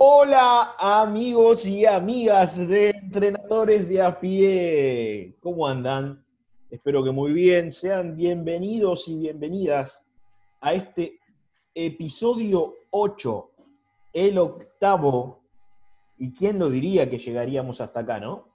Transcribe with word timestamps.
Hola 0.00 0.76
amigos 0.78 1.66
y 1.66 1.84
amigas 1.84 2.68
de 2.68 2.90
entrenadores 2.90 3.88
de 3.88 4.00
a 4.00 4.20
pie. 4.20 5.36
¿Cómo 5.40 5.66
andan? 5.66 6.24
Espero 6.70 7.02
que 7.02 7.10
muy 7.10 7.32
bien. 7.32 7.72
Sean 7.72 8.16
bienvenidos 8.16 9.08
y 9.08 9.16
bienvenidas 9.16 10.08
a 10.60 10.72
este 10.72 11.18
episodio 11.74 12.74
8, 12.90 13.50
el 14.12 14.38
octavo. 14.38 15.40
¿Y 16.16 16.30
quién 16.30 16.60
lo 16.60 16.70
diría 16.70 17.10
que 17.10 17.18
llegaríamos 17.18 17.80
hasta 17.80 17.98
acá, 17.98 18.20
no? 18.20 18.46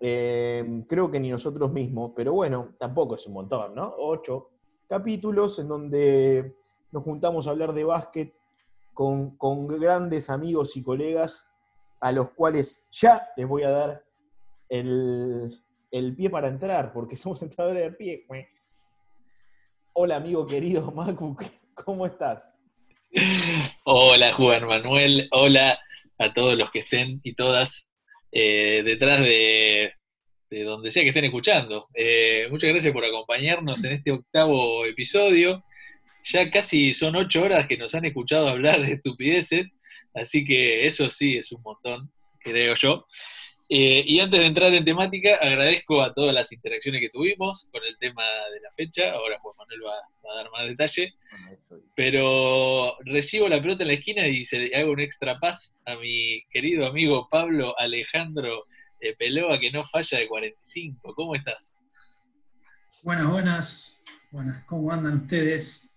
Eh, 0.00 0.84
creo 0.86 1.10
que 1.10 1.18
ni 1.18 1.30
nosotros 1.30 1.72
mismos, 1.72 2.12
pero 2.14 2.34
bueno, 2.34 2.74
tampoco 2.78 3.14
es 3.14 3.26
un 3.26 3.32
montón, 3.32 3.74
¿no? 3.74 3.94
Ocho 3.96 4.50
capítulos 4.86 5.58
en 5.60 5.68
donde 5.68 6.56
nos 6.92 7.04
juntamos 7.04 7.46
a 7.46 7.50
hablar 7.52 7.72
de 7.72 7.84
básquet 7.84 8.37
con, 8.98 9.68
grandes 9.68 10.28
amigos 10.28 10.76
y 10.76 10.82
colegas 10.82 11.48
a 12.00 12.10
los 12.10 12.32
cuales 12.32 12.88
ya 12.90 13.28
les 13.36 13.46
voy 13.46 13.62
a 13.62 13.70
dar 13.70 14.04
el, 14.68 15.60
pie 16.16 16.28
para 16.28 16.48
entrar, 16.48 16.92
porque 16.92 17.14
somos 17.16 17.40
entradores 17.42 17.84
de 17.84 17.92
pie. 17.92 18.26
Hola, 19.92 20.16
amigo 20.16 20.44
querido 20.44 20.90
Macu, 20.96 21.36
¿cómo 21.74 22.06
estás? 22.06 22.52
Hola, 23.84 24.32
Juan 24.32 24.66
Manuel. 24.66 25.28
Hola 25.30 25.78
a 26.18 26.34
todos 26.34 26.58
los 26.58 26.72
que 26.72 26.80
estén 26.80 27.20
y 27.22 27.34
todas 27.36 27.94
eh, 28.32 28.82
detrás 28.84 29.20
de, 29.20 29.92
donde 30.50 30.90
sea 30.90 31.04
que 31.04 31.10
estén 31.10 31.24
escuchando. 31.24 31.86
Eh, 31.94 32.48
muchas 32.50 32.70
gracias 32.70 32.92
por 32.92 33.04
acompañarnos 33.04 33.84
en 33.84 33.92
este 33.92 34.10
octavo 34.10 34.84
episodio 34.84 35.62
ya 36.28 36.50
casi 36.50 36.92
son 36.92 37.16
ocho 37.16 37.42
horas 37.42 37.66
que 37.66 37.76
nos 37.76 37.94
han 37.94 38.04
escuchado 38.04 38.48
hablar 38.48 38.80
de 38.80 38.94
estupideces, 38.94 39.66
así 40.14 40.44
que 40.44 40.86
eso 40.86 41.08
sí 41.08 41.36
es 41.36 41.50
un 41.52 41.62
montón, 41.62 42.12
creo 42.40 42.74
yo. 42.74 43.06
Eh, 43.70 44.02
y 44.06 44.18
antes 44.20 44.40
de 44.40 44.46
entrar 44.46 44.74
en 44.74 44.84
temática, 44.84 45.36
agradezco 45.42 46.00
a 46.00 46.14
todas 46.14 46.34
las 46.34 46.50
interacciones 46.52 47.02
que 47.02 47.10
tuvimos 47.10 47.68
con 47.70 47.82
el 47.84 47.98
tema 47.98 48.22
de 48.22 48.60
la 48.60 48.72
fecha. 48.74 49.12
Ahora 49.12 49.38
Juan 49.40 49.54
Manuel 49.58 49.80
va, 49.86 50.32
a 50.32 50.36
dar 50.36 50.50
más 50.50 50.66
detalle. 50.66 51.14
Pero 51.94 52.96
recibo 53.04 53.48
la 53.48 53.60
pelota 53.60 53.82
en 53.82 53.88
la 53.88 53.94
esquina 53.94 54.26
y 54.26 54.44
se 54.44 54.74
hago 54.74 54.92
un 54.92 55.00
extra 55.00 55.38
paz 55.38 55.76
a 55.84 55.96
mi 55.96 56.42
querido 56.50 56.86
amigo 56.86 57.28
Pablo 57.30 57.78
Alejandro 57.78 58.64
eh, 59.00 59.14
Peloa, 59.18 59.60
que 59.60 59.70
no 59.70 59.84
falla 59.84 60.18
de 60.18 60.28
45. 60.28 61.14
¿Cómo 61.14 61.34
estás? 61.34 61.74
Buenas, 63.02 63.26
buenas. 63.26 64.04
Buenas, 64.30 64.64
¿cómo 64.64 64.90
andan 64.92 65.22
ustedes? 65.22 65.87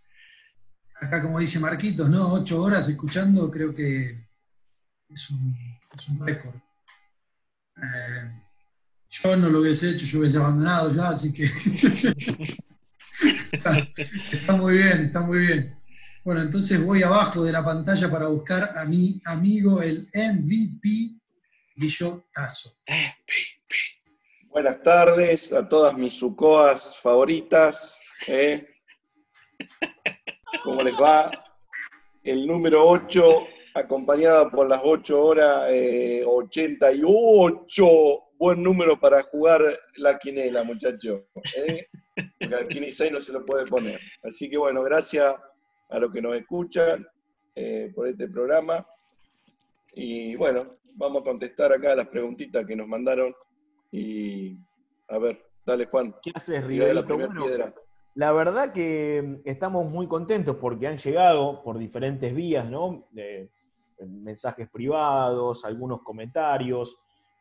Acá 1.02 1.22
como 1.22 1.40
dice 1.40 1.60
Marquitos, 1.60 2.10
¿no? 2.10 2.32
Ocho 2.32 2.62
horas 2.62 2.88
escuchando, 2.88 3.50
creo 3.50 3.74
que 3.74 4.28
es 5.10 5.30
un, 5.32 5.58
récord. 6.20 6.56
Eh, 7.76 8.32
yo 9.10 9.36
no 9.36 9.50
lo 9.50 9.60
hubiese 9.62 9.90
hecho, 9.90 10.06
yo 10.06 10.20
hubiese 10.20 10.38
abandonado 10.38 10.94
ya, 10.94 11.10
así 11.10 11.34
que 11.34 11.44
está, 13.52 14.54
muy 14.56 14.78
bien, 14.78 15.06
está 15.06 15.22
muy 15.22 15.40
bien. 15.40 15.76
Bueno, 16.24 16.42
entonces 16.42 16.80
voy 16.82 17.02
abajo 17.02 17.44
de 17.44 17.52
la 17.52 17.66
pantalla 17.66 18.10
para 18.10 18.28
buscar 18.28 18.78
a 18.78 18.86
mi 18.86 19.20
amigo, 19.26 19.82
el 19.82 20.08
MVP 20.14 21.16
Guillo 21.76 22.28
Tazo. 22.32 22.78
Buenas 24.50 24.84
tardes 24.84 25.52
a 25.52 25.68
todas 25.68 25.98
mis 25.98 26.14
sucoas 26.14 26.96
favoritas. 27.02 28.00
¿eh? 28.28 28.68
¿Cómo 30.64 30.82
les 30.84 30.94
va? 30.94 31.32
El 32.24 32.46
número 32.46 32.88
8, 32.88 33.48
acompañada 33.74 34.50
por 34.50 34.68
las 34.70 34.82
8 34.84 35.26
horas 35.26 35.72
88. 36.26 37.86
Eh, 37.86 38.18
Buen 38.38 38.64
número 38.64 39.00
para 39.00 39.22
jugar 39.22 39.62
la 39.98 40.18
quinela, 40.18 40.64
muchachos. 40.64 41.22
¿eh? 41.56 41.86
Porque 42.40 42.56
al 42.56 42.92
6 42.92 43.12
no 43.12 43.22
se 43.22 43.34
lo 43.34 43.46
puede 43.46 43.68
poner. 43.68 44.00
Así 44.24 44.50
que 44.50 44.58
bueno, 44.58 44.82
gracias 44.82 45.36
a 45.90 46.00
los 46.00 46.12
que 46.12 46.24
nos 46.24 46.36
escuchan 46.36 47.08
eh, 47.54 47.92
por 47.94 48.08
este 48.08 48.28
programa. 48.28 48.86
Y 49.94 50.36
bueno, 50.38 50.78
vamos 50.96 51.22
a 51.22 51.26
contestar 51.26 51.72
acá 51.72 51.96
las 51.96 52.08
preguntitas 52.08 52.66
que 52.66 52.76
nos 52.76 52.88
mandaron. 52.88 53.32
Y 53.92 54.58
a 55.10 55.20
ver, 55.20 55.46
dale 55.64 55.86
Juan. 55.86 56.16
¿Qué 56.24 56.32
haces, 56.34 56.64
Riverito? 56.64 57.20
La 57.20 57.30
piedra. 57.30 57.76
La 58.16 58.32
verdad 58.32 58.74
que 58.74 59.22
mm, 59.24 59.48
estamos 59.48 59.90
muy 59.90 60.08
contentos 60.08 60.58
porque 60.58 60.88
han 60.88 60.98
llegado 60.98 61.64
por 61.64 61.78
diferentes 61.78 62.34
vías, 62.34 62.70
¿no? 62.70 63.08
mensajes 64.04 64.68
privados, 64.70 65.64
algunos 65.64 66.02
comentarios, 66.02 66.98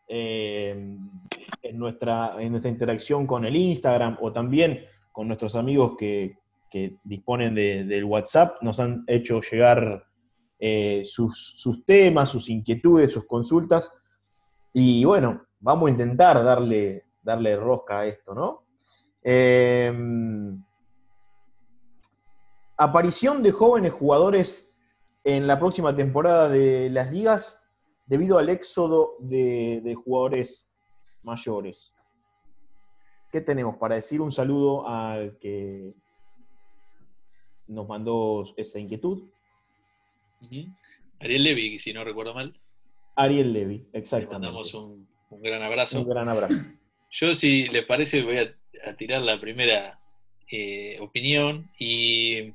eh, 0.07 0.99
en, 1.63 1.79
nuestra, 1.79 2.35
en 2.39 2.51
nuestra 2.51 2.71
interacción 2.71 3.27
con 3.27 3.47
el 3.47 3.57
Instagram 3.57 4.19
o 4.21 4.31
también 4.33 4.85
con 5.11 5.27
nuestros 5.27 5.55
amigos 5.57 5.97
que, 5.97 6.37
disponen 7.03 7.55
del 7.55 8.05
WhatsApp, 8.05 8.63
nos 8.63 8.79
han 8.79 9.03
hecho 9.09 9.41
llegar 9.41 10.05
eh, 10.57 11.03
sus, 11.05 11.55
sus, 11.57 11.85
temas, 11.85 12.29
sus 12.29 12.49
inquietudes, 12.49 13.11
sus 13.11 13.27
consultas. 13.27 13.93
Y 14.73 15.05
bueno, 15.05 15.47
vamos 15.59 15.89
a 15.89 15.91
intentar 15.91 16.45
darle, 16.45 17.07
darle 17.23 17.57
rosca 17.57 18.01
a 18.01 18.07
esto, 18.07 18.35
¿no? 18.35 18.70
Em, 19.23 20.63
aparición 22.77 23.43
de 23.43 23.53
jóvenes 23.53 23.93
jugadores 23.93 24.79
en 25.25 25.47
la 25.47 25.59
próxima 25.59 25.95
temporada 25.95 26.49
de 26.49 26.89
las 26.89 27.13
ligas 27.13 27.63
debido 28.07 28.39
al 28.39 28.49
éxodo 28.49 29.17
de, 29.19 29.95
jugadores 29.95 30.69
mayores. 31.23 31.97
¿Qué 33.31 33.41
tenemos 33.41 33.77
para 33.77 33.97
decir? 33.97 34.21
Un 34.21 34.33
saludo 34.33 34.89
al 34.89 35.39
que 35.39 35.95
nos 37.69 37.87
mandó 37.87 38.45
esta 38.57 38.79
inquietud. 38.79 39.29
Ariel 41.21 41.45
Levy, 41.45 41.79
si 41.79 41.93
no 41.93 42.03
recuerdo 42.03 42.35
mal. 42.35 42.59
Ariel 43.15 43.53
Levy, 43.53 43.87
exactamente. 43.93 44.47
Le 44.47 44.53
mandamos 44.53 44.75
un, 44.75 45.07
un, 45.29 45.43
gran 45.43 45.63
abrazo. 45.63 46.01
Un 46.01 46.09
gran 46.09 46.29
abrazo. 46.29 46.57
Yo, 47.11 47.35
si 47.35 47.67
les 47.67 47.85
parece, 47.85 48.23
voy 48.23 48.39
a 48.39 48.55
a 48.85 48.95
tirar 48.95 49.23
la 49.23 49.41
primera 49.41 50.01
eh, 50.51 50.97
opinión 51.01 51.71
y 51.79 52.53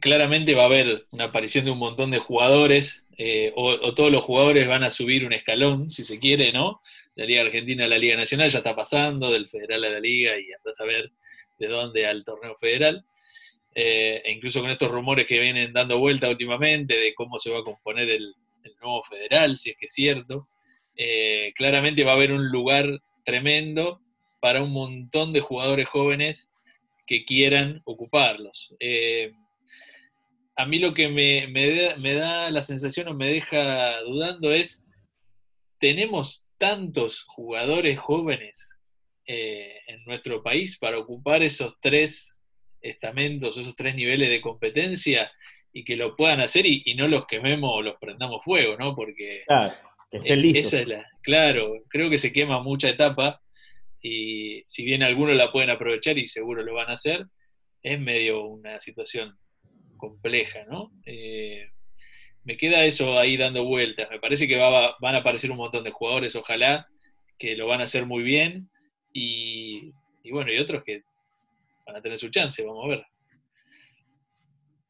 claramente 0.00 0.54
va 0.54 0.62
a 0.62 0.66
haber 0.66 1.06
una 1.10 1.24
aparición 1.24 1.64
de 1.64 1.72
un 1.72 1.78
montón 1.78 2.12
de 2.12 2.18
jugadores 2.18 3.08
eh, 3.18 3.52
o, 3.56 3.92
todos 3.94 4.12
los 4.12 4.22
jugadores 4.22 4.68
van 4.68 4.84
a 4.84 4.90
subir 4.90 5.24
un 5.24 5.32
escalón, 5.32 5.90
si 5.90 6.04
se 6.04 6.20
quiere, 6.20 6.52
¿no? 6.52 6.82
La 7.14 7.24
Liga 7.24 7.42
Argentina 7.42 7.86
a 7.86 7.88
la 7.88 7.98
Liga 7.98 8.14
Nacional 8.14 8.50
ya 8.50 8.58
está 8.58 8.76
pasando, 8.76 9.32
del 9.32 9.48
Federal 9.48 9.84
a 9.84 9.88
la 9.88 10.00
Liga 10.00 10.38
y 10.38 10.52
andás 10.52 10.80
a 10.80 10.84
ver 10.84 11.10
de 11.58 11.66
dónde 11.66 12.06
al 12.06 12.24
torneo 12.24 12.54
federal. 12.56 13.04
Eh, 13.74 14.22
e 14.24 14.32
incluso 14.32 14.60
con 14.60 14.70
estos 14.70 14.90
rumores 14.90 15.26
que 15.26 15.40
vienen 15.40 15.72
dando 15.72 15.98
vuelta 15.98 16.28
últimamente 16.28 16.96
de 16.98 17.14
cómo 17.14 17.38
se 17.38 17.50
va 17.50 17.60
a 17.60 17.64
componer 17.64 18.08
el, 18.10 18.34
el 18.62 18.76
nuevo 18.80 19.02
federal, 19.02 19.56
si 19.56 19.70
es 19.70 19.76
que 19.76 19.86
es 19.86 19.92
cierto, 19.92 20.46
claramente 21.56 22.04
va 22.04 22.12
a 22.12 22.14
haber 22.14 22.32
un 22.32 22.48
lugar 22.48 22.86
tremendo 23.24 24.00
para 24.40 24.62
un 24.62 24.72
montón 24.72 25.32
de 25.32 25.40
jugadores 25.40 25.88
jóvenes 25.88 26.52
que 27.06 27.24
quieran 27.24 27.82
ocuparlos. 27.84 28.74
Eh, 28.80 29.32
a 30.56 30.66
mí 30.66 30.78
lo 30.78 30.94
que 30.94 31.08
me, 31.08 32.14
da, 32.14 32.50
la 32.50 32.62
sensación 32.62 33.08
o 33.08 33.14
me 33.14 33.26
deja 33.26 34.00
dudando 34.02 34.52
es, 34.52 34.88
tenemos 35.78 36.50
tantos 36.58 37.24
jugadores 37.24 37.98
jóvenes 37.98 38.78
eh, 39.26 39.74
en 39.86 40.02
nuestro 40.04 40.42
país 40.42 40.78
para 40.78 40.98
ocupar 40.98 41.42
esos 41.42 41.76
tres 41.80 42.38
estamentos, 42.80 43.58
esos 43.58 43.76
tres 43.76 43.94
niveles 43.94 44.30
de 44.30 44.40
competencia 44.40 45.30
y 45.72 45.84
que 45.84 45.96
lo 45.96 46.16
puedan 46.16 46.40
hacer 46.40 46.64
y, 46.64 46.94
no 46.94 47.06
los 47.06 47.26
quememos 47.26 47.70
o 47.70 47.82
los 47.82 47.96
prendamos 48.00 48.42
fuego, 48.42 48.76
¿no? 48.78 48.96
Porque 48.96 49.42
claro, 49.46 49.74
que 50.10 50.18
estén 50.18 50.40
listos. 50.40 50.66
Esa 50.66 50.80
es 50.80 50.88
la, 50.88 51.06
claro, 51.22 51.74
creo 51.88 52.08
que 52.08 52.16
se 52.16 52.32
quema 52.32 52.62
mucha 52.62 52.88
etapa 52.88 53.42
y 54.08 54.62
si 54.68 54.84
bien 54.84 55.02
algunos 55.02 55.34
la 55.34 55.50
pueden 55.50 55.68
aprovechar 55.68 56.16
y 56.16 56.28
seguro 56.28 56.62
lo 56.62 56.74
van 56.74 56.90
a 56.90 56.92
hacer, 56.92 57.26
es 57.82 58.00
medio 58.00 58.46
una 58.46 58.78
situación 58.78 59.36
compleja, 59.96 60.60
¿no? 60.70 60.92
Eh, 61.04 61.72
me 62.44 62.56
queda 62.56 62.84
eso 62.84 63.18
ahí 63.18 63.36
dando 63.36 63.64
vueltas. 63.64 64.08
Me 64.08 64.20
parece 64.20 64.46
que 64.46 64.56
van 64.56 65.14
a 65.14 65.18
aparecer 65.18 65.50
un 65.50 65.56
montón 65.56 65.82
de 65.82 65.90
jugadores, 65.90 66.36
ojalá, 66.36 66.86
que 67.36 67.56
lo 67.56 67.66
van 67.66 67.80
a 67.80 67.84
hacer 67.84 68.06
muy 68.06 68.22
bien. 68.22 68.70
Y, 69.12 69.90
bueno, 70.30 70.52
y 70.52 70.58
otros 70.58 70.84
que 70.84 71.02
van 71.84 71.96
a 71.96 72.00
tener 72.00 72.16
su 72.16 72.28
chance, 72.28 72.64
vamos 72.64 72.84
a 72.84 72.88
ver. 72.88 73.06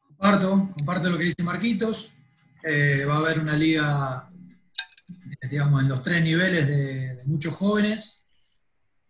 Comparto, 0.09 0.69
comparto 0.77 1.09
lo 1.09 1.17
que 1.17 1.25
dice 1.25 1.43
Marquitos. 1.43 2.13
Eh, 2.63 3.07
va 3.07 3.15
a 3.15 3.19
haber 3.21 3.39
una 3.39 3.57
liga, 3.57 4.31
digamos, 5.49 5.83
en 5.83 5.89
los 5.89 6.03
tres 6.03 6.23
niveles 6.23 6.69
de 6.69 7.25
muchos 7.25 7.57
jóvenes. 7.57 8.26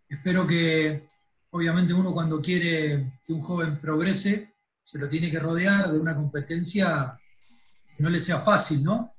Espero 0.09 0.47
que, 0.47 1.07
obviamente, 1.51 1.93
uno 1.93 2.13
cuando 2.13 2.41
quiere 2.41 3.19
que 3.23 3.33
un 3.33 3.41
joven 3.41 3.79
progrese, 3.79 4.53
se 4.83 4.97
lo 4.97 5.09
tiene 5.09 5.29
que 5.29 5.39
rodear 5.39 5.91
de 5.91 5.99
una 5.99 6.15
competencia 6.15 7.19
que 7.95 8.03
no 8.03 8.09
le 8.09 8.19
sea 8.19 8.39
fácil, 8.39 8.83
¿no? 8.83 9.15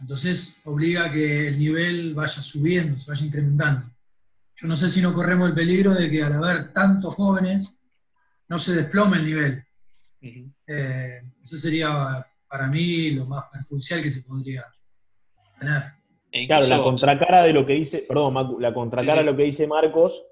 Entonces 0.00 0.60
obliga 0.64 1.06
a 1.06 1.10
que 1.10 1.48
el 1.48 1.58
nivel 1.58 2.14
vaya 2.14 2.40
subiendo, 2.40 2.98
se 2.98 3.10
vaya 3.10 3.26
incrementando. 3.26 3.90
Yo 4.56 4.68
no 4.68 4.76
sé 4.76 4.88
si 4.88 5.00
no 5.00 5.12
corremos 5.12 5.48
el 5.48 5.54
peligro 5.54 5.94
de 5.94 6.08
que 6.10 6.22
al 6.22 6.32
haber 6.32 6.72
tantos 6.72 7.14
jóvenes 7.14 7.80
no 8.48 8.58
se 8.58 8.74
desplome 8.74 9.18
el 9.18 9.26
nivel. 9.26 9.64
Eh, 10.66 11.22
eso 11.42 11.56
sería 11.56 12.26
para 12.46 12.66
mí 12.66 13.10
lo 13.10 13.26
más 13.26 13.44
perjudicial 13.50 14.02
que 14.02 14.10
se 14.10 14.22
podría 14.22 14.64
tener. 15.58 15.99
E 16.32 16.46
claro, 16.46 16.66
la 16.66 16.82
contracara 16.82 17.42
de 17.42 17.52
lo 17.52 17.66
que 17.66 17.74
dice, 17.74 18.04
perdón, 18.08 18.60
la 18.60 18.72
contracara 18.72 19.20
de 19.20 19.30
lo 19.30 19.36
que 19.36 19.44
dice 19.44 19.66
Marcos, 19.66 20.24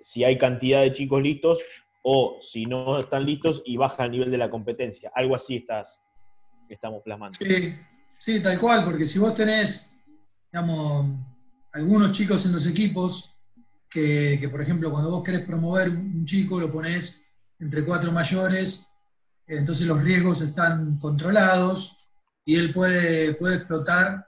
si 0.00 0.24
hay 0.24 0.38
cantidad 0.38 0.82
de 0.82 0.92
chicos 0.92 1.22
listos 1.22 1.58
o 2.02 2.38
si 2.40 2.66
no 2.66 3.00
están 3.00 3.24
listos 3.24 3.62
y 3.64 3.76
baja 3.76 4.04
el 4.04 4.12
nivel 4.12 4.30
de 4.30 4.38
la 4.38 4.50
competencia. 4.50 5.10
Algo 5.14 5.34
así 5.34 5.56
estás, 5.56 6.02
estamos 6.68 7.02
plasmando. 7.02 7.38
Sí, 7.38 7.74
sí, 8.18 8.40
tal 8.40 8.58
cual, 8.58 8.84
porque 8.84 9.06
si 9.06 9.18
vos 9.18 9.34
tenés, 9.34 9.98
digamos, 10.52 11.06
algunos 11.72 12.12
chicos 12.12 12.44
en 12.46 12.52
los 12.52 12.66
equipos 12.66 13.34
que, 13.88 14.48
por 14.50 14.60
ejemplo, 14.60 14.90
cuando 14.90 15.10
vos 15.10 15.22
querés 15.22 15.42
promover 15.42 15.88
un 15.88 16.24
chico, 16.24 16.58
lo 16.58 16.70
ponés 16.70 17.32
entre 17.60 17.84
cuatro 17.84 18.10
mayores, 18.12 18.92
entonces 19.46 19.86
los 19.86 20.02
riesgos 20.02 20.40
están 20.40 20.98
controlados 20.98 21.96
y 22.44 22.56
él 22.56 22.72
puede, 22.72 23.34
puede 23.34 23.56
explotar. 23.56 24.26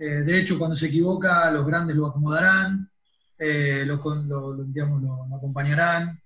Eh, 0.00 0.22
de 0.24 0.40
hecho, 0.40 0.58
cuando 0.58 0.74
se 0.74 0.86
equivoca, 0.86 1.50
los 1.50 1.66
grandes 1.66 1.94
lo 1.94 2.06
acomodarán, 2.06 2.90
eh, 3.38 3.84
lo, 3.84 3.98
digamos, 4.64 5.02
lo, 5.02 5.36
acompañarán. 5.36 6.18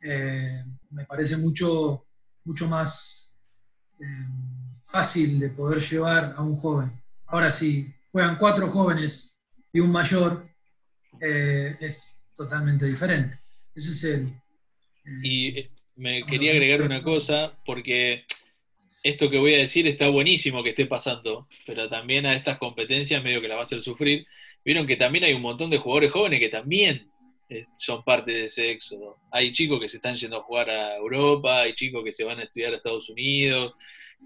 Eh, 0.00 0.64
me 0.88 1.04
parece 1.04 1.36
mucho, 1.36 2.06
mucho 2.44 2.66
más 2.66 3.36
fácil 4.84 5.38
de 5.38 5.50
poder 5.50 5.80
llevar 5.80 6.34
a 6.34 6.42
un 6.42 6.56
joven. 6.56 6.92
Ahora, 7.26 7.50
si 7.50 7.92
juegan 8.10 8.38
cuatro 8.38 8.68
jóvenes 8.68 9.38
y 9.70 9.80
un 9.80 9.92
mayor, 9.92 10.48
es 11.20 12.22
totalmente 12.34 12.86
diferente. 12.86 13.38
Ese 13.74 13.90
es 13.90 14.04
el... 14.04 14.42
y 15.22 15.70
me 15.96 16.24
quería 16.24 16.52
agregar 16.52 16.82
una 16.82 17.02
cosa, 17.02 17.52
porque 17.64 18.24
esto 19.04 19.28
que 19.28 19.38
voy 19.38 19.54
a 19.54 19.58
decir 19.58 19.86
está 19.86 20.08
buenísimo 20.08 20.62
que 20.62 20.70
esté 20.70 20.86
pasando, 20.86 21.46
pero 21.66 21.88
también 21.90 22.24
a 22.24 22.34
estas 22.34 22.58
competencias 22.58 23.22
medio 23.22 23.42
que 23.42 23.48
la 23.48 23.54
va 23.54 23.60
a 23.60 23.64
hacer 23.64 23.82
sufrir. 23.82 24.26
Vieron 24.64 24.86
que 24.86 24.96
también 24.96 25.24
hay 25.24 25.34
un 25.34 25.42
montón 25.42 25.68
de 25.68 25.76
jugadores 25.76 26.10
jóvenes 26.10 26.40
que 26.40 26.48
también 26.48 27.06
eh, 27.50 27.64
son 27.76 28.02
parte 28.02 28.32
de 28.32 28.44
ese 28.44 28.70
éxodo. 28.70 29.18
Hay 29.30 29.52
chicos 29.52 29.78
que 29.78 29.90
se 29.90 29.98
están 29.98 30.16
yendo 30.16 30.38
a 30.38 30.42
jugar 30.42 30.70
a 30.70 30.96
Europa, 30.96 31.60
hay 31.60 31.74
chicos 31.74 32.02
que 32.02 32.14
se 32.14 32.24
van 32.24 32.40
a 32.40 32.44
estudiar 32.44 32.72
a 32.72 32.76
Estados 32.76 33.10
Unidos, 33.10 33.74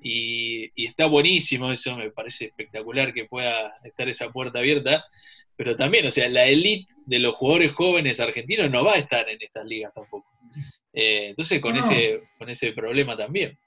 y, 0.01 0.71
y, 0.77 0.87
está 0.87 1.07
buenísimo 1.07 1.73
eso, 1.73 1.97
me 1.97 2.13
parece 2.13 2.45
espectacular 2.45 3.13
que 3.13 3.25
pueda 3.25 3.75
estar 3.83 4.09
esa 4.09 4.31
puerta 4.31 4.61
abierta, 4.61 5.05
pero 5.57 5.75
también, 5.75 6.07
o 6.07 6.11
sea, 6.13 6.29
la 6.29 6.47
elite 6.47 6.87
de 7.05 7.19
los 7.19 7.35
jugadores 7.35 7.73
jóvenes 7.73 8.21
argentinos 8.21 8.71
no 8.71 8.85
va 8.85 8.93
a 8.95 8.99
estar 8.99 9.29
en 9.29 9.43
estas 9.43 9.67
ligas 9.67 9.93
tampoco. 9.93 10.31
Eh, 10.93 11.31
entonces, 11.31 11.61
con, 11.61 11.77
ese, 11.77 12.29
con 12.39 12.49
ese 12.49 12.73
problema 12.73 13.17
también. 13.17 13.59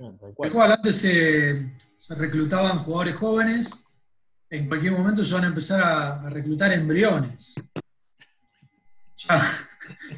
Tal 0.00 0.72
antes 0.72 0.96
se, 0.96 2.14
reclutaban 2.14 2.78
jugadores 2.78 3.16
jóvenes, 3.16 3.86
en 4.48 4.66
cualquier 4.66 4.92
momento 4.92 5.22
se 5.22 5.34
van 5.34 5.44
a 5.44 5.48
empezar 5.48 5.82
a, 5.82 6.30
reclutar 6.30 6.72
embriones. 6.72 7.54
Ya, 9.16 9.38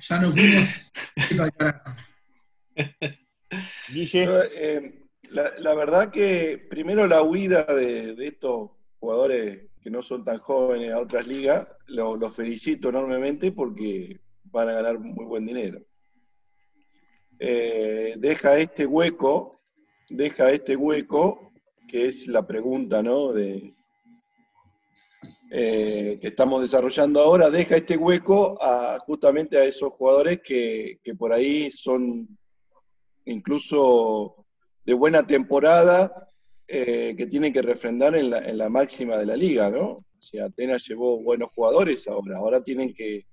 ya 0.01 0.19
nos 0.19 0.35
fuimos 0.35 0.93
eh, 4.15 5.03
la, 5.31 5.53
la, 5.59 5.75
verdad 5.75 6.13
que 6.13 6.65
primero 6.71 7.09
la 7.09 7.23
huida 7.23 7.65
de, 7.65 8.15
de 8.15 8.27
estos 8.27 8.71
jugadores 9.01 9.65
que 9.81 9.91
no 9.91 10.01
son 10.01 10.23
tan 10.23 10.39
jóvenes 10.39 10.93
a 10.93 11.01
otras 11.01 11.27
ligas, 11.27 11.67
los 11.89 12.37
felicito 12.37 12.91
enormemente 12.91 13.51
porque 13.51 14.21
van 14.45 14.69
a 14.69 14.75
ganar 14.75 15.01
muy 15.01 15.25
buen 15.25 15.45
dinero. 15.45 15.83
Eh, 17.41 18.15
deja 18.19 18.57
este 18.59 18.87
hueco, 18.87 19.57
deja 20.13 20.51
este 20.51 20.77
hueco, 20.77 21.53
que 21.89 22.07
es 22.07 22.29
la 22.29 22.47
pregunta 22.47 23.03
¿no? 23.03 23.33
de, 23.33 23.75
eh, 25.51 26.19
que 26.21 26.29
estamos 26.29 26.63
desarrollando 26.63 27.21
ahora, 27.21 27.51
deja 27.51 27.77
este 27.77 27.97
hueco 27.97 28.57
a, 28.61 28.99
justamente 29.01 29.59
a 29.59 29.65
esos 29.65 29.93
jugadores 29.93 30.41
que, 30.43 30.99
que 31.03 31.15
por 31.15 31.33
ahí 31.33 31.71
son 31.71 32.27
incluso 33.25 34.47
de 34.85 34.95
buena 34.95 35.27
temporada 35.27 36.29
eh, 36.67 37.15
que 37.17 37.27
tiene 37.27 37.53
que 37.53 37.61
refrendar 37.61 38.17
en 38.17 38.31
la, 38.31 38.69
máxima 38.69 39.19
de 39.19 39.27
la 39.27 39.37
liga, 39.37 39.69
¿no? 39.69 40.07
Si 40.19 40.39
Atenas 40.39 40.87
llevó 40.89 41.21
buenos 41.21 41.51
jugadores 41.53 42.09
ahora, 42.09 42.39
ahora 42.39 42.63
tienen 42.63 42.95
que, 42.95 43.27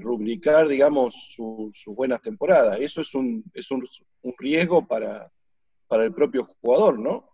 rubricar, 0.00 0.68
digamos, 0.68 1.32
sus 1.34 1.84
buenas 1.86 2.20
temporadas. 2.20 2.78
Eso 2.80 3.00
es 3.00 3.14
un, 3.14 3.44
es 3.54 3.70
un, 3.70 3.84
riesgo 4.38 4.86
para, 4.86 5.30
el 5.90 6.12
propio 6.12 6.44
jugador, 6.44 6.98
¿no? 6.98 7.28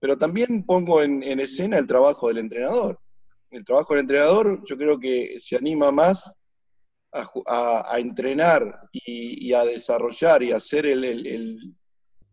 Pero 0.00 0.18
también 0.18 0.64
pongo 0.64 1.02
en, 1.02 1.22
escena 1.40 1.78
el 1.78 1.86
trabajo 1.86 2.28
del 2.28 2.38
entrenador. 2.38 3.00
El 3.50 3.64
trabajo 3.64 3.94
del 3.94 4.02
entrenador 4.02 4.62
yo 4.64 4.76
creo 4.76 4.98
que 4.98 5.36
se 5.38 5.56
anima 5.56 5.90
más 5.90 6.36
a, 7.12 7.96
entrenar 7.98 8.88
y, 8.92 9.52
a 9.52 9.64
desarrollar 9.64 10.42
y 10.42 10.52
a 10.52 10.56
hacer 10.56 10.86
el, 10.86 11.76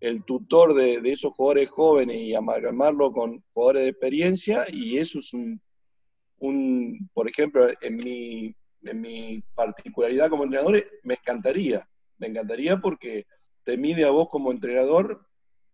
el 0.02 0.24
tutor 0.26 0.74
de, 0.74 1.00
esos 1.10 1.32
jugadores 1.34 1.70
jóvenes 1.70 2.18
y 2.18 2.34
amalgamarlo 2.34 3.12
con 3.12 3.42
jugadores 3.54 3.84
de 3.84 3.90
experiencia, 3.90 4.66
y 4.70 4.98
eso 4.98 5.20
es 5.20 5.32
un, 5.34 7.10
por 7.14 7.30
ejemplo, 7.30 7.68
en 7.82 7.96
mi, 7.98 8.56
en 8.84 9.02
mi 9.02 9.44
particularidad 9.56 10.30
como 10.30 10.44
entrenador, 10.44 10.84
me 11.04 11.16
encantaría, 11.16 11.88
me 12.18 12.28
encantaría 12.28 12.78
porque 12.78 13.26
te 13.64 13.78
mide 13.78 14.06
a 14.06 14.12
vos 14.12 14.28
como 14.30 14.52
entrenador 14.52 15.26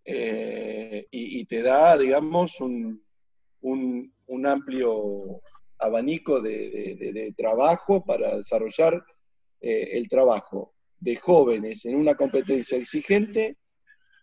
eh, 0.05 1.05
y, 1.11 1.43
te 1.45 1.61
da, 1.61 1.97
digamos, 1.97 2.61
un, 2.61 3.03
amplio 4.45 5.41
abanico 5.79 6.41
de, 6.41 7.33
trabajo 7.37 8.03
para 8.05 8.37
desarrollar 8.37 9.03
eh, 9.59 9.89
el 9.93 10.07
trabajo 10.07 10.73
de 10.99 11.15
jóvenes 11.17 11.85
en 11.85 11.95
una 11.95 12.15
competencia 12.15 12.77
exigente 12.77 13.57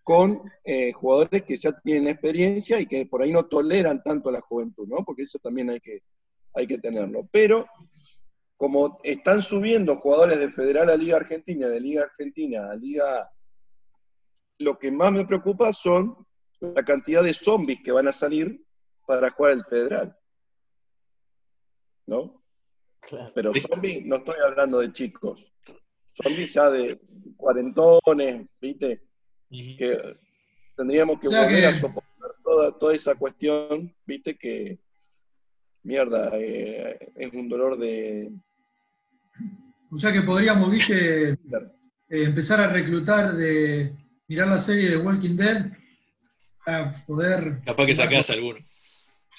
con 0.03 0.43
eh, 0.65 0.93
jugadores 0.93 1.43
que 1.43 1.57
ya 1.57 1.73
tienen 1.73 2.09
experiencia 2.09 2.79
y 2.81 2.87
que 2.87 3.07
por 3.07 3.23
ahí 3.23 3.33
no 3.33 3.45
toleran 3.45 4.03
tanto 4.03 4.31
la 4.31 4.41
juventud, 4.41 4.87
¿no? 4.87 5.05
Porque 5.05 5.23
eso 5.23 5.39
también 5.39 5.71
hay 5.71 5.81
que, 5.81 6.03
hay 6.55 6.67
que 6.67 6.79
tenerlo. 6.79 7.27
Pero 7.31 7.67
como 8.65 8.99
están 9.03 9.43
subiendo 9.43 9.97
jugadores 9.97 10.41
de 10.41 10.51
Federal 10.51 10.89
a 10.89 10.97
Liga 10.97 11.19
Argentina, 11.19 11.69
de 11.69 11.81
Liga 11.81 12.05
Argentina 12.05 12.71
a 12.71 12.75
Liga... 12.75 13.31
Lo 14.57 14.79
que 14.79 14.91
más 14.91 15.13
me 15.13 15.27
preocupa 15.27 15.71
son 15.71 16.27
la 16.61 16.83
cantidad 16.83 17.23
de 17.23 17.35
zombies 17.35 17.83
que 17.83 17.93
van 17.93 18.09
a 18.09 18.13
salir 18.13 18.65
para 19.07 19.29
jugar 19.29 19.53
el 19.53 19.67
Federal. 19.67 20.17
¿No? 22.07 22.43
Pero 23.35 23.53
zombies, 23.53 24.07
no 24.07 24.17
estoy 24.17 24.37
hablando 24.43 24.79
de 24.79 24.93
chicos. 24.93 25.53
Zombies 26.15 26.55
ya 26.55 26.71
de 26.71 26.99
cuarentones, 27.37 28.47
¿viste? 28.63 29.03
que 29.51 30.17
tendríamos 30.75 31.21
que 31.21 31.29
volver 31.29 31.67
a 31.67 31.75
soportar 31.75 32.31
toda, 32.79 32.95
esa 32.95 33.15
cuestión, 33.15 33.95
viste 34.07 34.39
que, 34.39 34.79
mierda, 35.83 36.31
eh, 36.39 37.13
es 37.15 37.31
un 37.35 37.47
dolor 37.47 37.77
de... 37.77 38.33
O 39.91 39.99
sea 39.99 40.13
que 40.13 40.23
podríamos, 40.23 40.71
Guille, 40.71 41.31
eh, 41.31 41.37
empezar 42.09 42.61
a 42.61 42.69
reclutar 42.69 43.33
de 43.33 43.97
mirar 44.29 44.49
la 44.49 44.59
serie 44.59 44.91
de 44.91 44.97
Walking 44.97 45.37
Dead 45.37 45.71
para 46.65 46.95
poder... 47.07 47.61
Capaz 47.65 47.87
que 47.87 47.95
sacas 47.95 48.31
alguno. 48.31 48.59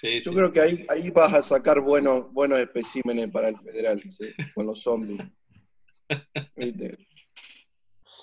Yo 0.01 0.33
creo 0.33 0.51
que 0.51 0.61
ahí, 0.61 0.85
ahí 0.89 1.09
vas 1.09 1.33
a 1.33 1.41
sacar 1.41 1.79
buenos, 1.79 2.31
buenos 2.31 2.59
especímenes 2.59 3.29
para 3.31 3.49
el 3.49 3.57
federal, 3.59 4.01
con 4.53 4.65
los 4.65 4.81
zombies. 4.81 5.21
¿Viste? 6.55 6.97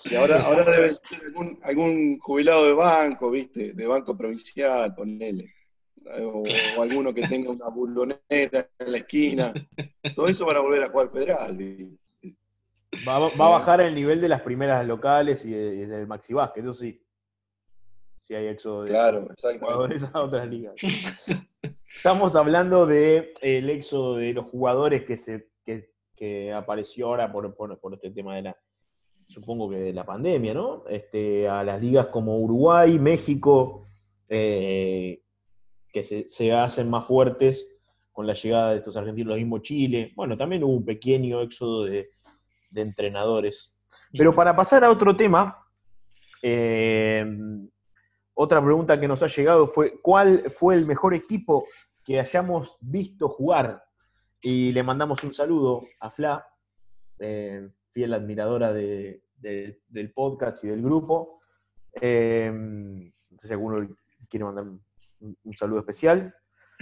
Y 0.05 0.15
ahora, 0.15 0.41
ahora 0.43 0.71
debe 0.71 0.95
ser 0.95 1.21
algún, 1.63 2.19
jubilado 2.19 2.67
de 2.67 2.73
banco, 2.75 3.31
¿viste? 3.31 3.73
De 3.73 3.87
banco 3.87 4.17
provincial, 4.17 4.95
ponele. 4.95 5.55
O, 6.23 6.45
o, 6.79 6.83
alguno 6.83 7.15
que 7.15 7.27
tenga 7.27 7.51
una 7.51 7.69
bulonera 7.69 8.69
en 8.79 8.93
la 8.93 8.99
esquina. 8.99 9.53
Todo 10.15 10.29
eso 10.29 10.47
para 10.47 10.61
volver 10.61 10.83
a 10.83 10.89
jugar 10.89 11.11
federal. 11.11 11.59
Va, 13.07 13.19
va, 13.19 13.47
a 13.47 13.51
bajar 13.51 13.81
el 13.81 13.95
nivel 13.95 14.21
de 14.21 14.29
las 14.29 14.43
primeras 14.43 14.87
locales 14.87 15.45
y, 15.45 15.53
del 15.53 16.07
Maxi 16.07 16.35
Básquet, 16.35 16.63
eso 16.63 16.73
sí. 16.73 17.03
Si 18.15 18.35
hay 18.35 18.47
éxodo 18.47 18.83
de 18.83 18.91
claro, 18.91 19.29
jugadores 19.59 20.05
a 20.13 20.21
otras 20.21 20.49
ligas. 20.49 20.75
Estamos 21.97 22.37
hablando 22.37 22.87
del 22.87 23.33
el 23.41 23.71
éxodo 23.71 24.17
de 24.17 24.33
los 24.33 24.47
jugadores 24.47 25.05
que, 25.05 25.17
se, 25.17 25.49
que, 25.65 26.53
apareció 26.53 27.07
ahora 27.07 27.33
por, 27.33 27.55
por 27.55 27.95
este 27.95 28.11
tema 28.11 28.37
de 28.37 28.43
la 28.43 28.57
supongo 29.33 29.71
que 29.71 29.77
de 29.77 29.93
la 29.93 30.05
pandemia, 30.05 30.55
¿no? 30.55 30.85
Este, 30.89 31.49
a 31.49 31.65
las 31.65 31.81
ligas 31.81 32.07
como 32.09 32.39
Uruguay, 32.39 32.99
México, 32.99 33.87
eh, 34.29 35.22
que 35.93 36.03
se, 36.05 36.27
se 36.29 36.53
hacen 36.53 36.89
más 36.91 37.07
fuertes 37.07 37.77
con 38.13 38.27
la 38.27 38.35
llegada 38.35 38.71
de 38.73 38.79
estos 38.79 38.97
argentinos, 38.97 39.31
lo 39.31 39.37
mismo 39.37 39.59
Chile. 39.59 40.13
Bueno, 40.17 40.37
también 40.37 40.63
hubo 40.65 40.75
un 40.75 40.85
pequeño 40.85 41.41
éxodo 41.41 41.85
de, 41.85 42.11
de 42.71 42.81
entrenadores. 42.81 43.79
Pero 44.17 44.35
para 44.35 44.55
pasar 44.55 44.85
a 44.85 44.91
otro 44.91 45.17
tema, 45.17 45.67
eh, 46.43 47.25
otra 48.35 48.63
pregunta 48.63 48.99
que 48.99 49.09
nos 49.09 49.23
ha 49.23 49.27
llegado 49.29 49.67
fue, 49.67 50.01
¿cuál 50.01 50.51
fue 50.51 50.75
el 50.75 50.87
mejor 50.87 51.15
equipo 51.15 51.67
que 52.05 52.19
hayamos 52.21 52.77
visto 52.81 53.29
jugar? 53.29 53.83
Y 54.41 54.73
le 54.73 54.83
mandamos 54.83 55.23
un 55.23 55.33
saludo 55.33 55.83
a 56.01 56.11
Fla, 56.11 56.45
eh, 57.19 57.69
fiel 57.91 58.15
admiradora 58.15 58.73
de- 58.73 59.23
de- 59.37 59.81
del 59.89 60.13
podcast 60.13 60.65
y 60.65 60.69
del 60.69 60.83
grupo. 60.83 61.41
Eh, 62.01 62.51
no 62.53 63.39
sé 63.39 63.47
si 63.47 63.53
alguno 63.53 63.87
quiere 64.29 64.45
mandar 64.45 64.65
un, 64.65 64.83
un 65.45 65.57
saludo 65.57 65.81
especial. 65.81 66.35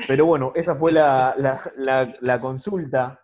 Pero 0.06 0.24
bueno, 0.26 0.52
esa 0.54 0.74
fue 0.76 0.92
la, 0.92 1.34
la- 1.36 1.60
la- 1.76 2.16
la 2.20 2.40
consulta. 2.40 3.20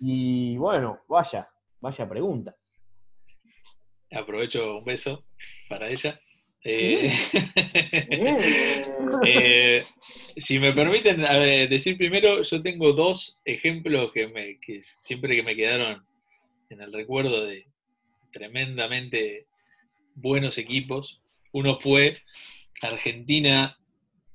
Y 0.00 0.56
bueno, 0.56 1.00
vaya, 1.08 1.48
vaya 1.80 2.08
pregunta. 2.08 2.54
Aprovecho 4.10 4.78
un 4.78 4.84
beso 4.84 5.24
para 5.68 5.88
ella. 5.88 6.20
Eh, 6.64 7.12
eh, 9.24 9.86
si 10.36 10.58
me 10.58 10.72
permiten 10.72 11.24
a 11.24 11.38
ver, 11.38 11.68
decir 11.68 11.96
primero, 11.96 12.42
yo 12.42 12.62
tengo 12.62 12.92
dos 12.92 13.40
ejemplos 13.44 14.12
que, 14.12 14.28
me, 14.28 14.58
que 14.60 14.82
siempre 14.82 15.36
que 15.36 15.42
me 15.42 15.54
quedaron 15.56 16.04
en 16.70 16.80
el 16.80 16.92
recuerdo 16.92 17.44
de 17.46 17.66
tremendamente 18.32 19.46
buenos 20.14 20.58
equipos. 20.58 21.22
Uno 21.52 21.78
fue 21.78 22.18
Argentina, 22.82 23.78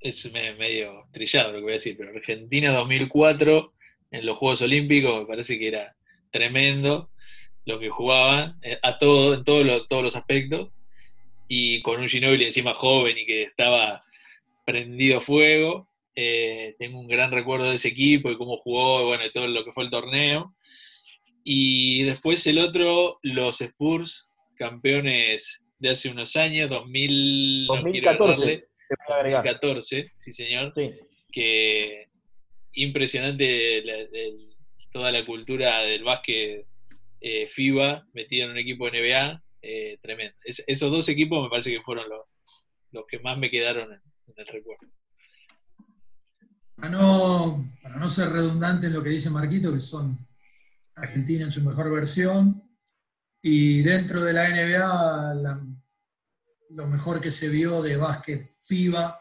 es 0.03 0.31
me- 0.31 0.53
medio 0.55 1.05
trillado 1.12 1.51
lo 1.51 1.57
que 1.60 1.63
voy 1.63 1.72
a 1.72 1.75
decir, 1.75 1.95
pero 1.98 2.12
Argentina 2.12 2.72
2004 2.74 3.74
en 4.12 4.25
los 4.25 4.38
Juegos 4.38 4.62
Olímpicos 4.62 5.19
me 5.22 5.25
parece 5.25 5.57
que 5.57 5.67
era 5.69 5.95
tremendo 6.31 7.10
lo 7.65 7.79
que 7.79 7.89
jugaban 7.89 8.57
eh, 8.62 8.77
a 8.83 8.98
todo, 8.98 9.33
en 9.33 9.43
todos 9.43 9.65
los- 9.65 9.88
todos 9.88 10.03
los 10.03 10.15
aspectos 10.15 10.75
y 11.48 11.81
con 11.81 12.00
un 12.01 12.07
Ginobili 12.07 12.45
encima 12.45 12.74
joven 12.74 13.17
y 13.17 13.25
que 13.25 13.43
estaba 13.43 14.03
prendido 14.65 15.22
fuego. 15.22 15.89
Eh, 16.15 16.75
tengo 16.77 17.00
un 17.00 17.07
gran 17.07 17.31
recuerdo 17.31 17.69
de 17.69 17.75
ese 17.75 17.88
equipo 17.89 18.29
y 18.31 18.38
cómo 18.38 18.57
jugó, 18.57 19.05
bueno, 19.07 19.25
y 19.25 19.31
todo 19.31 19.48
lo 19.48 19.63
que 19.65 19.72
fue 19.72 19.83
el 19.83 19.89
torneo. 19.89 20.55
Y 21.43 22.03
después 22.03 22.45
el 22.48 22.60
otro, 22.60 23.19
los 23.24 23.62
Spurs, 23.62 24.31
campeones 24.55 25.65
de 25.79 25.89
hace 25.89 26.10
unos 26.10 26.36
años, 26.36 26.69
2000, 26.69 27.67
no 27.67 27.74
quiero 27.91 28.12
2014, 28.12 28.41
errarle, 28.43 28.55
te 28.55 28.57
voy 28.57 28.57
a 28.57 28.60
agregar. 28.60 28.72
2014, 29.07 30.05
sí 30.17 30.31
señor, 30.31 30.71
Sí. 30.75 30.91
que 31.31 32.07
impresionante 32.73 33.83
la- 33.83 33.97
el- 33.97 34.50
toda 34.91 35.12
la 35.12 35.23
cultura 35.25 35.79
del 35.81 36.03
básquet 36.03 36.67
eh, 37.21 37.47
FIBA 37.47 38.05
metido 38.13 38.45
en 38.45 38.51
un 38.51 38.57
equipo 38.57 38.85
de 38.89 38.91
NBA, 39.00 39.43
eh, 39.62 39.97
tremendo. 40.01 40.35
Es- 40.43 40.63
esos 40.67 40.91
dos 40.91 41.07
equipos 41.09 41.41
me 41.43 41.50
parece 41.50 41.71
que 41.71 41.81
fueron 41.81 42.09
los, 42.09 42.43
los 42.91 43.05
que 43.07 43.19
más 43.19 43.38
me 43.38 43.50
quedaron 43.50 43.93
en, 43.93 44.01
en 44.27 44.33
el 44.38 44.47
recuerdo. 44.47 44.88
Para 46.75 46.89
no, 46.89 47.65
para 47.81 47.95
no 47.95 48.09
ser 48.09 48.29
redundante 48.29 48.88
en 48.88 48.93
lo 48.93 49.01
que 49.03 49.09
dice 49.12 49.29
Marquito, 49.29 49.73
que 49.73 49.79
son 49.81 50.17
Argentina 50.95 51.45
en 51.45 51.51
su 51.51 51.62
mejor 51.63 51.91
versión, 51.91 52.62
y 53.41 53.81
dentro 53.81 54.23
de 54.23 54.33
la 54.33 54.50
NBA, 54.50 55.33
la- 55.35 55.65
lo 56.69 56.88
mejor 56.88 57.21
que 57.21 57.31
se 57.31 57.50
vio 57.50 57.81
de 57.81 57.95
básquet 57.97 58.50
FIBA, 58.65 59.20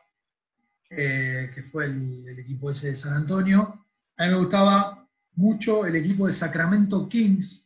eh, 0.91 1.51
que 1.55 1.63
fue 1.63 1.87
el, 1.87 2.27
el 2.29 2.39
equipo 2.39 2.71
ese 2.71 2.89
de 2.89 2.97
San 2.97 3.15
Antonio. 3.15 3.87
A 4.19 4.25
mí 4.27 4.31
me 4.33 4.39
gustaba 4.39 5.09
mucho 5.35 5.87
el 5.87 5.97
equipo 5.97 6.27
de 6.27 6.33
Sacramento 6.33 7.09
Kings, 7.09 7.59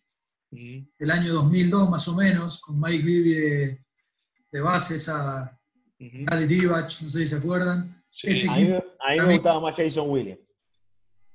Mm, 0.52 0.86
del 0.96 1.10
año 1.10 1.32
2002 1.34 1.90
más 1.90 2.06
o 2.06 2.14
menos, 2.14 2.60
con 2.60 2.80
Mike 2.80 3.02
Bibby 3.04 3.34
de, 3.34 3.84
de 4.52 4.60
base, 4.60 4.94
esa 4.94 5.58
ujú. 5.98 6.18
Daddy 6.24 6.46
Divac, 6.46 6.84
no 7.02 7.10
sé 7.10 7.18
si 7.18 7.26
se 7.26 7.36
acuerdan. 7.36 8.00
Sí, 8.08 8.28
ese 8.28 8.48
A 8.48 8.54
mí, 8.54 8.64
me- 8.66 8.76
a 8.76 8.78
mí 8.80 9.18
A 9.18 9.22
me 9.22 9.28
mí- 9.28 9.34
gustaba 9.34 9.60
más 9.60 9.76
Jason 9.76 10.08
Williams. 10.08 10.40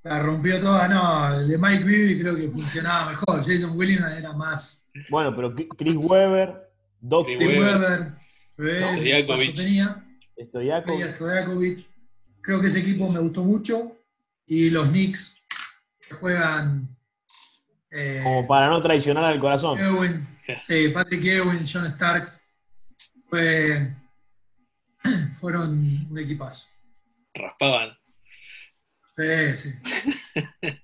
La 0.04 0.18
rompió 0.20 0.62
toda, 0.62 0.88
no, 0.88 1.40
el 1.42 1.50
de 1.50 1.58
Mike 1.58 1.84
Bibby 1.84 2.22
creo 2.22 2.36
que 2.38 2.48
funcionaba 2.50 3.10
mejor. 3.12 3.46
Jason 3.46 3.78
Williams 3.78 4.18
era 4.18 4.32
más. 4.32 4.90
Bueno, 5.10 5.36
pero 5.36 5.54
Chris 5.78 5.96
Webber, 5.98 6.72
Doc 7.02 7.26
Chris 7.28 7.38
Weber. 7.38 8.14
Weber, 8.58 8.98
eh, 8.98 9.42
Stojakovic. 10.38 11.88
Creo 12.42 12.60
que 12.60 12.68
ese 12.68 12.80
equipo 12.80 13.10
me 13.10 13.20
gustó 13.20 13.44
mucho. 13.44 13.98
Y 14.46 14.70
los 14.70 14.88
Knicks, 14.90 15.38
que 16.00 16.14
juegan. 16.16 16.88
eh, 17.92 18.22
como 18.24 18.48
para 18.48 18.68
no 18.70 18.82
traicionar 18.82 19.24
al 19.26 19.40
corazón. 19.40 19.80
Ewing, 19.80 20.28
sí, 20.66 20.90
Patrick 20.90 21.24
Ewing, 21.24 21.66
John 21.72 21.90
Starks. 21.90 22.42
Fue, 23.30 23.94
fueron 25.40 26.08
un 26.10 26.20
equipazo. 26.20 26.68
raspaban. 27.34 27.98
Sí, 29.14 29.56
sí. 29.56 29.74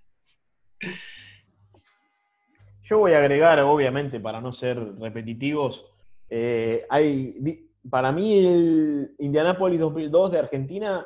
Yo 2.84 3.00
voy 3.00 3.12
a 3.14 3.18
agregar, 3.20 3.60
obviamente, 3.60 4.20
para 4.20 4.40
no 4.40 4.54
ser 4.54 4.78
repetitivos, 4.98 5.86
eh, 6.30 6.86
hay, 6.90 7.67
para 7.90 8.12
mí 8.12 8.38
el 8.40 9.16
Indianapolis 9.20 9.80
2002 9.80 10.32
de 10.32 10.40
Argentina, 10.40 11.06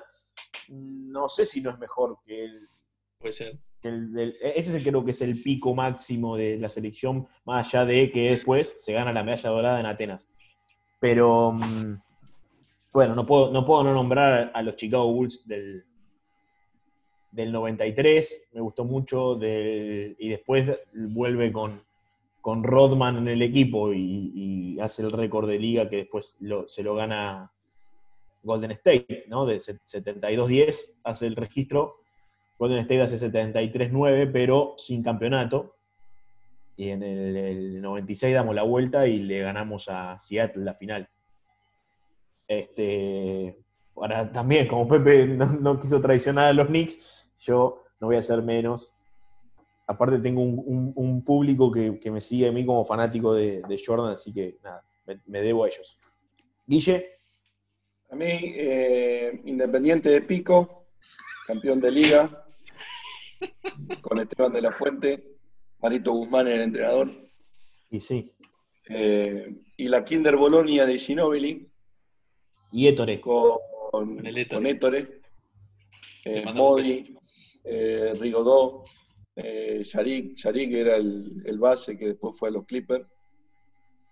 no 0.70 1.28
sé 1.28 1.46
si 1.46 1.62
no 1.62 1.70
es 1.72 1.80
mejor 1.80 2.18
que 2.26 2.46
el, 2.46 2.70
Puede 3.20 3.34
ser. 3.34 3.58
que 3.82 3.88
el 3.90 4.14
del- 4.14 4.36
ese 4.42 4.78
es- 4.78 4.84
creo 4.84 5.04
que 5.04 5.12
es 5.12 5.22
el 5.22 5.42
pico 5.42 5.74
máximo 5.76 6.38
de 6.38 6.58
la 6.58 6.70
selección, 6.70 7.28
más 7.46 7.68
allá 7.68 7.86
de 7.86 8.12
que 8.12 8.30
después 8.30 8.84
se 8.84 8.94
gana 8.94 9.12
la 9.14 9.24
medalla 9.24 9.50
dorada 9.50 9.80
en 9.80 9.86
Atenas. 9.86 10.30
Pero, 11.00 11.52
mm, 11.54 12.02
bueno, 12.94 13.16
no 13.16 13.26
puedo, 13.26 13.52
no 13.52 13.66
puedo 13.66 13.84
no 13.84 13.94
nombrar 13.94 14.52
a 14.54 14.62
los 14.62 14.76
Chicago 14.76 15.12
Bulls 15.12 15.48
del, 15.48 15.84
del 17.32 17.52
93, 17.52 18.50
me 18.54 18.62
gustó 18.62 18.84
mucho, 18.86 19.36
del- 19.36 20.16
y 20.20 20.30
después 20.30 20.70
vuelve 20.94 21.52
con, 21.52 21.82
con 22.42 22.64
Rodman 22.64 23.18
en 23.18 23.28
el 23.28 23.42
equipo 23.42 23.94
y, 23.94 24.78
hace 24.82 25.04
el 25.04 25.12
récord 25.12 25.48
de 25.48 25.60
liga 25.60 25.88
que 25.88 25.98
después 25.98 26.36
se 26.66 26.82
lo 26.84 26.96
gana 26.96 27.52
Golden 28.42 28.72
State, 28.72 29.26
¿no? 29.28 29.46
De 29.46 29.60
se- 29.60 29.80
72-10 29.86 30.98
hace 31.04 31.28
el 31.28 31.36
registro 31.36 32.02
Golden 32.62 32.78
State 32.82 33.02
hace 33.02 33.18
73-9, 33.18 34.30
pero 34.32 34.76
sin 34.78 35.02
campeonato. 35.02 35.74
Y 36.78 36.90
en 36.90 37.02
el, 37.02 37.36
el 37.36 37.82
96 37.82 38.36
damos 38.36 38.54
la 38.54 38.62
vuelta 38.62 39.08
y 39.08 39.18
le 39.18 39.40
ganamos 39.40 39.90
a 39.90 40.20
Seattle 40.20 40.64
la 40.64 40.76
final. 40.76 41.10
Este, 42.48 43.58
ahora 43.96 44.32
también, 44.32 44.68
como 44.68 44.88
Pepe 44.88 45.26
no, 45.26 45.48
no 45.48 45.80
quiso 45.80 46.00
traicionar 46.00 46.50
a 46.50 46.54
los 46.54 46.68
Knicks, 46.68 47.34
yo 47.42 47.82
no 48.00 48.06
voy 48.06 48.18
a 48.18 48.20
hacer 48.20 48.44
menos. 48.44 48.94
Aparte 49.92 50.20
tengo 50.20 50.42
un, 50.42 50.62
un- 50.66 50.94
un 50.96 51.24
público 51.24 51.70
que, 51.72 52.00
que 52.00 52.10
me 52.12 52.22
sigue 52.22 52.48
a 52.48 52.52
mí 52.52 52.66
como 52.66 52.86
fanático 52.86 53.34
de, 53.34 53.62
de 53.68 53.82
Jordan, 53.86 54.14
así 54.14 54.34
que 54.34 54.58
nada, 54.64 54.84
me, 55.06 55.20
me 55.26 55.42
debo 55.42 55.64
a 55.66 55.68
ellos. 55.68 56.00
Guille, 56.66 57.06
A 58.10 58.16
mí, 58.16 58.26
eh, 58.30 59.42
Independiente 59.46 60.10
de 60.10 60.22
Pico, 60.22 60.86
campeón 61.46 61.82
de 61.82 61.92
liga, 61.92 62.46
con 64.02 64.20
Esteban 64.20 64.54
de 64.54 64.62
la 64.62 64.72
Fuente, 64.72 65.38
Marito 65.82 66.14
Guzmán 66.14 66.48
el 66.48 66.62
entrenador, 66.62 67.10
y 67.90 68.00
sí, 68.00 68.32
eh, 68.88 69.54
y 69.76 69.86
la 69.90 70.06
Kinder 70.06 70.38
Bolonia 70.38 70.86
de 70.86 70.98
Ginobili 70.98 71.68
y 72.72 72.88
Ettore. 72.88 73.20
con, 73.20 73.58
Con 73.92 74.26
el 74.26 74.38
Ettore. 74.38 74.56
con 74.58 74.66
Ettore, 74.68 75.22
Te 76.24 76.40
eh, 76.40 76.46
mandamos 76.46 76.72
un 76.72 76.78
Modi, 76.78 77.18
eh, 77.66 78.14
Rigodó, 78.20 78.86
eh, 79.36 79.82
Yarik, 79.84 80.36
Yarik 80.36 80.74
era 80.74 80.96
el, 80.98 81.44
el 81.46 81.60
base 81.60 81.98
que 81.98 82.08
después 82.08 82.38
fue 82.38 82.50
a 82.50 82.52
los 82.52 82.66
Clippers, 82.66 83.06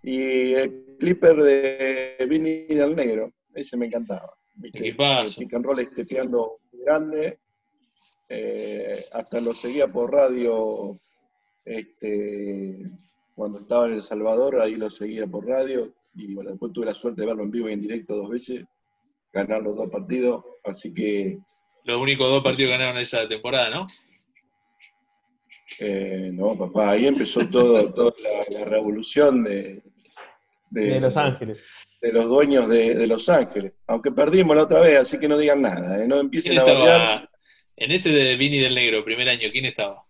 y 0.04 0.54
el 0.54 0.96
Clipper 1.00 1.36
de 1.38 2.26
Vinny 2.28 2.66
del 2.68 2.96
Negro, 2.96 3.34
ese 3.54 3.78
me 3.78 3.88
encantaba. 3.88 4.34
¿viste? 4.56 4.80
Equipazo. 4.80 5.42
El 5.42 5.48
pick 5.48 5.56
and 5.56 5.66
roll 5.66 5.80
este 5.80 6.06
piando 6.06 6.60
grande, 6.72 7.40
eh, 8.30 9.06
hasta 9.12 9.42
lo 9.42 9.54
seguía 9.54 9.88
por 9.88 10.12
radio 10.14 11.00
este, 11.66 12.90
cuando 13.36 13.60
estaba 13.60 13.88
en 13.88 13.94
El 13.94 14.02
Salvador, 14.02 14.60
ahí 14.62 14.76
lo 14.76 14.90
seguía 14.90 15.28
por 15.28 15.46
radio, 15.46 15.94
y 16.16 16.34
bueno, 16.34 16.52
después 16.52 16.74
tuve 16.74 16.88
la 16.88 16.94
suerte 16.94 17.22
de 17.22 17.28
verlo 17.28 17.44
en 17.44 17.52
vivo 17.52 17.70
y 17.70 17.74
en 17.74 17.82
directo 17.82 18.16
dos 18.16 18.30
veces, 18.30 18.66
ganar 19.32 19.62
los 19.62 19.76
dos 19.76 19.90
partidos, 19.90 20.44
así 20.64 20.94
que 20.94 21.38
Los 21.84 22.02
únicos 22.02 22.28
dos 22.28 22.44
partidos 22.44 22.72
que 22.72 22.78
ganaron 22.78 22.98
esa 22.98 23.28
temporada, 23.28 23.70
¿no? 23.70 23.88
Eh, 25.78 26.32
no, 26.34 26.58
papá, 26.58 26.92
ahí 26.92 27.06
empezó 27.06 27.48
todo, 27.48 27.94
toda 27.94 28.14
la, 28.22 28.60
la 28.60 28.66
revolución 28.66 29.44
de, 29.44 29.84
De 30.70 31.00
Los 31.00 31.16
Ángeles. 31.18 31.60
de 32.02 32.14
los 32.14 32.30
dueños 32.30 32.68
de, 32.68 33.08
Los 33.08 33.30
Ángeles. 33.30 33.74
Aunque 33.88 34.12
perdimos 34.12 34.56
la 34.56 34.64
otra 34.64 34.80
vez, 34.80 34.98
así 34.98 35.20
que 35.20 35.28
no 35.28 35.38
digan 35.38 35.62
nada, 35.62 36.04
¿eh? 36.04 36.08
no 36.08 36.20
empiecen 36.20 36.58
a 36.58 36.62
hablar. 36.62 37.30
En 37.76 37.92
ese 37.92 38.10
de 38.10 38.36
Vini 38.36 38.60
del 38.60 38.76
Negro, 38.76 39.06
primer 39.06 39.30
año, 39.30 39.48
¿quién 39.52 39.66
estaba? 39.66 40.04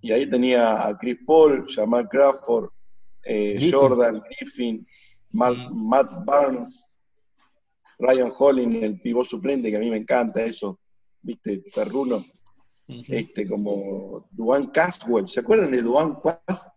Y 0.00 0.12
ahí 0.12 0.28
tenía 0.28 0.86
a 0.86 0.98
Chris 0.98 1.18
Paul, 1.24 1.64
Jamal 1.66 2.08
Crawford, 2.08 2.70
eh, 3.24 3.70
Jordan, 3.70 4.22
Griffin, 4.28 4.86
mm. 5.30 5.88
Matt, 5.88 6.24
Barnes, 6.24 6.96
Ryan 7.98 8.30
Hollin, 8.36 8.84
el 8.84 9.00
pivot 9.00 9.24
suplente, 9.24 9.70
que 9.70 9.76
a 9.76 9.80
mí 9.80 9.90
me 9.90 9.98
encanta 9.98 10.44
eso, 10.44 10.80
viste, 11.22 11.62
perruno. 11.74 12.26
Este, 12.86 13.46
como 13.48 14.28
Duan 14.30 14.66
Caswell, 14.66 15.26
¿se 15.26 15.40
acuerdan 15.40 15.70
de 15.70 15.82
Duan 15.82 16.18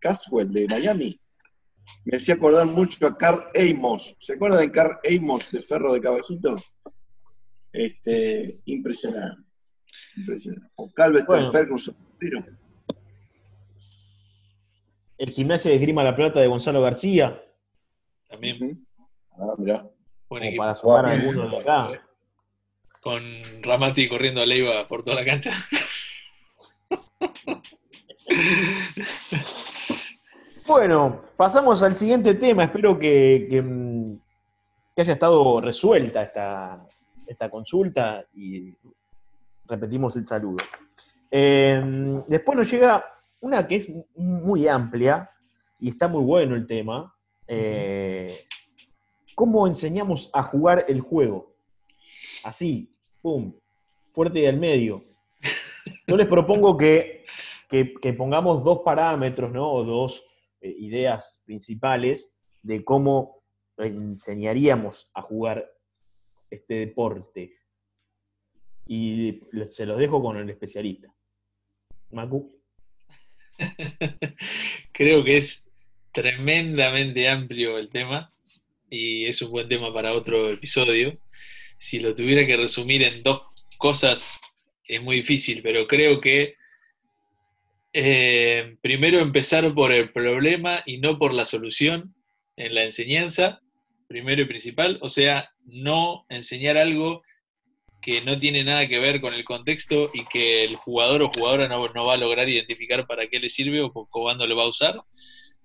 Caswell 0.00 0.50
de 0.50 0.66
Miami? 0.66 1.20
Me 2.04 2.16
hacía 2.16 2.34
acordar 2.34 2.66
mucho 2.66 3.06
a 3.06 3.16
Carl 3.16 3.44
Amos. 3.54 4.16
¿Se 4.20 4.34
acuerdan 4.34 4.60
de 4.60 4.72
Carl 4.72 4.98
Amos 5.04 5.50
de 5.50 5.60
Ferro 5.60 5.92
de 5.92 6.00
Caballito? 6.00 6.56
Este, 7.72 8.60
impresionante. 8.64 9.42
Impresionante. 10.16 10.70
O 10.76 10.90
Calveston 10.90 11.52
Ferguson. 11.52 11.96
El 15.18 15.30
gimnasio 15.30 15.70
de 15.70 15.76
Esgrima 15.76 16.02
La 16.02 16.16
Plata 16.16 16.40
de 16.40 16.46
Gonzalo 16.46 16.80
García. 16.80 17.42
También. 18.28 18.86
Ah, 19.32 19.54
mirá. 19.58 19.90
para 20.56 20.74
sumar 20.74 21.06
a 21.06 21.12
alguno 21.12 21.48
de 21.48 21.58
acá. 21.58 22.02
Con 23.00 23.22
Ramati 23.62 24.08
corriendo 24.08 24.40
a 24.40 24.46
Leiva 24.46 24.88
por 24.88 25.04
toda 25.04 25.16
la 25.16 25.24
cancha. 25.24 25.52
Bueno, 30.66 31.22
pasamos 31.36 31.82
al 31.82 31.96
siguiente 31.96 32.34
tema. 32.34 32.64
Espero 32.64 32.98
que, 32.98 33.62
mm, 33.62 34.16
haya 34.96 35.12
estado 35.12 35.60
resuelta 35.60 36.22
esta, 36.22 37.50
consulta 37.50 38.24
y 38.34 38.74
repetimos 39.66 40.16
el 40.16 40.26
saludo. 40.26 40.64
Eh, 41.30 42.22
después 42.26 42.58
nos 42.58 42.70
llega 42.70 43.04
una 43.40 43.66
que 43.68 43.76
es 43.76 43.92
muy 44.16 44.66
amplia 44.66 45.30
y 45.78 45.90
está 45.90 46.08
muy 46.08 46.24
bueno 46.24 46.56
el 46.56 46.66
tema. 46.66 47.14
Eh, 47.46 48.40
¿Cómo 49.34 49.66
enseñamos 49.66 50.30
a 50.32 50.42
jugar 50.42 50.84
el 50.88 51.00
juego? 51.00 51.54
Así, 52.42 52.92
pum, 53.22 53.54
fuerte 54.12 54.40
y 54.40 54.46
al 54.46 54.56
medio. 54.56 55.04
Yo 56.08 56.16
les 56.16 56.26
propongo 56.26 56.74
que, 56.78 57.26
pongamos 58.16 58.64
dos 58.64 58.80
parámetros, 58.82 59.52
¿no? 59.52 59.70
O 59.70 59.84
dos 59.84 60.24
eh, 60.62 60.74
ideas 60.78 61.42
principales 61.44 62.40
de 62.62 62.82
cómo 62.82 63.42
enseñaríamos 63.76 65.10
a 65.12 65.20
jugar 65.20 65.70
este 66.48 66.74
deporte. 66.76 67.58
Y 68.86 69.42
se 69.66 69.84
los 69.84 69.98
dejo 69.98 70.22
con 70.22 70.38
el 70.38 70.48
especialista. 70.48 71.14
Macu. 72.10 72.58
Creo 74.92 75.22
que 75.22 75.36
es 75.36 75.68
tremendamente 76.10 77.28
amplio 77.28 77.76
el 77.76 77.90
tema 77.90 78.32
y 78.88 79.26
es 79.26 79.42
un 79.42 79.50
buen 79.50 79.68
tema 79.68 79.92
para 79.92 80.14
otro 80.14 80.48
episodio. 80.48 81.18
Si 81.76 81.98
lo 81.98 82.14
tuviera 82.14 82.46
que 82.46 82.56
resumir 82.56 83.02
en 83.02 83.22
dos 83.22 83.42
cosas, 83.76 84.40
es 84.88 85.02
muy 85.02 85.16
difícil, 85.16 85.60
pero 85.62 85.86
creo 85.86 86.20
que 86.20 86.56
eh, 87.92 88.76
primero 88.80 89.18
empezar 89.18 89.72
por 89.74 89.92
el 89.92 90.10
problema 90.10 90.82
y 90.86 90.98
no 90.98 91.18
por 91.18 91.34
la 91.34 91.44
solución 91.44 92.14
en 92.56 92.74
la 92.74 92.82
enseñanza, 92.82 93.60
primero 94.08 94.42
y 94.42 94.46
principal, 94.46 94.98
o 95.02 95.08
sea, 95.08 95.50
no 95.64 96.24
enseñar 96.28 96.76
algo 96.78 97.22
que 98.00 98.20
no 98.22 98.38
tiene 98.38 98.64
nada 98.64 98.88
que 98.88 98.98
ver 98.98 99.20
con 99.20 99.34
el 99.34 99.44
contexto 99.44 100.08
y 100.14 100.24
que 100.24 100.64
el 100.64 100.76
jugador 100.76 101.22
o 101.22 101.30
jugadora 101.30 101.68
no, 101.68 102.04
va 102.06 102.14
a 102.14 102.18
lograr 102.18 102.48
identificar 102.48 103.06
para 103.06 103.26
qué 103.26 103.38
le 103.38 103.50
sirve 103.50 103.82
o 103.82 103.92
cuándo 103.92 104.46
lo 104.46 104.56
va 104.56 104.62
a 104.62 104.68
usar. 104.68 104.94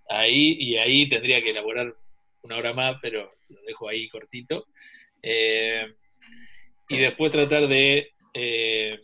Ahí, 0.09 0.57
y 0.59 0.77
ahí 0.77 1.07
tendría 1.07 1.41
que 1.41 1.51
elaborar 1.51 1.95
una 2.41 2.57
hora 2.57 2.73
más, 2.73 2.97
pero 3.01 3.31
lo 3.49 3.62
dejo 3.62 3.88
ahí 3.88 4.09
cortito. 4.09 4.67
Eh, 5.21 5.86
y 6.89 6.97
después 6.97 7.31
tratar 7.31 7.67
de, 7.67 8.12
eh, 8.33 8.99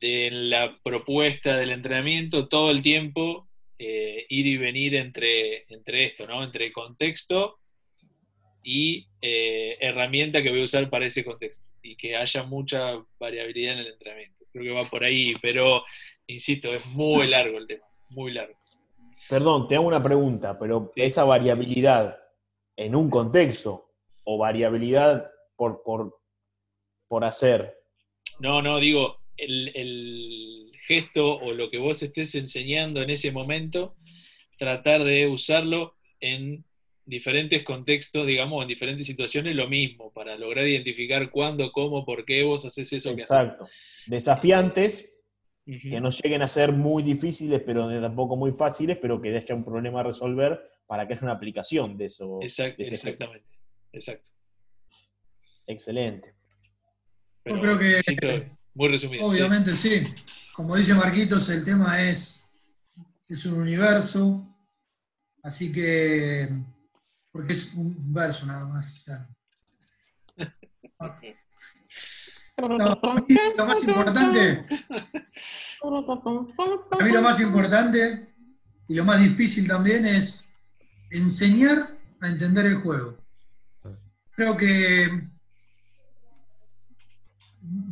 de 0.00 0.30
la 0.30 0.78
propuesta 0.82 1.56
del 1.56 1.70
entrenamiento 1.70 2.48
todo 2.48 2.70
el 2.70 2.82
tiempo 2.82 3.48
eh, 3.78 4.26
ir 4.28 4.46
y 4.46 4.56
venir 4.56 4.94
entre, 4.96 5.64
entre 5.72 6.04
esto, 6.04 6.26
¿no? 6.26 6.42
Entre 6.42 6.72
contexto 6.72 7.58
y 8.62 9.06
herramienta 9.20 10.42
que 10.42 10.50
voy 10.50 10.60
a 10.60 10.64
usar 10.64 10.90
para 10.90 11.06
ese 11.06 11.24
contexto 11.24 11.68
y 11.82 11.96
que 11.96 12.16
haya 12.16 12.42
mucha 12.42 13.02
variabilidad 13.18 13.74
en 13.74 13.80
el 13.80 13.86
entrenamiento. 13.88 14.44
Creo 14.52 14.64
que 14.64 14.82
va 14.82 14.88
por 14.88 15.04
ahí, 15.04 15.34
pero 15.40 15.84
insisto, 16.26 16.74
es 16.74 16.84
muy 16.86 17.26
largo 17.26 17.58
el 17.58 17.66
tema, 17.66 17.86
muy 18.10 18.32
largo. 18.32 18.58
Perdón, 19.28 19.68
te 19.68 19.76
hago 19.76 19.86
una 19.86 20.02
pregunta, 20.02 20.58
pero 20.58 20.92
esa 20.96 21.24
variabilidad 21.24 22.18
en 22.76 22.94
un 22.94 23.10
contexto 23.10 23.90
o 24.24 24.38
variabilidad 24.38 25.30
por, 25.56 25.82
por, 25.82 26.18
por 27.08 27.24
hacer. 27.24 27.76
No, 28.38 28.62
no, 28.62 28.78
digo, 28.78 29.17
el, 29.38 29.72
el 29.74 30.72
gesto 30.86 31.36
o 31.36 31.52
lo 31.52 31.70
que 31.70 31.78
vos 31.78 32.02
estés 32.02 32.34
enseñando 32.34 33.02
en 33.02 33.10
ese 33.10 33.32
momento, 33.32 33.96
tratar 34.56 35.04
de 35.04 35.26
usarlo 35.26 35.96
en 36.20 36.64
diferentes 37.08 37.64
contextos, 37.64 38.26
digamos, 38.26 38.60
en 38.62 38.68
diferentes 38.68 39.06
situaciones, 39.06 39.56
lo 39.56 39.68
mismo, 39.68 40.12
para 40.12 40.36
lograr 40.36 40.66
identificar 40.66 41.30
cuándo, 41.30 41.72
cómo, 41.72 42.04
por 42.04 42.24
qué 42.24 42.42
vos 42.42 42.66
haces 42.66 42.92
eso 42.92 43.10
Exacto. 43.10 43.66
Desafiantes, 44.06 45.14
que 45.64 46.00
no 46.00 46.10
lleguen 46.10 46.42
a 46.42 46.48
ser 46.48 46.72
muy 46.72 47.02
difíciles, 47.02 47.62
pero 47.64 47.88
tampoco 48.00 48.36
muy 48.36 48.52
fáciles, 48.52 48.98
pero 49.00 49.20
que 49.20 49.36
haya 49.36 49.54
un 49.54 49.64
problema 49.64 50.00
a 50.00 50.04
resolver 50.04 50.60
para 50.86 51.06
que 51.06 51.14
haya 51.14 51.22
una 51.22 51.32
aplicación 51.32 51.96
de 51.96 52.06
eso. 52.06 52.40
exactamente, 52.42 53.48
exacto. 53.92 54.30
Excelente. 55.66 56.34
Yo 57.44 57.60
creo 57.60 57.78
que... 57.78 58.57
muy 58.78 58.88
resumido. 58.90 59.26
Obviamente, 59.26 59.74
sí. 59.74 60.06
Como 60.52 60.76
dice 60.76 60.94
Marquitos, 60.94 61.48
el 61.48 61.64
tema 61.64 62.00
es, 62.00 62.48
es 63.28 63.44
un 63.44 63.60
universo, 63.60 64.56
así 65.42 65.72
que 65.72 66.48
porque 67.32 67.54
es 67.54 67.74
un 67.74 68.12
verso 68.14 68.46
nada 68.46 68.66
más. 68.66 69.10
lo 72.56 73.66
más 73.66 73.82
importante, 73.84 74.64
a 76.90 77.04
mí 77.04 77.10
lo 77.10 77.22
más 77.22 77.40
importante 77.40 78.32
y 78.88 78.94
lo 78.94 79.04
más 79.04 79.20
difícil 79.20 79.66
también 79.66 80.06
es 80.06 80.48
enseñar 81.10 81.98
a 82.20 82.28
entender 82.28 82.66
el 82.66 82.76
juego. 82.76 83.18
Creo 84.30 84.56
que 84.56 85.28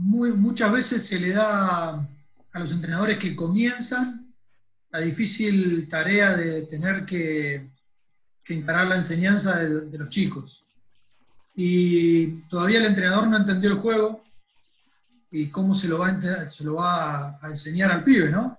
muchas 0.06 0.72
veces 0.72 1.06
se 1.06 1.18
le 1.18 1.32
da 1.32 1.90
a 1.90 2.58
los 2.58 2.70
entrenadores 2.70 3.18
que 3.18 3.36
comienzan 3.36 4.34
la 4.90 5.00
difícil 5.00 5.88
tarea 5.88 6.36
de 6.36 6.62
tener 6.62 7.04
que 7.04 7.76
que 8.46 8.62
la 8.64 8.94
enseñanza 8.94 9.58
de, 9.58 9.98
los 9.98 10.08
chicos. 10.08 10.64
Y 11.54 12.42
todavía 12.42 12.78
el 12.78 12.86
entrenador 12.86 13.26
no 13.26 13.36
entendió 13.36 13.70
el 13.70 13.76
juego 13.76 14.22
y 15.32 15.48
cómo 15.48 15.74
se 15.74 15.88
lo 15.88 15.98
va 15.98 16.08
a, 16.10 16.50
se 16.50 16.62
lo 16.62 16.74
va 16.74 17.38
a, 17.42 17.48
enseñar 17.48 17.90
al 17.90 18.04
pibe, 18.04 18.30
¿no? 18.30 18.56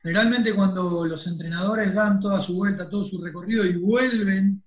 Generalmente 0.00 0.54
cuando 0.54 1.04
los 1.04 1.26
entrenadores 1.26 1.92
dan 1.92 2.20
toda 2.20 2.40
su 2.40 2.56
vuelta, 2.56 2.88
todo 2.88 3.04
su 3.04 3.22
recorrido 3.22 3.66
y 3.66 3.76
vuelven 3.76 4.64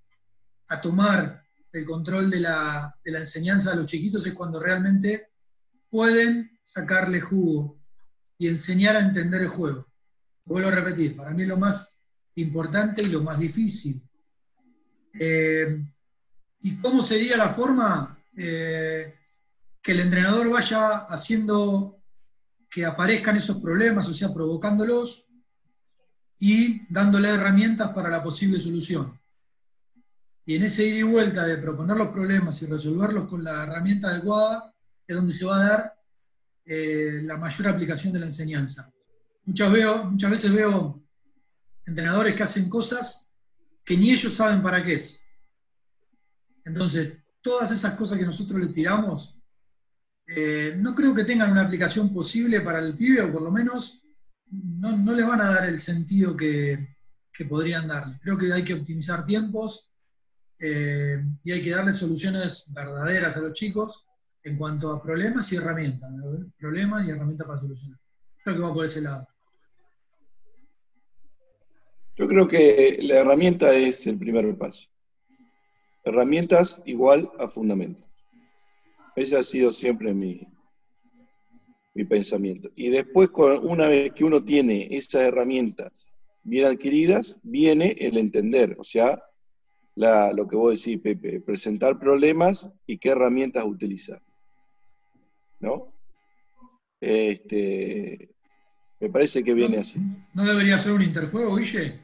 a 0.67 0.79
tomar 0.79 1.43
el 1.71 1.83
control 1.83 2.29
de 2.29 2.41
la, 2.41 2.95
de 3.03 3.11
la 3.11 3.19
enseñanza 3.19 3.71
a 3.71 3.75
los 3.75 3.87
chiquitos 3.87 4.25
es 4.27 4.33
cuando 4.33 4.59
realmente 4.59 5.29
pueden 5.89 6.57
sacarle 6.63 7.21
jugo 7.21 7.79
y 8.37 8.47
enseñar 8.47 8.95
a 8.95 9.01
entender 9.01 9.41
el 9.41 9.47
juego. 9.47 9.87
Vuelvo 10.43 10.69
a 10.69 10.71
repetir, 10.71 11.15
para 11.15 11.31
mí 11.31 11.43
es 11.43 11.47
lo 11.47 11.57
más 11.57 12.01
importante 12.35 13.01
y 13.01 13.07
lo 13.07 13.21
más 13.21 13.39
difícil. 13.39 14.01
Eh, 15.13 15.83
¿Y 16.59 16.77
cómo 16.77 17.01
sería 17.01 17.37
la 17.37 17.49
forma 17.49 18.19
eh, 18.35 19.15
que 19.81 19.91
el 19.91 20.01
entrenador 20.01 20.49
vaya 20.49 21.05
haciendo 21.05 22.01
que 22.69 22.85
aparezcan 22.85 23.37
esos 23.37 23.57
problemas, 23.57 24.07
o 24.09 24.13
sea, 24.13 24.33
provocándolos 24.33 25.27
y 26.39 26.81
dándole 26.91 27.29
herramientas 27.29 27.93
para 27.93 28.09
la 28.09 28.21
posible 28.21 28.59
solución? 28.59 29.19
Y 30.45 30.55
en 30.55 30.63
ese 30.63 30.85
ida 30.85 30.99
y 30.99 31.03
vuelta 31.03 31.45
de 31.45 31.57
proponer 31.57 31.97
los 31.97 32.09
problemas 32.09 32.61
y 32.61 32.67
resolverlos 32.67 33.27
con 33.27 33.43
la 33.43 33.63
herramienta 33.63 34.09
adecuada 34.09 34.74
es 35.07 35.15
donde 35.15 35.33
se 35.33 35.45
va 35.45 35.59
a 35.59 35.69
dar 35.69 35.95
eh, 36.65 37.21
la 37.23 37.37
mayor 37.37 37.67
aplicación 37.67 38.11
de 38.13 38.19
la 38.19 38.25
enseñanza. 38.25 38.91
Muchas, 39.45 39.71
veces 40.31 40.51
veo 40.51 41.03
entrenadores 41.85 42.33
que 42.33 42.43
hacen 42.43 42.67
cosas 42.67 43.31
que 43.83 43.95
ni 43.95 44.11
ellos 44.11 44.33
saben 44.33 44.63
para 44.63 44.83
qué 44.83 44.93
es. 44.93 45.19
Entonces, 46.63 47.19
todas 47.41 47.69
esas 47.71 47.93
cosas 47.93 48.17
que 48.17 48.25
nosotros 48.25 48.59
le 48.59 48.67
tiramos, 48.67 49.37
eh, 50.25 50.75
no 50.77 50.95
creo 50.95 51.13
que 51.13 51.23
tengan 51.23 51.51
una 51.51 51.61
aplicación 51.61 52.11
posible 52.11 52.61
para 52.61 52.79
el 52.79 52.97
pibe, 52.97 53.21
o 53.21 53.31
por 53.31 53.43
lo 53.43 53.51
menos 53.51 54.03
no, 54.49 55.13
les 55.13 55.27
van 55.27 55.41
a 55.41 55.51
dar 55.51 55.69
el 55.69 55.79
sentido 55.79 56.35
que, 56.35 56.97
que 57.31 57.45
podrían 57.45 57.87
darle. 57.87 58.19
Creo 58.23 58.35
que 58.35 58.51
hay 58.51 58.63
que 58.63 58.73
optimizar 58.73 59.23
tiempos 59.23 59.91
eh, 60.57 61.23
y 61.43 61.51
hay 61.51 61.61
que 61.61 61.69
darle 61.69 61.93
soluciones 61.93 62.65
verdaderas 62.73 63.37
a 63.37 63.41
los 63.41 63.53
chicos 63.53 64.07
en 64.45 64.57
cuanto 64.57 64.91
a 64.91 65.01
problemas 65.01 65.51
y 65.51 65.57
herramientas. 65.57 66.09
Problemas 66.57 67.05
y 67.05 67.09
herramientas 67.09 67.47
para 67.47 67.59
solucionar. 67.59 67.99
Creo 68.43 68.55
que 68.55 68.61
va 68.61 68.73
por 68.73 68.85
ese 68.85 69.01
lado. 69.01 69.27
Yo 72.15 72.27
creo 72.27 72.47
que 72.47 72.99
la 73.01 73.15
herramienta 73.15 73.73
es 73.73 74.05
el 74.07 74.17
primer 74.17 74.55
paso. 74.57 74.87
Herramientas 76.03 76.81
igual 76.85 77.29
a 77.39 77.47
fundamento. 77.47 78.05
Ese 79.15 79.35
ha 79.35 79.43
sido 79.43 79.71
siempre 79.71 80.13
mi, 80.13 80.47
mi 81.95 82.05
pensamiento. 82.05 82.69
Y 82.75 82.89
después, 82.89 83.29
una 83.63 83.87
vez 83.87 84.13
que 84.13 84.23
uno 84.23 84.43
tiene 84.43 84.95
esas 84.95 85.23
herramientas 85.23 86.11
bien 86.43 86.67
adquiridas, 86.67 87.39
viene 87.41 87.95
el 87.99 88.17
entender, 88.17 88.75
o 88.77 88.83
sea, 88.83 89.23
lo 89.95 90.47
que 90.47 90.55
vos 90.55 90.79
decís, 90.79 91.01
Pepe, 91.01 91.41
presentar 91.41 91.97
problemas 91.97 92.71
y 92.85 92.99
qué 92.99 93.09
herramientas 93.09 93.65
utilizar. 93.65 94.21
¿No? 95.59 95.93
Este, 96.99 98.29
me 98.99 99.09
parece 99.09 99.43
que 99.43 99.53
viene 99.53 99.77
así. 99.77 99.99
¿No 100.33 100.43
debería 100.43 100.77
ser 100.77 100.93
un 100.93 101.01
interjuego, 101.01 101.55
Guille? 101.55 101.99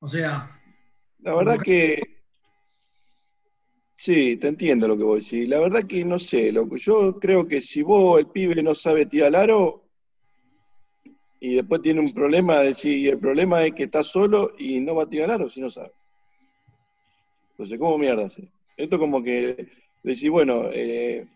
O 0.00 0.08
sea... 0.08 0.60
La 1.20 1.34
verdad 1.34 1.58
que... 1.58 2.02
Sí, 3.96 4.36
te 4.36 4.48
entiendo 4.48 4.88
lo 4.88 4.96
que 4.96 5.04
vos 5.04 5.24
decís. 5.24 5.48
La 5.48 5.60
verdad 5.60 5.84
que 5.84 6.04
no 6.04 6.18
sé, 6.18 6.52
loco. 6.52 6.76
Yo 6.76 7.18
creo 7.18 7.46
que 7.46 7.60
si 7.60 7.82
vos, 7.82 8.18
el 8.18 8.26
pibe, 8.26 8.62
no 8.62 8.74
sabe 8.74 9.06
tirar 9.06 9.28
al 9.28 9.36
aro, 9.36 9.84
y 11.44 11.56
después 11.56 11.82
tiene 11.82 12.00
un 12.00 12.14
problema 12.14 12.60
de 12.60 12.72
si 12.72 13.06
el 13.06 13.18
problema 13.18 13.62
es 13.62 13.74
que 13.74 13.82
está 13.82 14.02
solo 14.02 14.52
y 14.58 14.80
no 14.80 14.94
va 14.94 15.02
a 15.02 15.08
tirar 15.10 15.30
aro 15.30 15.46
si 15.46 15.60
no 15.60 15.68
sabe. 15.68 15.92
Entonces, 17.50 17.78
¿cómo 17.78 17.98
mierda 17.98 18.24
hace? 18.24 18.48
Esto 18.78 18.98
como 18.98 19.22
que 19.22 19.68
decir, 20.02 20.30
bueno, 20.30 20.70
eh, 20.72 21.28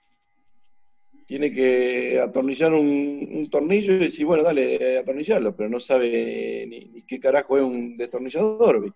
tiene 1.29 1.53
que 1.53 2.19
atornillar 2.19 2.73
un, 2.73 3.47
tornillo 3.51 3.93
y 3.93 3.99
decir, 3.99 4.25
bueno, 4.25 4.43
dale, 4.43 4.99
atornillarlo, 4.99 5.55
pero 5.55 5.69
no 5.69 5.79
sabe 5.79 6.65
ni, 6.67 7.03
qué 7.03 7.21
carajo 7.21 7.59
es 7.59 7.63
un 7.63 7.99
destornillador, 7.99 8.95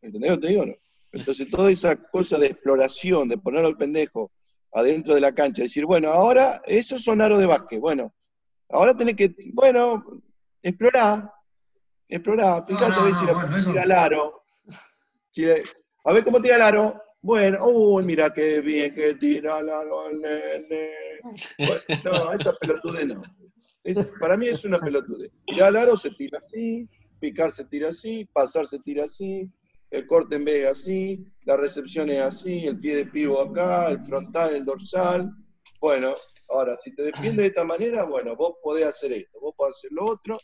¿entendés 0.00 0.30
lo 0.30 0.36
que 0.36 0.46
te 0.46 0.52
digo? 0.52 0.66
No? 0.66 0.74
Entonces, 1.10 1.50
toda 1.50 1.68
esa 1.72 1.96
cosa 1.96 2.38
de 2.38 2.46
exploración, 2.46 3.28
de 3.28 3.36
ponerlo 3.38 3.66
al 3.66 3.76
pendejo 3.76 4.30
adentro 4.72 5.12
de 5.12 5.20
la 5.20 5.34
cancha, 5.34 5.62
decir, 5.62 5.86
bueno, 5.86 6.12
ahora 6.12 6.62
eso 6.66 7.00
son 7.00 7.20
aros 7.20 7.40
de 7.40 7.46
básquet, 7.46 7.80
bueno, 7.80 8.14
Ahora 8.72 8.94
tenés 8.94 9.16
que, 9.16 9.34
bueno, 9.52 10.22
explorar, 10.62 11.32
explorar, 12.08 12.64
fíjate 12.64 13.00
a 13.00 13.02
ver 13.02 13.14
si 13.14 13.26
lo 13.26 13.64
tira 13.64 13.82
al 13.82 13.92
aro. 13.92 14.44
a 16.04 16.12
ver 16.12 16.24
cómo 16.24 16.40
tira 16.40 16.54
el 16.54 16.62
aro. 16.62 17.02
Bueno, 17.22 17.66
uy, 17.66 18.04
mira 18.04 18.32
qué 18.32 18.60
bien 18.60 18.94
que 18.94 19.14
tira 19.14 19.58
el 19.58 20.20
nene. 20.20 20.90
no, 22.04 22.32
esa 22.32 22.54
pelotude 22.54 23.04
no. 23.04 23.22
para 24.18 24.36
mí 24.36 24.48
es 24.48 24.64
una 24.64 24.78
pelotude. 24.78 25.30
Tirar 25.46 25.76
aro 25.76 25.96
se 25.96 26.10
tira 26.12 26.38
así, 26.38 26.88
picar 27.18 27.52
se 27.52 27.64
tira 27.66 27.90
así, 27.90 28.24
pasar 28.32 28.66
se 28.66 28.78
tira 28.78 29.04
así, 29.04 29.50
el 29.90 30.06
corte 30.06 30.36
en 30.36 30.44
vez 30.44 30.66
así, 30.66 31.26
la 31.44 31.56
recepción 31.56 32.08
es 32.10 32.20
así, 32.20 32.66
el 32.66 32.78
pie 32.78 32.96
de 32.96 33.06
pivo 33.06 33.40
acá, 33.40 33.88
el 33.88 34.00
frontal, 34.00 34.54
el 34.54 34.64
dorsal. 34.64 35.30
Bueno, 35.80 36.14
Ahora, 36.50 36.76
si 36.76 36.92
te 36.94 37.04
defiende 37.04 37.42
de 37.42 37.48
esta 37.48 37.64
manera, 37.64 38.04
bueno, 38.04 38.34
vos 38.34 38.56
podés 38.60 38.84
hacer 38.84 39.12
esto, 39.12 39.38
vos 39.40 39.54
podés 39.56 39.76
hacer 39.76 39.92
lo 39.92 40.04
otro, 40.04 40.38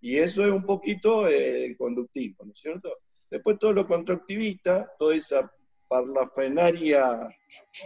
y 0.00 0.16
eso 0.16 0.44
es 0.44 0.50
un 0.50 0.64
poquito 0.64 1.28
eh, 1.28 1.66
el 1.66 1.76
conductivo, 1.76 2.44
¿no 2.44 2.52
es 2.52 2.58
cierto? 2.58 2.92
Después 3.30 3.56
todo 3.58 3.72
lo 3.72 3.86
constructivista, 3.86 4.92
toda 4.98 5.14
esa 5.14 5.50
parlafenaria 5.88 7.28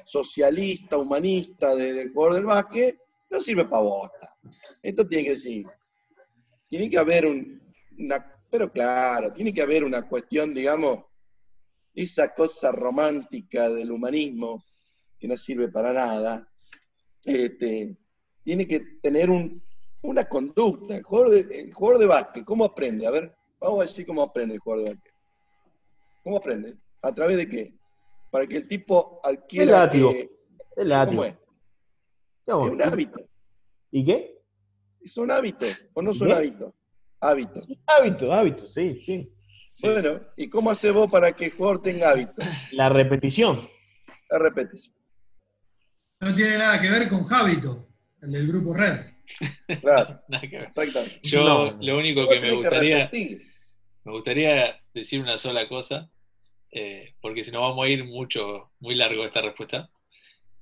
socialista, 0.05 0.99
humanista 0.99 1.75
del 1.75 2.13
jugador 2.13 2.35
del 2.35 2.45
básquet, 2.45 2.99
no 3.31 3.41
sirve 3.41 3.65
para 3.65 3.83
bosta. 3.83 4.37
Esto 4.83 5.07
tiene 5.07 5.25
que 5.25 5.31
decir, 5.31 5.67
tiene 6.69 6.91
que 6.91 6.99
haber 6.99 7.27
una, 7.27 8.41
pero 8.51 8.73
claro, 8.73 9.33
tiene 9.33 9.53
que 9.53 9.63
haber 9.63 9.85
una 9.85 10.09
cuestión, 10.09 10.53
digamos, 10.55 11.05
esa 11.95 12.35
cosa 12.35 12.73
romántica 12.73 13.69
del 13.69 13.91
humanismo 13.91 14.65
que 15.19 15.29
no 15.29 15.37
sirve 15.37 15.69
para 15.69 15.93
nada, 15.93 16.49
este, 17.25 17.97
tiene 18.43 18.67
que 18.67 18.81
tener 19.03 19.29
una 20.03 20.25
conducta. 20.29 20.97
El 20.97 21.05
de, 21.31 21.61
el 21.61 21.73
jugador 21.75 22.01
de 22.01 22.07
básquet, 22.07 22.45
¿cómo 22.45 22.65
aprende? 22.65 23.07
A 23.07 23.11
ver, 23.11 23.35
vamos 23.61 23.81
a 23.81 23.83
decir 23.83 24.07
cómo 24.07 24.23
aprende 24.23 24.55
el 24.55 24.61
jugador 24.61 24.87
de 24.87 24.95
básquet. 24.95 25.15
¿Cómo 26.25 26.37
aprende? 26.39 26.77
¿A 27.03 27.15
través 27.15 27.37
de 27.37 27.49
qué? 27.49 27.80
Para 28.31 28.47
que 28.47 28.57
el 28.57 28.69
tipo 28.69 29.21
adquiera... 29.25 29.65
El 29.65 29.71
látigo. 29.71 30.15
el 30.77 30.89
látigo. 30.89 31.25
es? 31.25 31.35
es 32.47 32.55
un 32.55 32.83
hábito. 32.83 33.21
¿Y 33.91 34.05
qué? 34.05 34.41
Son 35.05 35.31
hábitos, 35.31 35.87
o 35.95 36.03
no 36.03 36.13
son 36.13 36.33
hábitos. 36.33 36.75
Hábitos. 37.21 37.69
Hábitos, 37.87 38.31
hábitos, 38.31 38.73
sí, 38.73 38.99
sí. 38.99 39.33
Bueno, 39.83 40.21
¿y 40.37 40.49
cómo 40.49 40.71
hace 40.71 40.91
vos 40.91 41.11
para 41.11 41.33
que 41.33 41.47
el 41.47 41.53
jugador 41.53 41.83
tenga 41.83 42.11
hábitos? 42.11 42.45
La 42.73 42.89
repetición. 42.89 43.69
La 44.31 44.39
repetición. 44.39 44.95
No 46.21 46.35
tiene 46.35 46.59
nada 46.59 46.81
que 46.81 46.91
ver 46.91 47.09
con 47.09 47.25
Javito, 47.25 47.89
el 48.21 48.33
del 48.33 48.47
grupo 48.49 48.75
Red. 48.75 49.07
Claro, 49.81 50.21
exactamente. 50.43 51.21
Yo 51.23 51.77
lo 51.81 51.99
único 51.99 52.29
que 52.29 52.41
me 52.41 52.53
gustaría, 52.53 53.11
me 54.05 54.13
gustaría 54.13 54.81
decir 54.93 55.23
una 55.23 55.39
sola 55.39 55.69
cosa, 55.69 56.11
eh, 56.71 57.15
porque 57.21 57.45
si 57.45 57.51
no 57.51 57.61
vamos 57.61 57.85
a 57.85 57.89
ir 57.89 58.05
mucho, 58.05 58.71
muy 58.81 58.95
largo 58.95 59.25
esta 59.25 59.41
respuesta. 59.41 59.91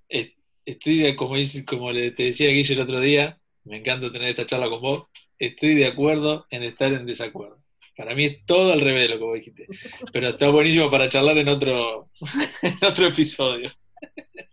Estoy 0.09 0.99
de, 0.99 1.17
como, 1.17 1.35
como 1.67 1.93
te 1.93 2.11
decía 2.11 2.51
Guille 2.51 2.75
el 2.75 2.81
otro 2.81 3.01
día, 3.01 3.39
me 3.65 3.79
encanta 3.79 4.13
tener 4.13 4.31
esta 4.31 4.47
charla 4.47 4.69
con 4.69 4.81
vos, 4.81 5.05
estoy 5.39 5.75
de 5.75 5.87
acuerdo 5.87 6.47
en 6.51 6.63
estar 6.63 6.93
en 6.93 7.07
desacuerdo. 7.07 7.59
Para 7.97 8.15
mí 8.15 8.27
es 8.27 8.47
todo 8.47 8.73
al 8.73 8.81
revés 8.81 9.03
de 9.03 9.15
lo 9.15 9.19
que 9.19 9.25
vos 9.25 9.35
dijiste. 9.35 9.67
Pero 10.13 10.29
está 10.29 10.49
buenísimo 10.49 10.91
para 10.91 11.09
charlar 11.09 11.37
en 11.39 11.49
otro, 11.49 12.11
en 12.63 12.85
otro 12.85 13.07
episodio. 13.07 13.71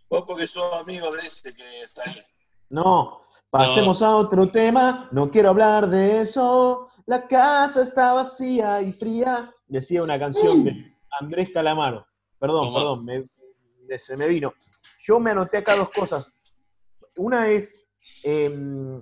Vos 0.08 0.24
porque 0.26 0.46
sos 0.46 0.72
amigo 0.74 1.14
de 1.14 1.26
ese 1.26 1.54
que 1.54 1.82
está 1.82 2.02
ahí. 2.10 2.22
No, 2.70 3.20
pasemos 3.50 4.02
a 4.02 4.16
otro 4.16 4.48
tema, 4.48 5.08
no 5.12 5.30
quiero 5.30 5.50
hablar 5.50 5.88
de 5.88 6.20
eso. 6.20 6.88
La 7.06 7.28
casa 7.28 7.82
está 7.82 8.12
vacía 8.14 8.82
y 8.82 8.92
fría. 8.92 9.52
Decía 9.68 10.02
una 10.02 10.18
canción 10.18 10.64
de 10.64 10.95
Andrés 11.20 11.50
Calamaro. 11.52 12.06
Perdón, 12.38 12.74
perdón, 12.74 13.06
se 13.98 14.16
me 14.16 14.28
vino. 14.28 14.52
Yo 14.98 15.20
me 15.20 15.30
anoté 15.30 15.58
acá 15.58 15.76
dos 15.76 15.90
cosas. 15.90 16.32
Una 17.16 17.48
es, 17.48 17.86
em, 18.22 19.00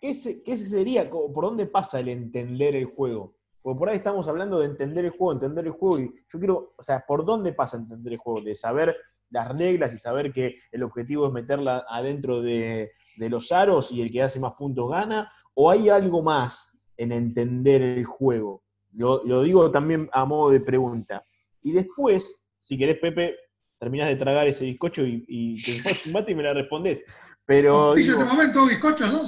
¿qué, 0.00 0.14
sería, 0.14 1.08
por 1.10 1.44
dónde 1.44 1.66
pasa 1.66 2.00
el 2.00 2.08
entender 2.08 2.74
el 2.74 2.86
juego? 2.86 3.34
Porque 3.62 3.78
por 3.78 3.88
ahí 3.88 3.96
estamos 3.96 4.26
hablando 4.28 4.58
de 4.58 4.66
entender 4.66 5.04
el 5.04 5.10
juego, 5.10 5.32
entender 5.32 5.66
el 5.66 5.72
juego, 5.72 6.00
y 6.00 6.12
yo 6.28 6.38
quiero, 6.38 6.74
o 6.76 6.82
sea, 6.82 7.04
¿por 7.06 7.24
dónde 7.24 7.52
pasa 7.52 7.76
entender 7.76 8.14
el 8.14 8.18
juego? 8.18 8.40
De 8.40 8.54
saber 8.54 8.96
las 9.30 9.48
reglas 9.56 9.92
y 9.92 9.98
saber 9.98 10.32
que 10.32 10.56
el 10.72 10.82
objetivo 10.82 11.26
es 11.26 11.32
meterla 11.32 11.84
adentro 11.88 12.40
de, 12.40 12.92
los 13.16 13.50
aros 13.52 13.90
y 13.92 14.00
el 14.00 14.10
que 14.10 14.22
hace 14.22 14.40
más 14.40 14.54
puntos 14.54 14.90
gana? 14.90 15.30
¿O 15.54 15.70
hay 15.70 15.88
algo 15.88 16.22
más 16.22 16.78
en 16.96 17.12
entender 17.12 17.82
el 17.82 18.04
juego? 18.04 18.62
Lo, 18.92 19.42
digo 19.42 19.70
también 19.70 20.08
a 20.12 20.24
modo 20.24 20.50
de 20.50 20.60
pregunta. 20.60 21.24
Y 21.62 21.72
después, 21.72 22.46
si 22.58 22.78
querés, 22.78 22.98
Pepe, 22.98 23.36
terminás 23.78 24.08
de 24.08 24.16
tragar 24.16 24.46
ese 24.46 24.64
bizcocho 24.64 25.02
y, 25.04 25.24
y 25.28 25.62
te 25.62 25.82
un 26.10 26.24
y 26.28 26.34
me 26.34 26.42
la 26.42 26.54
respondés. 26.54 27.02
Pero. 27.44 27.94
este 27.94 28.24
momento 28.24 28.66
bizcocho, 28.66 29.06
¿no? 29.06 29.22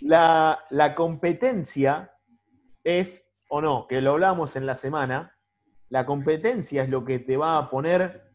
La, 0.00 0.58
la 0.70 0.94
competencia 0.94 2.12
es, 2.84 3.30
o 3.48 3.60
no, 3.60 3.86
que 3.88 4.00
lo 4.00 4.12
hablamos 4.12 4.56
en 4.56 4.66
la 4.66 4.76
semana, 4.76 5.36
la 5.88 6.04
competencia 6.04 6.82
es 6.82 6.90
lo 6.90 7.04
que 7.04 7.18
te 7.18 7.36
va 7.36 7.58
a 7.58 7.70
poner 7.70 8.26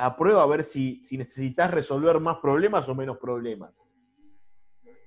a 0.00 0.16
prueba 0.16 0.42
a 0.42 0.46
ver 0.46 0.64
si, 0.64 1.00
necesitas 1.12 1.70
resolver 1.70 2.20
más 2.20 2.38
problemas 2.38 2.88
o 2.88 2.94
menos 2.94 3.18
problemas. 3.18 3.84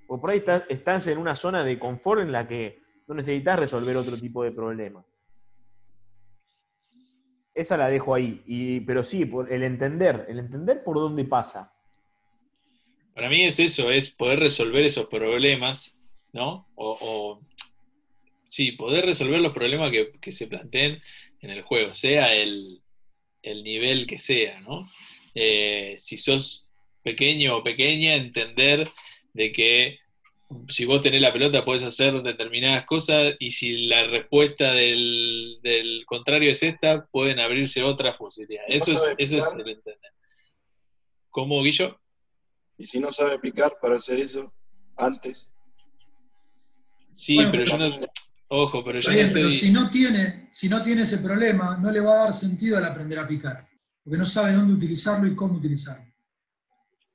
Porque 0.07 0.21
por 0.21 0.29
ahí 0.29 0.43
estás, 0.69 1.07
en 1.07 1.17
una 1.17 1.35
zona 1.35 1.63
de 1.63 1.79
confort 1.79 2.21
en 2.21 2.31
la 2.31 2.47
que 2.47 2.82
no 3.07 3.15
necesitas 3.15 3.59
resolver 3.59 3.97
otro 3.97 4.17
tipo 4.17 4.43
de 4.43 4.51
problemas. 4.51 5.05
Esa 7.53 7.77
la 7.77 7.89
dejo 7.89 8.15
ahí. 8.15 8.41
Y, 8.47 8.79
pero 8.81 9.03
sí, 9.03 9.25
por 9.25 9.51
el 9.51 9.63
entender, 9.63 10.25
el 10.27 10.39
entender 10.39 10.83
por 10.83 10.95
dónde 10.95 11.23
pasa. 11.25 11.73
Para 13.13 13.29
mí 13.29 13.43
es 13.43 13.59
eso, 13.59 13.91
es 13.91 14.09
poder 14.09 14.39
resolver 14.39 14.83
esos 14.83 15.05
problemas, 15.05 15.99
¿no? 16.31 16.67
O, 16.75 17.39
sí, 18.47 18.71
poder 18.71 19.05
resolver 19.05 19.39
los 19.39 19.53
problemas 19.53 19.91
que, 19.91 20.13
que 20.19 20.31
se 20.31 20.47
planteen 20.47 20.99
en 21.41 21.49
el 21.51 21.61
juego, 21.61 21.93
sea 21.93 22.33
el, 22.33 22.81
nivel 23.43 24.07
que 24.07 24.17
sea, 24.17 24.61
¿no? 24.61 24.89
Eh, 25.35 25.95
si 25.99 26.17
sos 26.17 26.71
pequeño 27.03 27.57
o 27.57 27.63
pequeña, 27.63 28.15
entender 28.15 28.89
de 29.33 29.51
que 29.51 29.99
si 30.67 30.85
vos 30.85 31.01
tenés 31.01 31.21
la 31.21 31.33
pelota 31.33 31.65
podés 31.65 31.83
hacer 31.83 32.21
determinadas 32.21 32.85
cosas 32.85 33.33
y 33.39 33.51
si 33.51 33.87
la 33.87 34.07
respuesta 34.07 34.73
del, 34.73 36.03
contrario 36.05 36.51
es 36.51 36.63
esta, 36.63 37.05
pueden 37.05 37.39
abrirse 37.39 37.83
otras 37.83 38.17
posibilidades. 38.17 38.69
eso, 38.69 38.91
es, 38.91 39.15
eso 39.17 39.37
es 39.37 39.53
el 39.53 39.69
entender. 39.69 40.11
¿Cómo, 41.29 41.61
Guillo? 41.63 41.99
Y 42.77 42.85
si 42.85 42.99
no 42.99 43.11
sabe 43.11 43.39
picar 43.39 43.77
para 43.81 43.95
hacer 43.95 44.19
eso 44.19 44.53
antes. 44.97 45.49
Sí, 47.13 47.39
pero 47.51 47.65
yo 47.65 47.77
no. 47.77 47.99
Ojo, 48.49 48.83
pero 48.83 48.99
yo 48.99 49.09
pero 49.33 49.49
si 49.49 49.71
no 49.71 49.89
tiene, 49.89 50.47
si 50.51 50.69
no 50.69 50.83
tiene 50.83 51.03
ese 51.03 51.17
problema, 51.17 51.77
no 51.77 51.89
le 51.89 51.99
va 51.99 52.13
a 52.13 52.23
dar 52.25 52.33
sentido 52.33 52.77
al 52.77 52.85
aprender 52.85 53.17
a 53.17 53.27
picar, 53.27 53.67
porque 54.03 54.17
no 54.17 54.25
sabe 54.25 54.53
dónde 54.53 54.73
utilizarlo 54.73 55.25
y 55.25 55.35
cómo 55.35 55.55
utilizarlo. 55.55 56.12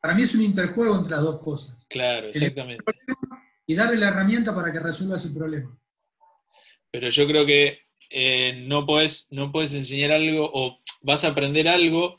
Para 0.00 0.14
mí 0.14 0.22
es 0.22 0.34
un 0.34 0.42
interjuego 0.42 0.96
entre 0.96 1.10
las 1.10 1.22
dos 1.22 1.40
cosas. 1.40 1.86
Claro, 1.88 2.28
exactamente. 2.28 2.84
Y 3.66 3.74
darle 3.74 3.96
la 3.96 4.08
herramienta 4.08 4.54
para 4.54 4.72
que 4.72 4.80
resuelva 4.80 5.16
ese 5.16 5.30
problema. 5.30 5.76
Pero 6.90 7.10
yo 7.10 7.26
creo 7.26 7.44
que 7.44 7.80
eh, 8.10 8.64
no, 8.66 8.86
puedes, 8.86 9.28
no 9.32 9.52
puedes 9.52 9.74
enseñar 9.74 10.12
algo 10.12 10.50
o 10.52 10.78
vas 11.02 11.24
a 11.24 11.28
aprender 11.28 11.68
algo 11.68 12.18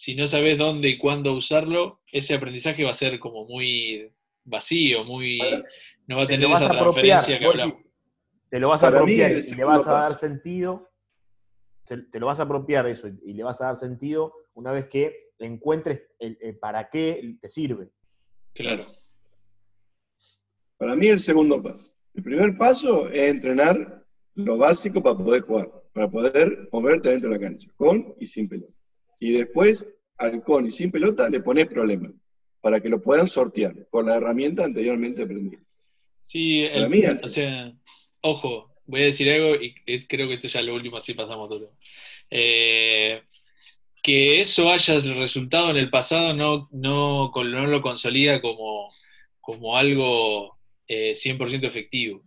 si 0.00 0.14
no 0.14 0.26
sabes 0.26 0.56
dónde 0.56 0.88
y 0.88 0.96
cuándo 0.96 1.34
usarlo, 1.34 2.00
ese 2.10 2.34
aprendizaje 2.34 2.84
va 2.84 2.90
a 2.90 2.94
ser 2.94 3.18
como 3.18 3.44
muy 3.44 4.10
vacío, 4.44 5.04
muy 5.04 5.38
no 6.06 6.16
va 6.16 6.22
a 6.22 6.26
tener 6.26 6.50
esa 6.50 6.70
transferencia 6.70 7.38
que 7.38 7.44
hablamos. 7.44 7.76
Te 8.48 8.58
lo 8.58 8.68
vas 8.68 8.82
a 8.82 8.88
apropiar 8.88 9.32
y 9.32 9.54
le 9.54 9.64
vas 9.64 9.86
a 9.86 9.92
dar 9.92 10.14
sentido, 10.14 10.90
te 11.84 12.18
lo 12.18 12.26
vas 12.26 12.40
a 12.40 12.44
apropiar 12.44 12.86
eso 12.86 13.08
y 13.08 13.34
le 13.34 13.42
vas 13.42 13.60
a 13.60 13.66
dar 13.66 13.76
sentido 13.76 14.32
una 14.54 14.72
vez 14.72 14.88
que 14.88 15.29
encuentres 15.46 16.02
el, 16.18 16.58
para 16.60 16.88
qué 16.90 17.36
te 17.40 17.48
sirve. 17.48 17.88
Claro. 18.52 18.86
Para 20.76 20.96
mí 20.96 21.08
el 21.08 21.20
segundo 21.20 21.62
paso. 21.62 21.94
El 22.14 22.22
primer 22.22 22.56
paso 22.56 23.08
es 23.08 23.30
entrenar 23.30 24.04
lo 24.34 24.56
básico 24.56 25.02
para 25.02 25.16
poder 25.16 25.42
jugar, 25.42 25.70
para 25.92 26.10
poder 26.10 26.68
moverte 26.72 27.10
dentro 27.10 27.30
de 27.30 27.36
la 27.36 27.40
cancha, 27.40 27.68
con 27.76 28.14
y 28.18 28.26
sin 28.26 28.48
pelota 28.48 28.72
y 29.20 29.32
después 29.32 29.88
al 30.16 30.42
con 30.42 30.66
y 30.66 30.70
sin 30.70 30.90
pelota 30.90 31.28
le 31.28 31.40
pones 31.40 31.68
problemas 31.68 32.12
para 32.60 32.80
que 32.80 32.88
lo 32.88 33.00
puedan 33.00 33.28
sortear 33.28 33.86
con 33.90 34.06
la 34.06 34.16
herramienta 34.16 34.64
anteriormente 34.64 35.22
aprendida. 35.22 35.62
Sí, 36.22 36.62
el, 36.62 36.84
o 37.22 37.28
sea, 37.28 37.72
ojo, 38.20 38.74
voy 38.86 39.02
a 39.02 39.06
decir 39.06 39.30
algo 39.30 39.54
y 39.54 39.74
creo 40.06 40.28
que 40.28 40.34
esto 40.34 40.48
ya 40.48 40.60
es 40.60 40.66
lo 40.66 40.74
último, 40.74 40.96
así 40.96 41.14
pasamos 41.14 41.48
todo. 41.48 41.72
Eh, 42.30 43.22
que 44.02 44.40
eso 44.40 44.70
haya 44.70 44.98
resultado 45.00 45.70
en 45.70 45.76
el 45.76 45.90
pasado 45.90 46.34
no, 46.34 46.68
no, 46.72 47.30
no 47.34 47.66
lo 47.66 47.82
consolida 47.82 48.40
como, 48.40 48.88
como 49.40 49.76
algo 49.76 50.58
100% 50.88 51.62
eh, 51.62 51.66
efectivo. 51.66 52.22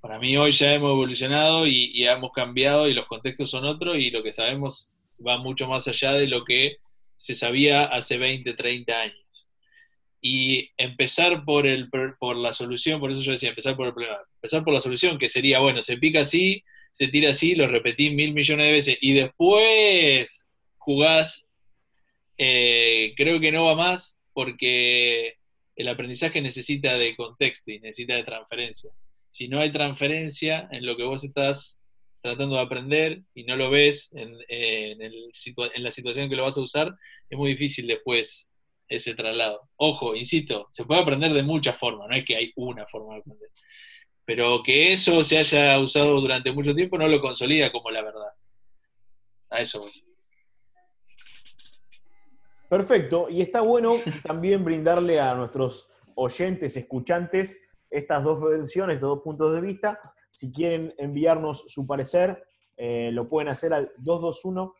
Para 0.00 0.18
mí 0.18 0.36
hoy 0.36 0.52
ya 0.52 0.74
hemos 0.74 0.90
evolucionado 0.90 1.66
y, 1.66 1.90
y, 1.94 2.06
hemos 2.06 2.32
cambiado 2.32 2.88
y 2.88 2.94
los 2.94 3.06
contextos 3.06 3.50
son 3.50 3.64
otros 3.64 3.96
y 3.96 4.10
lo 4.10 4.22
que 4.22 4.32
sabemos 4.32 4.94
va 5.26 5.38
mucho 5.38 5.66
más 5.66 5.88
allá 5.88 6.12
de 6.12 6.26
lo 6.26 6.44
que 6.44 6.76
se 7.16 7.34
sabía 7.34 7.84
hace 7.84 8.18
20, 8.18 8.52
30 8.54 9.00
años. 9.00 9.48
Y 10.20 10.70
empezar 10.76 11.44
por, 11.44 11.66
el, 11.66 11.90
por 11.90 12.36
la 12.36 12.52
solución, 12.52 12.98
por 12.98 13.10
eso 13.10 13.20
yo 13.20 13.32
decía, 13.32 13.50
empezar 13.50 13.76
por 13.76 13.86
el 13.86 13.94
problema, 13.94 14.18
empezar 14.36 14.64
por 14.64 14.72
la 14.72 14.80
solución, 14.80 15.18
que 15.18 15.28
sería, 15.28 15.58
bueno, 15.60 15.82
se 15.82 15.98
pica 15.98 16.20
así, 16.20 16.62
se 16.92 17.08
tira 17.08 17.30
así, 17.30 17.54
lo 17.54 17.66
repetí 17.66 18.10
mil 18.10 18.32
millones 18.32 18.66
de 18.66 18.72
veces 18.72 18.98
y 19.00 19.12
después 19.12 20.50
jugás, 20.84 21.50
eh, 22.36 23.14
creo 23.16 23.40
que 23.40 23.52
no 23.52 23.64
va 23.64 23.74
más 23.74 24.20
porque 24.32 25.38
el 25.76 25.88
aprendizaje 25.88 26.40
necesita 26.40 26.96
de 26.98 27.16
contexto 27.16 27.70
y 27.70 27.80
necesita 27.80 28.14
de 28.14 28.22
transferencia. 28.22 28.92
Si 29.30 29.48
no 29.48 29.60
hay 29.60 29.70
transferencia 29.70 30.68
en 30.70 30.86
lo 30.86 30.96
que 30.96 31.04
vos 31.04 31.24
estás 31.24 31.80
tratando 32.22 32.56
de 32.56 32.62
aprender 32.62 33.22
y 33.34 33.44
no 33.44 33.56
lo 33.56 33.70
ves 33.70 34.14
en, 34.14 34.32
la 35.82 35.90
situación 35.90 36.28
que 36.28 36.36
lo 36.36 36.44
vas 36.44 36.56
a 36.56 36.62
usar, 36.62 36.94
es 37.28 37.38
muy 37.38 37.50
difícil 37.50 37.86
después 37.86 38.52
ese 38.88 39.14
traslado. 39.14 39.68
Ojo, 39.76 40.14
insisto, 40.14 40.68
se 40.70 40.84
puede 40.84 41.00
aprender 41.00 41.32
de 41.32 41.42
muchas 41.42 41.76
formas, 41.76 42.08
no 42.08 42.16
es 42.16 42.24
que 42.24 42.36
hay 42.36 42.52
una 42.56 42.86
forma 42.86 43.14
de 43.14 43.20
aprender. 43.20 43.50
Pero 44.24 44.62
que 44.62 44.92
eso 44.92 45.22
se 45.22 45.38
haya 45.38 45.78
usado 45.78 46.20
durante 46.20 46.52
mucho 46.52 46.74
tiempo 46.74 46.96
no 46.96 47.08
lo 47.08 47.20
consolida 47.20 47.70
como 47.70 47.90
la 47.90 48.02
verdad. 48.02 48.32
A 49.50 49.60
eso 49.60 49.80
voy. 49.80 50.13
Perfecto, 52.74 53.28
y 53.30 53.40
está 53.40 53.60
bueno 53.60 53.94
también 54.24 54.64
brindarle 54.64 55.20
a 55.20 55.32
nuestros 55.36 55.88
oyentes, 56.16 56.76
escuchantes, 56.76 57.56
estas 57.88 58.24
dos 58.24 58.42
versiones, 58.42 58.96
estos 58.96 59.10
dos 59.10 59.22
puntos 59.22 59.54
de 59.54 59.60
vista, 59.60 60.00
si 60.28 60.50
quieren 60.50 60.92
enviarnos 60.98 61.66
su 61.68 61.86
parecer, 61.86 62.42
eh, 62.76 63.10
lo 63.12 63.28
pueden 63.28 63.48
hacer 63.50 63.72
al 63.74 63.92
221. 63.98 64.74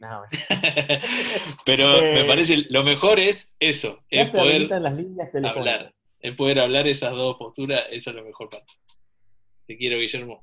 Pero 1.64 2.00
me 2.00 2.22
eh, 2.22 2.26
parece, 2.26 2.56
lo 2.70 2.82
mejor 2.82 3.20
es 3.20 3.54
eso, 3.60 4.02
es 4.10 4.30
poder 4.30 4.68
las 4.68 4.94
líneas 4.94 5.30
hablar, 5.44 5.92
es 6.18 6.34
poder 6.34 6.58
hablar 6.58 6.88
esas 6.88 7.12
dos 7.12 7.36
posturas, 7.36 7.84
esa 7.92 8.10
es 8.10 8.16
la 8.16 8.22
mejor 8.24 8.48
parte. 8.48 8.72
Te 9.64 9.76
quiero, 9.76 9.96
Guillermo. 10.00 10.42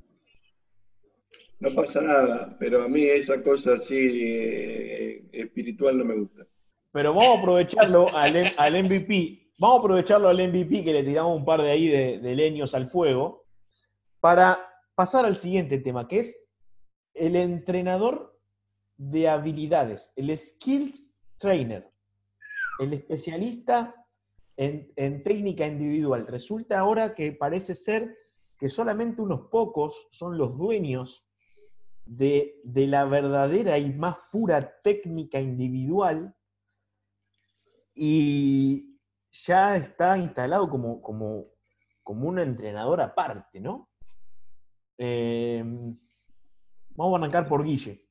No 1.60 1.75
pasa 1.75 2.01
nada, 2.01 2.55
pero 2.58 2.84
a 2.84 2.88
mí 2.88 3.03
esa 3.03 3.43
cosa 3.43 3.73
así 3.73 3.97
eh, 4.23 5.25
espiritual 5.34 5.97
no 5.97 6.05
me 6.05 6.15
gusta. 6.15 6.47
Pero 6.95 7.13
vamos 7.13 7.38
a 7.38 7.41
aprovecharlo 7.41 8.08
al, 8.15 8.34
MVP, 8.86 9.51
vamos 9.60 9.75
a 9.75 9.79
aprovecharlo 9.81 10.29
al 10.29 10.38
MVP 10.38 10.81
que 10.81 10.93
le 10.93 11.03
tiramos 11.03 11.38
un 11.38 11.43
par 11.43 11.62
de 11.62 11.69
ahí 11.69 11.89
de 11.89 12.36
leños 12.38 12.73
al 12.73 12.88
fuego 12.88 13.43
para 14.21 14.65
pasar 14.95 15.25
al 15.25 15.36
siguiente 15.36 15.77
tema, 15.79 16.08
que 16.08 16.19
es 16.19 16.49
el 17.13 17.36
entrenador 17.36 18.39
de 18.95 19.27
habilidades, 19.27 20.13
el 20.15 20.38
skills 20.38 21.17
trainer, 21.38 21.91
el 22.79 22.93
especialista 22.93 23.93
en, 24.55 25.21
técnica 25.21 25.67
individual. 25.67 26.25
Resulta 26.25 26.79
ahora 26.79 27.13
que 27.13 27.34
parece 27.34 27.75
ser 27.75 28.17
que 28.58 28.69
solamente 28.69 29.21
unos 29.21 29.49
pocos 29.49 30.08
son 30.12 30.38
los 30.38 30.58
dueños 30.58 31.27
de, 32.05 32.62
la 32.63 33.03
verdadera 33.03 33.77
y 33.79 33.91
más 33.91 34.15
pura 34.31 34.79
técnica 34.81 35.41
individual 35.41 36.34
y 37.95 38.99
ya 39.31 39.75
está 39.77 40.17
instalado 40.17 40.69
como, 40.69 41.01
como, 41.01 41.47
como 42.03 42.27
un 42.27 42.39
entrenador 42.39 43.01
aparte, 43.01 43.60
¿no? 43.60 43.89
Em, 44.97 45.97
vamos 46.89 47.13
a 47.13 47.17
arrancar 47.17 47.47
por 47.47 47.63
Guille. 47.63 48.05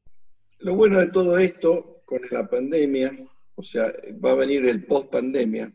Lo 0.60 0.74
bueno 0.74 0.98
de 0.98 1.08
todo 1.08 1.38
esto, 1.38 2.02
con 2.06 2.20
la 2.30 2.48
pandemia, 2.48 3.12
o 3.54 3.62
sea, 3.62 3.92
va 4.24 4.30
a 4.30 4.36
venir 4.36 4.66
el 4.66 4.86
post 4.86 5.10
pandemia, 5.10 5.72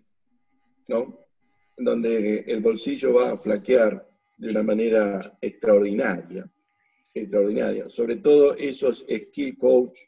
¿no? 0.90 1.20
Donde 1.78 2.40
el 2.40 2.62
bolsillo 2.62 3.14
va 3.14 3.32
a 3.32 3.38
flaquear 3.38 4.10
de 4.38 4.50
una 4.50 4.64
manera 4.64 5.38
extraordinaria, 5.42 6.50
extraordinaria. 7.14 7.90
Sobre 7.90 8.18
todo 8.18 8.56
esos 8.56 9.06
skill 9.08 9.58
coach 9.58 10.00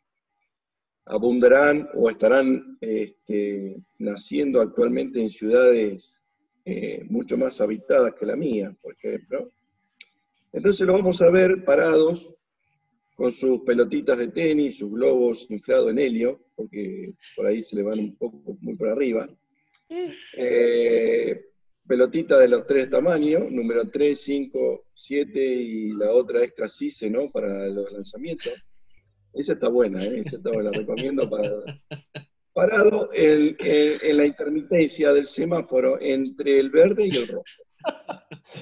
abundarán 1.06 1.90
o 1.94 2.10
estarán 2.10 2.78
este, 2.80 3.76
naciendo 4.00 4.62
actualmente 4.62 5.22
en 5.22 5.30
ciudades 5.30 6.18
eh, 6.66 7.04
mucho 7.10 7.38
más 7.38 7.60
habitadas 7.60 8.14
que 8.20 8.26
la 8.26 8.36
mía, 8.36 8.72
por 8.82 8.94
ejemplo, 8.94 9.52
entonces 10.54 10.86
lo 10.86 10.94
vamos 10.94 11.22
a 11.22 11.30
ver 11.30 11.64
parados 11.64 12.34
con 13.16 13.32
sus 13.32 13.62
pelotitas 13.62 14.18
de 14.18 14.30
tenis, 14.30 14.80
sus 14.80 14.92
globos 14.92 15.46
inflados 15.50 15.92
en 15.92 16.00
helio, 16.00 16.42
porque 16.56 17.14
por 17.36 17.46
ahí 17.46 17.62
se 17.64 17.76
le 17.76 17.84
van 17.84 18.00
un 18.00 18.16
poco 18.16 18.58
muy 18.62 18.76
por 18.76 18.90
arriba. 18.90 19.30
Eh, 20.38 21.46
pelotita 21.88 22.38
de 22.40 22.48
los 22.48 22.66
tres 22.66 22.90
tamaños, 22.90 23.52
número 23.52 23.88
3, 23.90 24.20
5, 24.20 24.86
7 24.94 25.40
y 25.40 25.94
la 25.94 26.12
otra 26.14 26.44
extra 26.44 26.68
CICE, 26.68 27.10
¿no? 27.10 27.30
Para 27.30 27.68
los 27.68 27.92
lanzamientos. 27.92 28.54
Esa 29.34 29.54
está 29.54 29.70
buena, 29.70 30.04
¿eh? 30.04 30.22
Esa 30.26 30.38
está 30.38 30.52
buena, 30.52 30.72
la 30.72 30.78
recomiendo 30.78 31.30
para... 31.30 31.50
Parado 32.54 33.10
en, 33.14 33.56
en 33.60 34.18
la 34.18 34.26
intermitencia 34.26 35.14
del 35.14 35.26
semáforo 35.26 35.98
entre 36.02 36.60
el 36.60 36.70
verde 36.70 37.08
y 37.08 37.16
el 37.16 37.28
rojo. 37.30 37.46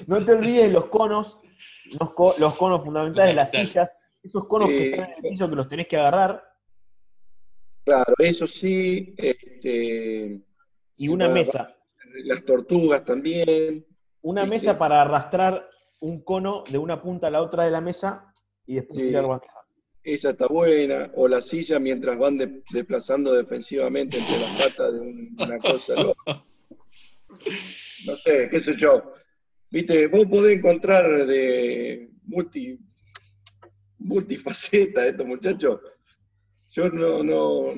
No 0.06 0.24
te 0.24 0.32
olvides 0.32 0.70
los 0.70 0.86
conos 0.86 1.40
los, 1.98 2.56
conos 2.56 2.84
fundamentales, 2.84 3.34
las 3.34 3.50
sillas, 3.50 3.92
esos 4.22 4.46
conos 4.46 4.68
que 4.68 4.90
están 4.90 5.10
en 5.10 5.24
el 5.24 5.30
piso 5.30 5.48
que 5.48 5.56
los 5.56 5.68
tenés 5.68 5.88
que 5.88 5.96
agarrar. 5.96 6.42
Claro, 7.84 8.14
eso 8.18 8.46
sí. 8.46 9.14
Este, 9.16 10.40
y 10.96 11.08
una 11.08 11.28
mesa. 11.28 11.76
Las 12.24 12.44
tortugas 12.44 13.04
también. 13.04 13.86
Una 14.22 14.44
mesa 14.44 14.78
para 14.78 15.00
arrastrar 15.00 15.68
un 16.00 16.22
cono 16.22 16.64
de 16.70 16.78
una 16.78 17.00
punta 17.00 17.28
a 17.28 17.30
la 17.30 17.40
otra 17.40 17.64
de 17.64 17.70
la 17.70 17.80
mesa 17.80 18.32
y 18.66 18.74
después 18.74 18.98
tirar 18.98 19.26
bandeja. 19.26 19.59
Esa 20.02 20.30
está 20.30 20.46
buena, 20.46 21.10
o 21.14 21.28
la 21.28 21.40
silla 21.40 21.78
mientras 21.78 22.18
van 22.18 22.38
de- 22.38 22.62
desplazando 22.72 23.32
defensivamente 23.34 24.18
entre 24.18 24.38
las 24.38 24.62
patas 24.62 24.92
de 24.94 25.00
un- 25.00 25.36
una 25.38 25.58
cosa 25.58 25.94
a. 25.94 26.14
No 28.06 28.16
sé, 28.16 28.48
qué 28.50 28.60
sé 28.60 28.74
yo. 28.76 29.12
Viste, 29.70 30.06
vos 30.08 30.26
podés 30.26 30.58
encontrar 30.58 31.26
de 31.26 32.10
multi, 32.24 32.78
multifaceta 33.98 35.06
estos 35.06 35.26
muchachos. 35.26 35.80
Yo 36.70 36.88
no, 36.88 37.22
no 37.22 37.74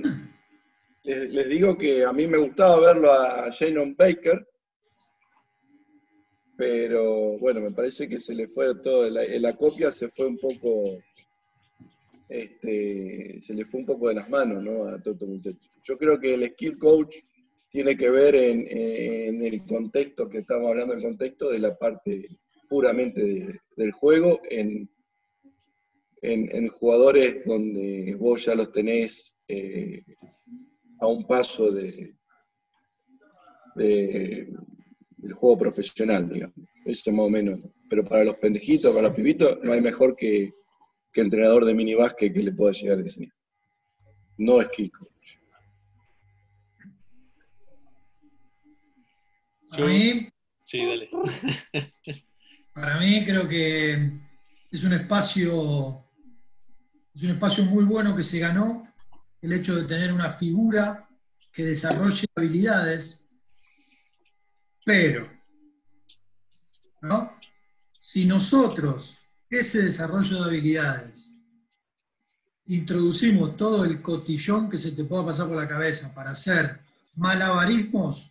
les, 1.02 1.48
digo 1.48 1.76
que 1.76 2.04
a 2.04 2.12
mí 2.12 2.26
me 2.26 2.38
gustaba 2.38 2.80
verlo 2.80 3.12
a 3.12 3.50
Shannon 3.50 3.94
Baker, 3.96 4.46
pero 6.56 7.38
bueno, 7.38 7.60
me 7.60 7.72
parece 7.72 8.08
que 8.08 8.20
se 8.20 8.34
le 8.34 8.48
fue 8.48 8.74
todo, 8.82 9.08
la 9.10 9.56
copia 9.56 9.90
se 9.90 10.08
fue 10.08 10.26
un 10.26 10.38
poco, 10.38 10.98
este, 12.32 13.40
se 13.42 13.54
le 13.54 13.64
fue 13.64 13.80
un 13.80 13.86
poco 13.86 14.08
de 14.08 14.14
las 14.14 14.28
manos, 14.30 14.62
¿no? 14.62 14.84
A 14.88 15.00
todo 15.02 15.14
este 15.14 15.26
muchacho. 15.26 15.70
Yo 15.82 15.98
creo 15.98 16.18
que 16.18 16.34
el 16.34 16.48
skill 16.52 16.78
coach 16.78 17.16
tiene 17.70 17.96
que 17.96 18.10
ver 18.10 18.34
en, 18.34 19.42
el 19.44 19.64
contexto 19.64 20.28
que 20.28 20.38
estamos 20.38 20.68
hablando, 20.70 20.94
el 20.94 21.02
contexto 21.02 21.50
de 21.50 21.58
la 21.58 21.76
parte 21.76 22.28
puramente 22.68 23.22
de- 23.22 23.60
del 23.76 23.92
juego, 23.92 24.40
en, 24.48 24.88
en, 26.22 26.68
jugadores 26.68 27.44
donde 27.44 28.14
vos 28.18 28.44
ya 28.44 28.54
los 28.54 28.70
tenés 28.72 29.34
eh, 29.48 30.02
a 31.00 31.06
un 31.06 31.26
paso 31.26 31.70
de- 31.70 32.14
del 33.74 35.32
juego 35.34 35.58
profesional, 35.58 36.28
digamos. 36.28 36.56
Eso 36.84 37.12
más 37.12 37.26
o 37.26 37.30
menos. 37.30 37.60
Pero 37.88 38.04
para 38.04 38.24
los 38.24 38.36
pendejitos, 38.38 38.94
para 38.94 39.08
los 39.08 39.16
pibitos, 39.16 39.58
no 39.62 39.72
hay 39.72 39.80
mejor 39.80 40.16
que, 40.16 40.52
que 41.12 41.20
entrenador 41.20 41.64
de 41.64 41.74
minibásquet 41.74 42.32
que 42.32 42.40
le 42.40 42.52
pueda 42.52 42.72
llegar 42.72 42.98
a 42.98 43.02
enseñar. 43.02 43.34
No 44.38 44.60
es 44.60 44.68
Kiko. 44.68 45.08
Para 49.70 49.86
mí, 49.86 50.32
Sí, 50.64 50.86
dale. 50.86 51.10
para 52.72 52.98
mí 52.98 53.24
creo 53.26 53.48
que 53.48 54.10
es 54.70 54.84
un 54.84 54.92
espacio, 54.94 56.06
es 57.14 57.22
un 57.24 57.30
espacio 57.30 57.64
muy 57.64 57.84
bueno 57.84 58.16
que 58.16 58.22
se 58.22 58.38
ganó 58.38 58.82
el 59.40 59.52
hecho 59.52 59.74
de 59.76 59.84
tener 59.84 60.12
una 60.12 60.30
figura 60.30 61.08
que 61.52 61.64
desarrolle 61.64 62.26
habilidades, 62.34 63.28
pero, 64.84 65.28
¿no? 67.02 67.38
Si 67.98 68.24
nosotros 68.24 69.21
ese 69.52 69.82
desarrollo 69.82 70.38
de 70.38 70.44
habilidades 70.44 71.30
introducimos 72.66 73.56
todo 73.56 73.84
el 73.84 74.00
cotillón 74.00 74.70
que 74.70 74.78
se 74.78 74.92
te 74.92 75.04
pueda 75.04 75.26
pasar 75.26 75.46
por 75.48 75.56
la 75.56 75.68
cabeza 75.68 76.14
para 76.14 76.30
hacer 76.30 76.80
malabarismos 77.16 78.30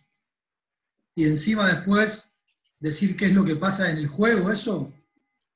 y 1.14 1.24
encima 1.24 1.68
después 1.68 2.34
decir 2.80 3.16
qué 3.16 3.26
es 3.26 3.34
lo 3.34 3.44
que 3.44 3.54
pasa 3.54 3.90
en 3.90 3.98
el 3.98 4.08
juego, 4.08 4.50
eso 4.50 4.92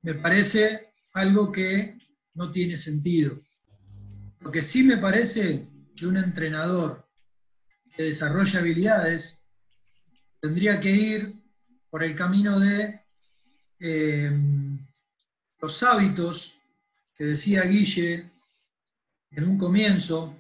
me 0.03 0.15
parece 0.15 0.93
algo 1.15 1.51
que 1.51 1.99
no 2.35 2.53
tiene 2.53 2.77
sentido. 2.77 3.41
Lo 4.41 4.53
que 4.53 4.63
sí 4.63 4.85
me 4.85 4.99
parece 4.99 5.67
que 5.97 6.07
un 6.07 6.19
entrenador 6.19 7.09
que 7.97 8.05
desarrolla 8.05 8.61
habilidades 8.61 9.43
tendría 10.41 10.79
que 10.79 10.93
ir 10.93 11.43
por 11.91 12.05
el 12.05 12.15
camino 12.15 12.61
de 12.61 13.01
eh, 13.81 14.31
los 15.59 15.83
hábitos 15.83 16.59
que 17.15 17.25
decía 17.25 17.63
Guille 17.63 18.31
en 19.31 19.49
un 19.49 19.59
comienzo, 19.59 20.37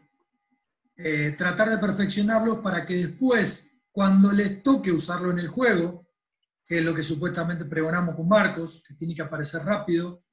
eh, 0.97 1.35
tratar 1.37 1.71
de 1.71 1.79
perfeccionarlos 1.79 2.61
para 2.61 2.87
que 2.87 2.95
después, 2.97 3.79
cuando 3.91 4.33
les 4.33 4.63
toque 4.63 4.93
usarlo 4.93 5.31
en 5.31 5.39
el 5.39 5.49
juego, 5.49 6.07
que 6.65 6.79
es 6.79 6.85
lo 6.85 6.95
que 6.95 7.03
supuestamente 7.03 7.65
pregonamos 7.65 8.17
con 8.17 8.29
Marcos, 8.29 8.83
que 8.87 8.95
tiene 8.95 9.15
que 9.15 9.23
aparecer 9.23 9.63
rápido, 9.63 10.25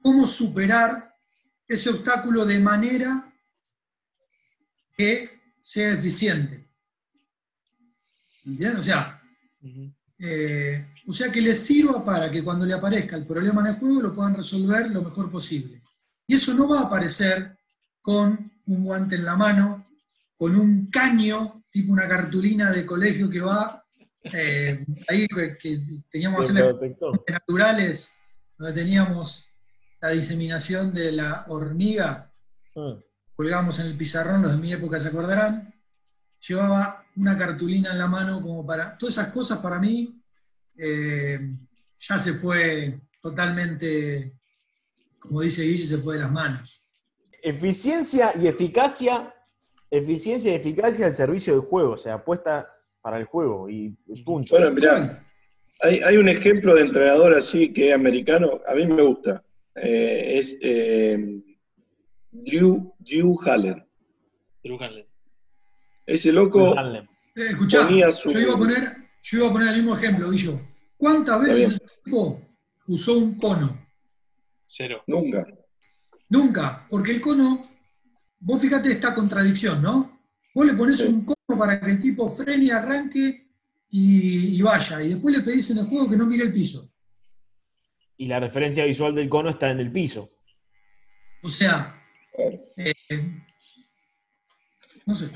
cómo 0.00 0.26
superar 0.26 1.14
ese 1.66 1.90
obstáculo 1.90 2.44
de 2.46 2.58
manera 2.58 3.32
que 4.96 5.40
sea 5.60 5.92
eficiente. 5.92 6.68
¿Entiendes? 8.44 8.80
O 8.80 8.82
sea, 8.82 9.22
eh, 10.18 10.92
o 11.10 11.12
sea, 11.12 11.32
que 11.32 11.40
les 11.40 11.58
sirva 11.58 12.04
para 12.04 12.30
que 12.30 12.44
cuando 12.44 12.64
le 12.64 12.72
aparezca 12.72 13.16
el 13.16 13.26
problema 13.26 13.62
en 13.62 13.66
el 13.66 13.72
juego 13.74 14.00
lo 14.00 14.14
puedan 14.14 14.32
resolver 14.32 14.88
lo 14.92 15.02
mejor 15.02 15.28
posible. 15.28 15.82
Y 16.24 16.36
eso 16.36 16.54
no 16.54 16.68
va 16.68 16.78
a 16.78 16.82
aparecer 16.84 17.58
con 18.00 18.52
un 18.66 18.84
guante 18.84 19.16
en 19.16 19.24
la 19.24 19.34
mano, 19.34 19.88
con 20.36 20.54
un 20.54 20.88
caño, 20.88 21.64
tipo 21.68 21.92
una 21.92 22.06
cartulina 22.06 22.70
de 22.70 22.86
colegio 22.86 23.28
que 23.28 23.40
va, 23.40 23.84
eh, 24.22 24.86
ahí 25.08 25.26
que, 25.26 25.58
que 25.58 25.80
teníamos 26.08 26.48
hacer 26.48 26.78
Protector. 26.78 27.24
naturales, 27.28 28.12
donde 28.56 28.80
teníamos 28.80 29.52
la 30.00 30.10
diseminación 30.10 30.94
de 30.94 31.10
la 31.10 31.44
hormiga, 31.48 32.30
colgamos 33.34 33.80
en 33.80 33.86
el 33.86 33.96
pizarrón, 33.96 34.42
los 34.42 34.52
de 34.52 34.58
mi 34.58 34.72
época 34.72 35.00
se 35.00 35.08
acordarán, 35.08 35.74
llevaba 36.46 37.04
una 37.16 37.36
cartulina 37.36 37.90
en 37.90 37.98
la 37.98 38.06
mano 38.06 38.40
como 38.40 38.64
para... 38.64 38.96
Todas 38.96 39.18
esas 39.18 39.32
cosas 39.32 39.58
para 39.58 39.80
mí 39.80 40.19
eh, 40.80 41.38
ya 42.00 42.18
se 42.18 42.32
fue 42.34 42.98
totalmente, 43.20 44.32
como 45.18 45.42
dice 45.42 45.62
Guille, 45.62 45.86
se 45.86 45.98
fue 45.98 46.14
de 46.16 46.22
las 46.22 46.32
manos. 46.32 46.82
Eficiencia 47.42 48.32
y 48.40 48.46
eficacia, 48.46 49.34
eficiencia 49.90 50.52
y 50.52 50.56
eficacia 50.56 51.06
al 51.06 51.14
servicio 51.14 51.52
del 51.54 51.62
juego, 51.62 51.92
o 51.92 51.96
sea, 51.98 52.14
apuesta 52.14 52.68
para 53.02 53.18
el 53.18 53.24
juego 53.24 53.68
y 53.68 53.90
punto. 54.24 54.54
Bueno, 54.56 54.70
mirá, 54.72 55.24
hay, 55.82 56.00
hay 56.00 56.16
un 56.16 56.28
ejemplo 56.28 56.74
de 56.74 56.82
entrenador 56.82 57.34
así 57.34 57.72
que 57.72 57.88
es 57.90 57.94
americano, 57.94 58.60
a 58.66 58.74
mí 58.74 58.86
me 58.86 59.02
gusta. 59.02 59.42
Eh, 59.74 60.38
es 60.38 60.56
eh, 60.60 61.40
Drew, 62.30 62.94
Drew 62.98 63.36
Haller. 63.44 63.86
Drew 64.62 64.78
Hanlon. 64.82 65.06
Ese 66.06 66.32
loco, 66.32 66.76
Hanlem. 66.76 67.04
Eh, 67.36 67.46
escuchá, 67.50 67.86
Ponía 67.86 68.10
su- 68.12 68.32
yo, 68.32 68.40
iba 68.40 68.54
a 68.54 68.58
poner, 68.58 68.96
yo 69.22 69.38
iba 69.38 69.48
a 69.48 69.52
poner 69.52 69.68
el 69.68 69.76
mismo 69.76 69.96
ejemplo, 69.96 70.30
Guillo. 70.30 70.60
¿Cuántas 71.00 71.40
veces 71.40 71.68
ese 71.70 71.78
tipo 72.04 72.40
usó 72.88 73.16
un 73.16 73.34
cono? 73.38 73.86
Cero. 74.68 75.02
nunca. 75.06 75.46
Nunca, 76.28 76.86
porque 76.88 77.12
el 77.12 77.20
cono, 77.20 77.66
vos 78.38 78.60
fíjate 78.60 78.92
esta 78.92 79.12
contradicción, 79.14 79.80
¿no? 79.82 80.20
Vos 80.54 80.66
le 80.66 80.74
pones 80.74 80.98
Sí. 80.98 81.06
un 81.06 81.24
cono 81.24 81.58
para 81.58 81.80
que 81.80 81.90
el 81.92 82.00
tipo 82.00 82.28
frene, 82.28 82.70
arranque 82.70 83.48
y, 83.88 84.56
y 84.56 84.62
vaya, 84.62 85.02
y 85.02 85.08
después 85.14 85.36
le 85.36 85.42
pedís 85.42 85.70
en 85.70 85.78
el 85.78 85.86
juego 85.86 86.08
que 86.10 86.16
no 86.16 86.26
mire 86.26 86.44
el 86.44 86.52
piso. 86.52 86.92
Y 88.18 88.26
la 88.26 88.38
referencia 88.38 88.84
visual 88.84 89.14
del 89.14 89.28
cono 89.30 89.48
está 89.50 89.70
en 89.70 89.80
el 89.80 89.90
piso. 89.90 90.30
O 91.42 91.48
sea, 91.48 92.00
eh, 92.36 93.42
no 95.06 95.14
sé. 95.14 95.30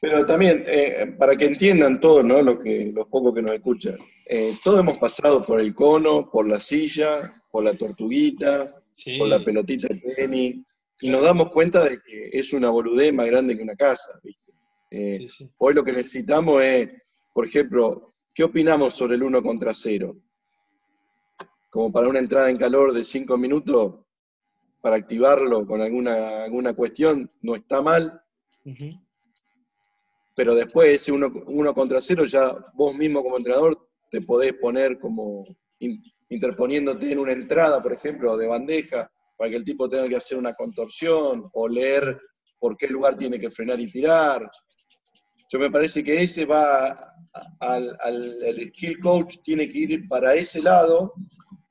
Pero 0.00 0.26
también, 0.26 0.64
eh, 0.66 1.14
para 1.18 1.36
que 1.36 1.46
entiendan 1.46 2.00
todos, 2.00 2.24
¿no? 2.24 2.42
Los, 2.42 2.58
que, 2.60 2.92
los 2.94 3.06
pocos 3.06 3.32
que 3.32 3.42
nos 3.42 3.52
escuchan, 3.52 3.96
eh, 4.28 4.58
todos 4.62 4.80
hemos 4.80 4.98
pasado 4.98 5.42
por 5.42 5.60
el 5.60 5.74
cono, 5.74 6.28
por 6.30 6.48
la 6.48 6.58
silla, 6.60 7.42
por 7.50 7.64
la 7.64 7.74
tortuguita, 7.74 8.82
Sí. 8.94 9.18
por 9.18 9.28
la 9.28 9.44
pelotita 9.44 9.88
de 9.88 10.00
tenis, 10.14 10.80
y 11.00 11.10
nos 11.10 11.22
damos 11.22 11.50
cuenta 11.50 11.84
de 11.84 12.00
que 12.00 12.30
es 12.32 12.52
una 12.54 12.70
boludez 12.70 13.12
más 13.12 13.26
grande 13.26 13.54
que 13.56 13.62
una 13.62 13.76
casa, 13.76 14.18
¿viste? 14.22 14.52
Eh, 14.90 15.18
Sí, 15.20 15.28
sí. 15.28 15.50
Hoy 15.58 15.74
lo 15.74 15.84
que 15.84 15.92
necesitamos 15.92 16.62
es, 16.62 16.90
por 17.34 17.46
ejemplo, 17.46 18.10
¿qué 18.34 18.44
opinamos 18.44 18.94
sobre 18.94 19.16
el 19.16 19.22
1 19.22 19.42
contra 19.42 19.74
0? 19.74 20.16
Como 21.68 21.92
para 21.92 22.08
una 22.08 22.18
entrada 22.20 22.48
en 22.50 22.56
calor 22.56 22.94
de 22.94 23.04
5 23.04 23.36
minutos, 23.36 23.96
para 24.80 24.96
activarlo 24.96 25.66
con 25.66 25.82
alguna, 25.82 26.44
alguna 26.44 26.72
cuestión, 26.74 27.30
no 27.42 27.54
está 27.54 27.82
mal, 27.82 28.22
pero 30.34 30.54
después 30.54 30.88
ese 31.02 31.12
1 31.12 31.74
contra 31.74 32.00
0 32.00 32.24
ya 32.24 32.56
vos 32.74 32.94
mismo 32.96 33.22
como 33.22 33.36
entrenador 33.36 33.85
te 34.10 34.20
podés 34.22 34.52
poner 34.54 34.98
como 34.98 35.44
in- 35.80 36.02
interponiéndote 36.28 37.12
en 37.12 37.18
una 37.18 37.32
entrada, 37.32 37.82
por 37.82 37.92
ejemplo, 37.92 38.36
de 38.36 38.46
bandeja, 38.46 39.10
para 39.36 39.50
que 39.50 39.56
el 39.56 39.64
tipo 39.64 39.88
tenga 39.88 40.06
que 40.08 40.16
hacer 40.16 40.38
una 40.38 40.54
contorsión 40.54 41.48
o 41.52 41.68
leer 41.68 42.18
por 42.58 42.76
qué 42.76 42.88
lugar 42.88 43.16
tiene 43.16 43.38
que 43.38 43.50
frenar 43.50 43.78
y 43.80 43.90
tirar. 43.90 44.50
Yo 45.48 45.58
me 45.58 45.70
parece 45.70 46.02
que 46.02 46.22
ese 46.22 46.44
va 46.44 47.12
al, 47.60 47.96
al- 48.00 48.42
el 48.42 48.68
skill 48.68 48.98
coach 48.98 49.36
tiene 49.44 49.68
que 49.68 49.78
ir 49.78 50.08
para 50.08 50.34
ese 50.34 50.60
lado 50.62 51.12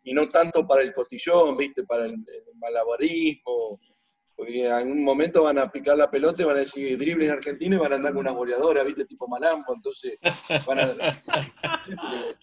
y 0.03 0.13
no 0.13 0.29
tanto 0.29 0.65
para 0.65 0.83
el 0.83 0.93
cotillón, 0.93 1.57
¿viste? 1.57 1.83
Para 1.83 2.05
el, 2.05 2.13
el 2.13 2.55
malabarismo, 2.57 3.79
porque 4.36 4.65
en 4.65 4.71
algún 4.71 5.03
momento 5.03 5.43
van 5.43 5.57
a 5.59 5.71
picar 5.71 5.97
la 5.97 6.11
pelota 6.11 6.41
y 6.41 6.45
van 6.45 6.57
a 6.57 6.59
decir 6.59 6.97
drible 6.97 7.25
en 7.25 7.31
Argentina 7.31 7.75
y 7.75 7.79
van 7.79 7.93
a 7.93 7.95
andar 7.95 8.11
con 8.13 8.21
una 8.21 8.31
goleadora, 8.31 8.83
¿viste? 8.83 9.05
Tipo 9.05 9.27
Malambo, 9.27 9.73
entonces 9.73 10.17
van 10.65 10.79
a, 10.79 11.23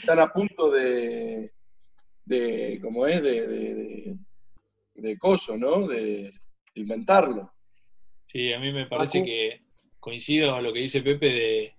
están 0.00 0.18
a 0.18 0.32
punto 0.32 0.70
de, 0.70 1.52
de 2.24 2.78
¿cómo 2.82 3.06
es? 3.06 3.22
De, 3.22 3.46
de- 3.46 3.74
de- 3.74 4.16
de 4.94 5.16
coso, 5.16 5.56
¿no? 5.56 5.86
De 5.86 6.28
inventarlo. 6.74 7.52
Sí, 8.24 8.52
a 8.52 8.58
mí 8.58 8.72
me 8.72 8.86
parece 8.86 9.22
que 9.22 9.62
coincido 10.00 10.50
con 10.50 10.64
lo 10.64 10.72
que 10.72 10.80
dice 10.80 11.02
Pepe 11.02 11.74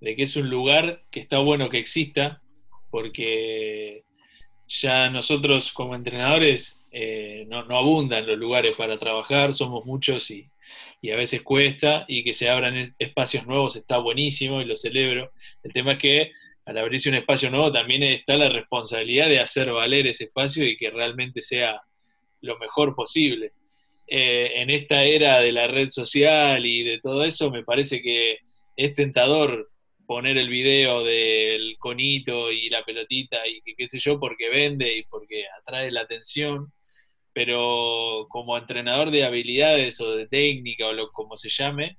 de, 0.00 0.16
que 0.16 0.22
es 0.24 0.34
un 0.34 0.50
lugar 0.50 1.04
que 1.10 1.20
está 1.20 1.38
bueno 1.38 1.70
que 1.70 1.78
exista, 1.78 2.42
porque 2.90 4.04
ya 4.68 5.08
nosotros 5.08 5.72
como 5.72 5.94
entrenadores 5.94 6.84
eh, 6.90 7.46
no, 7.48 7.64
abundan 7.76 8.26
los 8.26 8.38
lugares 8.38 8.74
para 8.76 8.98
trabajar, 8.98 9.54
somos 9.54 9.84
muchos 9.86 10.30
y, 10.30 10.48
y, 11.00 11.10
a 11.10 11.16
veces 11.16 11.42
cuesta, 11.42 12.04
y 12.06 12.22
que 12.22 12.34
se 12.34 12.48
abran 12.48 12.76
espacios 12.98 13.46
nuevos 13.46 13.76
está 13.76 13.98
buenísimo 13.98 14.60
y 14.60 14.66
lo 14.66 14.76
celebro. 14.76 15.32
El 15.62 15.72
tema 15.72 15.92
es 15.92 15.98
que 15.98 16.32
al 16.66 16.76
abrirse 16.76 17.08
un 17.08 17.14
espacio 17.14 17.50
nuevo 17.50 17.72
también 17.72 18.02
está 18.02 18.36
la 18.36 18.50
responsabilidad 18.50 19.28
de 19.28 19.40
hacer 19.40 19.72
valer 19.72 20.06
ese 20.06 20.24
espacio 20.24 20.66
y 20.66 20.76
que 20.76 20.90
realmente 20.90 21.40
sea 21.40 21.80
lo 22.42 22.58
mejor 22.58 22.94
posible. 22.94 23.52
Eh, 24.06 24.52
en 24.56 24.70
esta 24.70 25.02
era 25.04 25.40
de 25.40 25.52
la 25.52 25.66
red 25.66 25.88
social 25.88 26.64
y 26.64 26.82
de 26.82 27.00
todo 27.00 27.24
eso, 27.24 27.50
me 27.50 27.64
parece 27.64 28.02
que 28.02 28.38
es 28.76 28.94
tentador 28.94 29.70
poner 30.08 30.38
el 30.38 30.48
video 30.48 31.04
del 31.04 31.76
conito 31.78 32.50
y 32.50 32.70
la 32.70 32.82
pelotita 32.82 33.46
y 33.46 33.60
qué 33.60 33.86
sé 33.86 33.98
yo, 33.98 34.18
porque 34.18 34.48
vende 34.48 34.96
y 34.96 35.02
porque 35.02 35.44
atrae 35.60 35.90
la 35.90 36.00
atención, 36.00 36.72
pero 37.34 38.26
como 38.30 38.56
entrenador 38.56 39.10
de 39.10 39.24
habilidades 39.24 40.00
o 40.00 40.16
de 40.16 40.26
técnica 40.26 40.86
o 40.86 40.94
lo, 40.94 41.12
como 41.12 41.36
se 41.36 41.50
llame, 41.50 41.98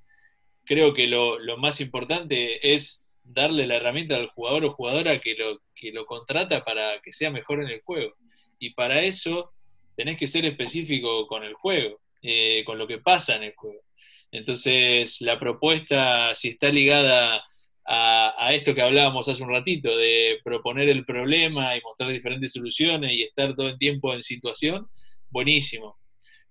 creo 0.65 0.95
que 0.95 1.05
lo, 1.05 1.37
lo 1.37 1.57
más 1.57 1.81
importante 1.81 2.73
es 2.73 3.05
darle 3.23 3.67
la 3.67 3.75
herramienta 3.75 4.15
al 4.15 4.29
jugador 4.29 4.65
o 4.65 4.73
jugadora 4.73 5.21
que 5.21 5.35
lo, 5.35 5.61
que 5.75 5.91
lo 5.91 6.07
contrata 6.07 6.65
para 6.65 6.99
que 7.03 7.13
sea 7.13 7.29
mejor 7.29 7.61
en 7.61 7.69
el 7.69 7.81
juego. 7.81 8.15
Y 8.57 8.71
para 8.71 9.03
eso 9.03 9.53
tenés 9.95 10.17
que 10.17 10.25
ser 10.25 10.47
específico 10.47 11.27
con 11.27 11.43
el 11.43 11.53
juego, 11.53 12.01
eh, 12.23 12.63
con 12.65 12.79
lo 12.79 12.87
que 12.87 12.97
pasa 12.97 13.35
en 13.35 13.43
el 13.43 13.53
juego. 13.55 13.83
Entonces, 14.31 15.21
la 15.21 15.39
propuesta, 15.39 16.33
si 16.33 16.49
está 16.49 16.69
ligada 16.69 17.45
a, 17.85 18.53
esto 18.53 18.75
que 18.75 18.81
hablábamos 18.81 19.27
hace 19.27 19.43
un 19.43 19.49
ratito, 19.49 19.95
de 19.97 20.39
proponer 20.43 20.89
el 20.89 21.05
problema 21.05 21.75
y 21.75 21.81
mostrar 21.81 22.11
diferentes 22.11 22.53
soluciones 22.53 23.11
y 23.11 23.23
estar 23.23 23.55
todo 23.55 23.67
el 23.67 23.77
tiempo 23.77 24.13
en 24.13 24.21
situación, 24.21 24.87
buenísimo. 25.29 25.97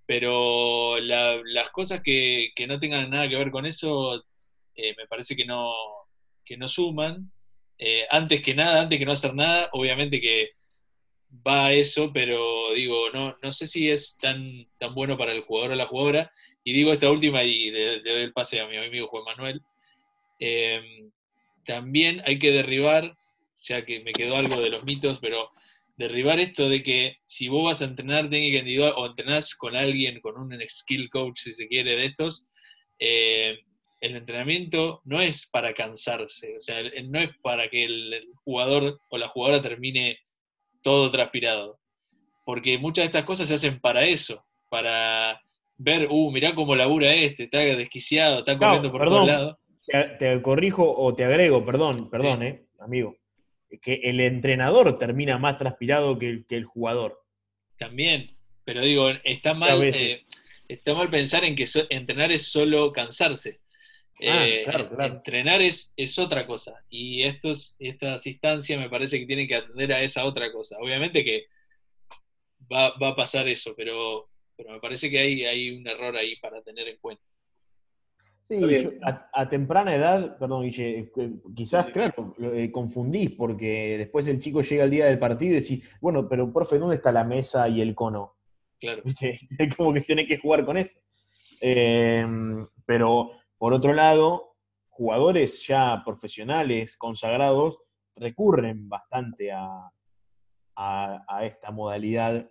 Pero 0.07 0.99
las 0.99 1.71
cosas 1.71 2.03
que, 2.03 2.53
no 2.67 2.79
tengan 2.79 3.11
nada 3.11 3.29
que 3.29 3.37
ver 3.37 3.51
con 3.51 3.67
eso, 3.67 4.25
eh, 4.75 4.95
me 4.97 5.07
parece 5.07 5.37
que 5.37 5.45
no, 5.45 5.73
que 6.45 6.57
no 6.57 6.67
suman. 6.67 7.31
Eh, 7.79 8.07
antes 8.11 8.43
que 8.43 8.55
nada, 8.55 8.81
antes 8.81 8.99
que 8.99 9.07
no 9.07 9.13
hacer 9.13 9.35
nada, 9.35 9.69
obviamente 9.73 10.21
que 10.21 10.51
va 11.47 11.67
a 11.67 11.73
eso, 11.73 12.11
pero 12.13 12.73
digo, 12.75 13.11
no, 13.13 13.37
no 13.43 13.53
sé 13.53 13.67
si 13.67 13.91
es 13.91 14.17
tan, 14.19 14.67
tan 14.79 14.95
bueno 14.95 15.17
para 15.17 15.33
el 15.33 15.43
jugador 15.43 15.73
o 15.73 15.75
la 15.77 15.87
jugadora. 15.87 16.33
Y 16.65 16.73
digo 16.73 16.93
esta 16.93 17.11
última 17.11 17.45
y 17.45 17.71
le, 17.71 18.01
doy 18.01 18.23
el 18.23 18.33
pase 18.33 18.61
a 18.61 18.67
mi 18.67 18.77
amigo 18.77 19.09
Juan 19.09 19.25
Manuel. 19.25 19.63
Em, 20.39 21.11
también 21.69 22.23
hay 22.25 22.39
que 22.39 22.51
derribar, 22.51 23.15
ya 23.61 23.85
que 23.85 24.01
me 24.01 24.13
quedó 24.13 24.37
algo 24.37 24.59
de 24.59 24.71
los 24.71 24.85
mitos, 24.85 25.19
pero 25.21 25.51
derribar 25.99 26.41
esto 26.41 26.67
de 26.67 26.83
que 26.83 27.19
si 27.27 27.49
vos 27.51 27.65
vas 27.65 27.83
a 27.83 27.85
entrenar 27.85 28.31
técnica 28.31 28.61
individual 28.61 28.95
o 28.97 29.05
entrenás 29.05 29.55
con 29.55 29.77
alguien, 29.77 30.19
con 30.23 30.39
un 30.39 30.59
skill 30.67 31.11
coach, 31.11 31.41
si 31.41 31.53
se 31.53 31.69
quiere, 31.69 31.95
de 31.95 32.07
estos, 32.07 32.49
eh, 32.99 33.59
el 34.01 34.17
entrenamiento 34.17 35.03
no 35.05 35.21
es 35.21 35.47
para 35.53 35.75
cansarse, 35.75 36.57
o 36.57 36.61
sea, 36.61 36.83
no 37.05 37.21
es 37.21 37.31
para 37.43 37.69
que 37.69 37.85
el 37.85 38.25
jugador 38.45 38.99
o 39.11 39.19
la 39.19 39.29
jugadora 39.29 39.61
termine 39.61 40.19
todo 40.83 41.11
transpirado. 41.11 41.79
Porque 42.47 42.79
muchas 42.79 43.03
de 43.03 43.07
estas 43.07 43.25
cosas 43.25 43.47
se 43.47 43.55
hacen 43.55 43.79
para 43.79 44.07
eso, 44.07 44.43
para 44.71 45.39
ver, 45.77 46.09
uh, 46.11 46.31
mirá 46.31 46.55
cómo 46.55 46.75
labura 46.75 47.13
este, 47.13 47.45
está 47.45 47.59
desquiciado, 47.59 48.39
está 48.39 48.57
corriendo 48.57 48.91
por 48.91 49.05
todos 49.05 49.27
lados. 49.27 49.57
Te, 49.89 50.43
corrijo 50.43 50.91
o 50.97 51.15
te 51.15 51.25
agrego, 51.25 51.65
perdón, 51.65 52.11
perdón, 52.11 52.43
eh, 52.43 52.67
amigo, 52.79 53.17
que 53.81 53.95
el 54.05 54.21
entrenador 54.21 54.99
termina 54.99 55.39
más 55.39 55.59
transpirado 55.59 56.19
que 56.19 56.45
el, 56.49 56.65
jugador. 56.65 57.23
También, 57.79 58.37
pero 58.65 58.83
digo, 58.83 59.09
está 59.25 59.55
mal, 59.55 59.83
eh, 59.83 60.27
está 60.69 60.95
mal 60.95 61.09
pensar 61.11 61.45
en 61.45 61.57
que 61.57 61.67
entrenar 61.91 62.33
es 62.33 62.49
solo 62.51 62.93
cansarse. 62.93 63.61
Ah, 64.21 64.47
eh, 64.47 64.65
entrenar 64.99 65.63
es, 65.63 65.95
es, 65.97 66.19
otra 66.19 66.45
cosa. 66.47 66.85
Y 66.91 67.23
estos, 67.23 67.77
estas 67.79 68.27
instancias 68.27 68.79
me 68.79 68.91
parece 68.91 69.19
que 69.19 69.27
tienen 69.27 69.47
que 69.47 69.55
atender 69.55 69.93
a 69.93 70.03
esa 70.03 70.25
otra 70.25 70.51
cosa. 70.51 70.77
Obviamente 70.81 71.25
que 71.25 71.47
va, 72.71 72.89
a 72.89 73.17
pasar 73.17 73.49
eso, 73.49 73.75
pero, 73.77 74.29
pero 74.57 74.73
me 74.73 74.81
parece 74.81 75.09
que 75.09 75.19
hay, 75.19 75.45
hay 75.45 75.71
un 75.71 75.87
error 75.87 76.17
ahí 76.17 76.37
para 76.37 76.61
tener 76.63 76.89
en 76.89 76.99
cuenta. 76.99 77.23
Sí, 78.49 78.99
a, 79.03 79.47
temprana 79.51 79.95
edad, 79.95 80.39
perdón, 80.39 80.63
Guille, 80.63 81.11
eh, 81.15 81.33
quizás, 81.55 81.85
claro, 81.89 82.35
eh, 82.39 82.73
confundís 82.73 83.33
porque 83.33 83.99
después 83.99 84.27
el 84.27 84.41
chico 84.41 84.63
llega 84.63 84.85
al 84.85 84.91
día 84.91 85.05
del 85.05 85.19
partido 85.19 85.53
y 85.53 85.61
decís, 85.61 85.87
bueno, 86.01 86.27
pero 86.27 86.51
profe, 86.51 86.79
¿dónde 86.79 86.97
está 86.97 87.13
la 87.13 87.25
mesa 87.25 87.69
y 87.69 87.83
el 87.83 87.95
cono? 87.95 88.37
Claro. 88.81 89.03
Como 89.77 89.93
que 89.93 90.01
tiene 90.01 90.27
que 90.27 90.39
jugar 90.39 90.65
con 90.65 90.79
eso. 90.79 90.99
pero 91.61 93.33
por 93.59 93.75
otro 93.75 93.93
lado, 93.93 94.57
jugadores 94.89 95.67
ya 95.67 96.01
profesionales, 96.03 96.97
consagrados, 96.97 97.81
recurren 98.17 98.89
bastante 98.89 99.53
a, 99.53 99.93
esta 101.43 101.71
modalidad 101.71 102.49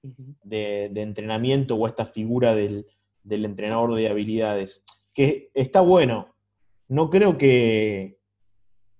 de, 0.00 0.86
entrenamiento 0.86 1.74
o 1.74 1.84
a 1.84 1.90
esta 1.90 2.06
figura 2.06 2.54
del, 2.54 2.86
entrenador 3.28 3.94
de 3.94 4.08
habilidades, 4.08 4.82
que 5.14 5.50
está 5.54 5.80
bueno. 5.80 6.34
No 6.88 7.08
creo 7.08 7.38
que, 7.38 8.18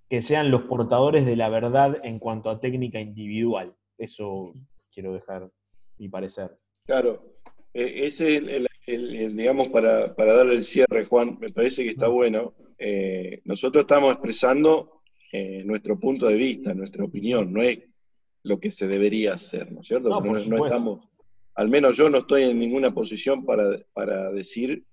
que 0.09 0.23
sean 0.23 0.51
los 0.51 0.63
portadores 0.63 1.27
de 1.27 1.37
la 1.37 1.49
verdad 1.49 2.01
en 2.03 2.19
cuanto 2.19 2.51
a 2.51 2.61
técnica 2.61 3.01
individual. 3.01 3.75
Eso 3.99 4.55
quiero 4.93 5.13
dejar 5.13 5.51
mi 5.99 6.09
parecer. 6.09 6.57
Claro, 6.87 7.33
e, 7.73 8.07
ese 8.07 8.37
es 8.37 8.69
el, 8.87 9.37
digamos, 9.37 9.69
para, 9.69 10.15
para, 10.15 10.35
darle 10.35 10.55
el 10.55 10.65
cierre, 10.65 11.05
Juan, 11.05 11.39
me 11.41 11.51
parece 11.51 11.83
que 11.85 11.91
está 11.91 12.09
bueno. 12.09 12.55
Eh, 12.79 13.41
nosotros 13.45 13.83
estamos 13.83 14.13
expresando 14.13 15.03
eh, 15.33 15.63
nuestro 15.65 15.99
punto 15.99 16.27
de 16.27 16.37
vista, 16.37 16.75
nuestra 16.75 17.05
opinión, 17.05 17.53
no 17.53 17.63
es 17.63 17.81
lo 18.45 18.61
que 18.61 18.71
se 18.71 18.87
debería 18.87 19.33
hacer, 19.33 19.73
¿no 19.73 19.81
es 19.81 19.87
cierto? 19.87 20.09
No, 20.09 20.37
estamos, 20.37 21.09
al 21.55 21.69
menos 21.69 21.97
yo 21.97 22.11
no 22.11 22.19
estoy 22.19 22.45
en 22.45 22.59
ninguna 22.59 22.93
posición 22.93 23.45
para, 23.45 24.31
decir 24.31 24.85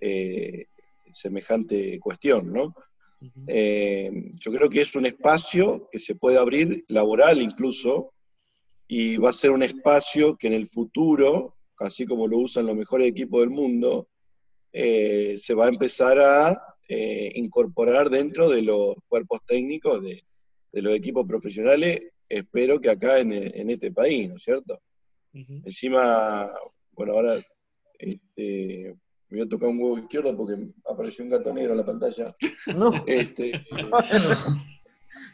eh, 0.00 0.66
semejante 1.10 1.98
cuestión, 2.00 2.52
¿no? 2.52 2.74
yo 3.22 4.52
creo 4.52 4.70
que 4.70 4.80
es 4.80 4.96
un 4.96 5.04
espacio 5.04 5.90
que 5.92 5.98
se 5.98 6.14
puede 6.14 6.38
abrir, 6.38 6.86
laboral 6.88 7.42
incluso, 7.42 8.14
y 8.88 9.18
va 9.18 9.28
a 9.28 9.34
ser 9.34 9.50
un 9.50 9.62
espacio 9.62 10.36
que 10.36 10.46
en 10.46 10.54
el 10.54 10.66
futuro 10.66 11.54
así 11.80 12.06
como 12.06 12.28
lo 12.28 12.38
usan 12.38 12.66
los 12.66 12.76
mejores 12.76 13.08
equipos 13.08 13.40
del 13.40 13.50
mundo, 13.50 14.08
eh, 14.72 15.34
se 15.36 15.54
va 15.54 15.66
a 15.66 15.70
empezar 15.70 16.18
a 16.20 16.76
eh, 16.88 17.32
incorporar 17.34 18.10
dentro 18.10 18.48
de 18.48 18.62
los 18.62 18.96
cuerpos 19.08 19.40
técnicos 19.46 20.02
de, 20.02 20.22
los 20.72 20.94
equipos 20.94 21.26
profesionales, 21.26 22.00
espero 22.28 22.80
que 22.80 22.90
acá 22.90 23.18
en, 23.18 23.32
este 23.70 23.90
país, 23.90 24.28
¿no 24.28 24.36
es 24.36 24.44
cierto? 24.44 24.80
Encima, 25.32 26.48
bueno, 26.92 27.14
ahora 27.14 27.44
este, 27.98 28.94
me 29.30 29.38
voy 29.38 29.46
a 29.46 29.48
tocar 29.48 29.68
un 29.68 29.78
huevo 29.78 29.98
izquierdo 29.98 30.36
porque 30.36 30.56
apareció 30.88 31.24
un 31.24 31.30
gato 31.30 31.52
negro 31.52 31.72
en 31.72 31.78
la 31.78 31.86
pantalla. 31.86 32.36
No. 32.76 33.04
Este, 33.06 33.64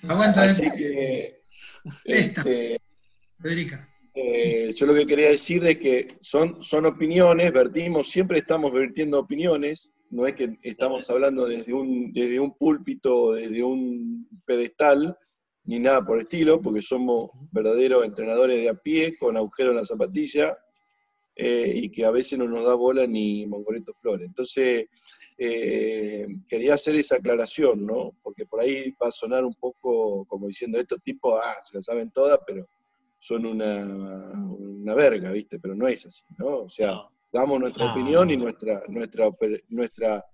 Aguanta. 0.02 0.42
Así 0.42 0.70
que, 0.70 1.40
este, 2.04 2.78
Federica. 3.40 3.88
Eh, 4.14 4.72
yo 4.74 4.86
lo 4.86 4.94
que 4.94 5.06
quería 5.06 5.28
decir 5.28 5.64
es 5.66 5.78
que 5.78 6.16
son, 6.20 6.62
son 6.62 6.86
opiniones, 6.86 7.52
vertimos, 7.52 8.08
siempre 8.08 8.38
estamos 8.38 8.72
vertiendo 8.72 9.18
opiniones, 9.18 9.92
no 10.08 10.26
es 10.26 10.34
que 10.34 10.56
estamos 10.62 11.08
hablando 11.10 11.46
desde 11.46 11.74
un, 11.74 12.12
desde 12.12 12.40
un 12.40 12.56
púlpito, 12.56 13.34
desde 13.34 13.62
un 13.62 14.26
pedestal, 14.46 15.18
ni 15.64 15.80
nada 15.80 16.04
por 16.04 16.16
el 16.16 16.22
estilo, 16.22 16.62
porque 16.62 16.80
somos 16.80 17.30
verdaderos 17.50 18.06
entrenadores 18.06 18.56
de 18.56 18.68
a 18.70 18.74
pie, 18.74 19.18
con 19.18 19.36
agujero 19.36 19.70
en 19.70 19.76
la 19.76 19.84
zapatilla, 19.84 20.56
eh, 21.36 21.70
y 21.74 21.90
que 21.90 22.04
a 22.04 22.10
veces 22.10 22.38
no 22.38 22.48
nos 22.48 22.64
da 22.64 22.74
bola 22.74 23.06
ni 23.06 23.46
Mongoleto 23.46 23.94
Flores. 24.00 24.26
Entonces, 24.26 24.88
eh, 25.38 26.26
quería 26.48 26.74
hacer 26.74 26.96
esa 26.96 27.16
aclaración, 27.16 27.84
¿no? 27.84 28.16
Porque 28.22 28.46
por 28.46 28.60
ahí 28.60 28.90
va 28.92 29.08
a 29.08 29.12
sonar 29.12 29.44
un 29.44 29.54
poco 29.54 30.24
como 30.24 30.46
diciendo, 30.46 30.78
estos 30.78 31.02
tipos, 31.02 31.38
ah, 31.42 31.56
se 31.62 31.76
la 31.76 31.82
saben 31.82 32.10
todas, 32.10 32.38
pero 32.46 32.66
son 33.18 33.44
una, 33.44 33.84
una 33.84 34.94
verga, 34.94 35.30
¿viste? 35.30 35.58
Pero 35.58 35.74
no 35.74 35.86
es 35.86 36.06
así, 36.06 36.24
¿no? 36.38 36.60
O 36.60 36.70
sea, 36.70 37.02
damos 37.30 37.60
nuestra 37.60 37.92
opinión 37.92 38.30
y 38.30 38.36
nuestra, 38.36 38.82
nuestra, 38.88 39.30
nuestra, 39.68 40.24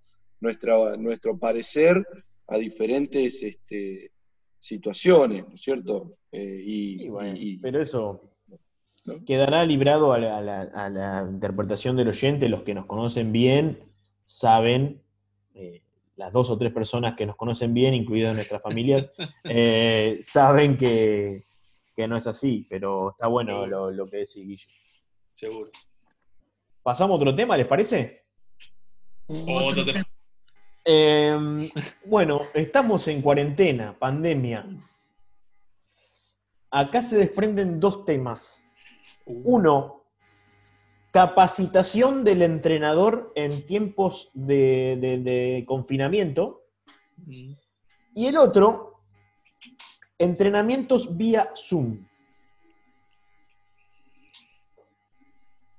nuestra, 0.41 0.97
nuestro 0.97 1.39
parecer 1.39 2.07
a 2.47 2.59
diferentes 2.59 3.43
este, 3.43 4.13
situaciones, 4.59 5.49
¿no 5.49 5.55
es 5.55 5.61
cierto? 5.61 6.19
Eh, 6.31 6.63
y, 6.65 7.59
pero 7.59 7.83
eso, 7.83 8.32
Quedará 9.27 9.65
librado 9.65 10.13
a 10.13 10.19
la, 10.19 11.27
interpretación 11.29 11.97
del 11.97 12.09
oyente, 12.09 12.49
los 12.49 12.63
que 12.63 12.75
nos 12.75 12.87
conocen 12.87 13.33
bien 13.33 13.81
saben, 14.25 15.03
eh, 15.55 15.83
las 16.17 16.33
dos 16.33 16.51
o 16.51 16.57
tres 16.57 16.73
personas 16.73 17.15
que 17.15 17.27
nos 17.27 17.37
conocen 17.37 17.75
bien, 17.75 17.95
incluidas 17.95 18.35
nuestras 18.35 18.63
familias, 18.63 19.07
eh, 19.45 20.19
saben 20.21 20.77
que, 20.77 21.45
no 22.09 22.17
es 22.17 22.27
así, 22.27 22.67
pero 22.69 23.11
está 23.11 23.29
bueno 23.29 23.67
lo, 23.67 24.07
que 24.09 24.19
decís, 24.19 24.47
Guille. 24.47 24.67
Seguro. 25.33 25.71
¿Pasamos 26.83 27.15
a 27.15 27.21
otro 27.21 27.35
tema, 27.35 27.57
les 27.57 27.67
parece? 27.67 28.25
Otro 29.29 29.85
tema. 29.85 30.05
Em, 30.85 31.71
bueno, 32.05 32.43
estamos 32.55 33.07
en 33.09 33.23
cuarentena, 33.23 33.97
pandemia. 33.97 34.67
Acá 36.71 37.03
se 37.03 37.19
desprenden 37.19 37.79
dos 37.79 38.05
temas. 38.05 38.65
Uno, 39.27 40.05
capacitación 41.13 42.25
del 42.25 42.43
entrenador 42.43 43.33
en 43.35 43.67
tiempos 43.67 44.31
de, 44.35 45.65
confinamiento. 45.67 46.63
Mm. 47.17 47.53
Y 48.15 48.27
el 48.27 48.37
otro, 48.37 49.01
entrenamientos 50.19 51.17
vía 51.17 51.51
Zoom. 51.57 52.07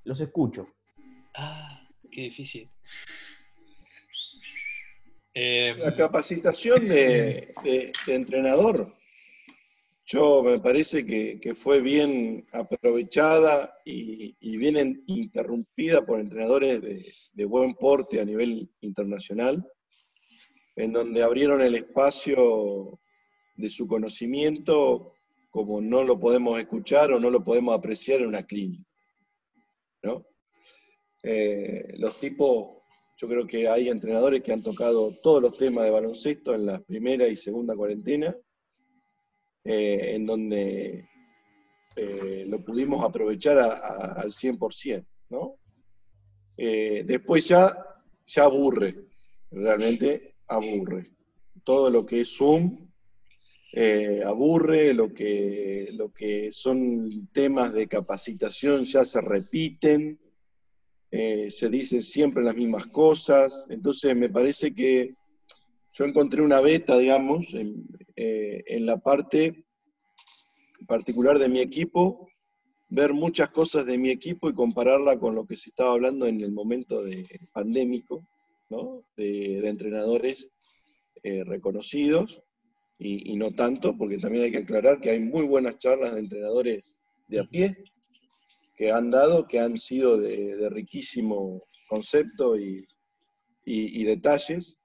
Los 0.03 0.19
escucho. 0.19 0.67
Ah, 1.35 1.87
qué 2.11 2.21
difícil. 2.21 2.69
La 5.35 5.95
capacitación 5.95 6.87
de, 6.87 7.53
entrenador, 8.07 8.95
yo 10.05 10.43
me 10.43 10.59
parece 10.59 11.05
que, 11.05 11.55
fue 11.55 11.81
bien 11.81 12.45
aprovechada 12.51 13.73
y, 13.85 14.57
bien 14.57 15.03
interrumpida 15.07 16.05
por 16.05 16.19
entrenadores 16.19 16.81
de, 16.81 17.45
buen 17.45 17.75
porte 17.75 18.19
a 18.19 18.25
nivel 18.25 18.69
internacional, 18.81 19.65
en 20.75 20.91
donde 20.91 21.23
abrieron 21.23 21.61
el 21.61 21.75
espacio 21.75 22.99
de 23.55 23.69
su 23.69 23.87
conocimiento 23.87 25.13
como 25.49 25.79
no 25.79 26.03
lo 26.03 26.19
podemos 26.19 26.59
escuchar 26.59 27.11
o 27.11 27.19
no 27.19 27.29
lo 27.29 27.43
podemos 27.43 27.77
apreciar 27.77 28.21
en 28.21 28.27
una 28.27 28.45
clínica. 28.45 28.83
Eh, 31.25 31.93
los 31.99 32.19
tipos 32.19 32.83
yo 33.15 33.27
creo 33.29 33.47
que 33.47 33.69
hay 33.69 33.87
entrenadores 33.87 34.41
que 34.41 34.51
han 34.51 34.61
tocado 34.61 35.17
todos 35.21 35.41
los 35.41 35.55
temas 35.57 35.85
de 35.85 35.91
baloncesto 35.91 36.53
en 36.53 36.65
la 36.65 36.81
primera 36.81 37.27
y 37.27 37.37
segunda 37.37 37.75
cuarentena, 37.75 38.35
eh, 39.65 40.15
en 40.15 40.25
donde 40.25 41.07
eh, 41.95 42.45
lo 42.47 42.63
pudimos 42.65 43.03
aprovechar 43.05 43.59
al 43.59 44.31
100%, 44.31 45.05
¿no? 45.29 45.55
Eh, 46.57 47.03
después 47.05 47.47
ya, 47.47 47.73
ya 48.27 48.43
aburre, 48.43 49.05
realmente 49.51 50.35
aburre. 50.47 51.11
Todo 51.63 51.89
lo 51.89 52.05
que 52.05 52.21
es 52.21 52.35
Zoom 52.35 52.89
aburre, 54.25 54.93
lo 54.93 55.13
que, 55.13 55.89
lo 55.93 56.11
que 56.11 56.51
son 56.51 57.29
temas 57.31 57.73
de 57.73 57.87
capacitación 57.87 58.83
ya 58.83 59.05
se 59.05 59.21
repiten, 59.21 60.19
se 61.09 61.69
dicen 61.69 62.03
siempre 62.03 62.43
las 62.43 62.55
mismas 62.55 62.87
cosas, 62.87 63.65
entonces 63.69 64.15
me 64.15 64.29
parece 64.29 64.75
que 64.75 65.15
yo 65.93 66.05
encontré 66.05 66.41
una 66.41 66.59
beta, 66.59 66.97
digamos, 66.97 67.53
en, 67.53 67.85
eh, 68.15 68.79
la 68.79 68.97
parte 68.97 69.65
particular 70.87 71.39
de 71.39 71.49
mi 71.49 71.59
equipo, 71.59 72.27
ver 72.89 73.13
muchas 73.13 73.49
cosas 73.49 73.85
de 73.85 73.97
mi 73.97 74.09
equipo 74.09 74.49
y 74.49 74.53
compararla 74.53 75.17
con 75.17 75.35
lo 75.35 75.45
que 75.45 75.55
se 75.55 75.69
estaba 75.69 75.93
hablando 75.93 76.27
en 76.27 76.41
el 76.41 76.51
momento 76.51 77.03
de 77.03 77.25
pandémico, 77.51 78.27
¿no? 78.69 79.03
de, 79.15 79.67
entrenadores 79.67 80.49
eh, 81.23 81.43
reconocidos 81.43 82.41
y, 82.99 83.35
no 83.35 83.51
tanto, 83.51 83.97
porque 83.97 84.17
también 84.17 84.45
hay 84.45 84.51
que 84.51 84.59
aclarar 84.59 85.01
que 85.01 85.11
hay 85.11 85.19
muy 85.19 85.45
buenas 85.45 85.77
charlas 85.77 86.13
de 86.13 86.21
entrenadores 86.21 87.01
de 87.27 87.39
a 87.39 87.43
pie, 87.43 87.77
que 88.75 88.91
han 88.91 89.11
dado, 89.11 89.47
que 89.47 89.59
han 89.59 89.77
sido 89.77 90.17
de, 90.17 90.69
riquísimo 90.69 91.63
concepto 91.87 92.57
y, 92.57 92.85
detalles, 94.03 94.77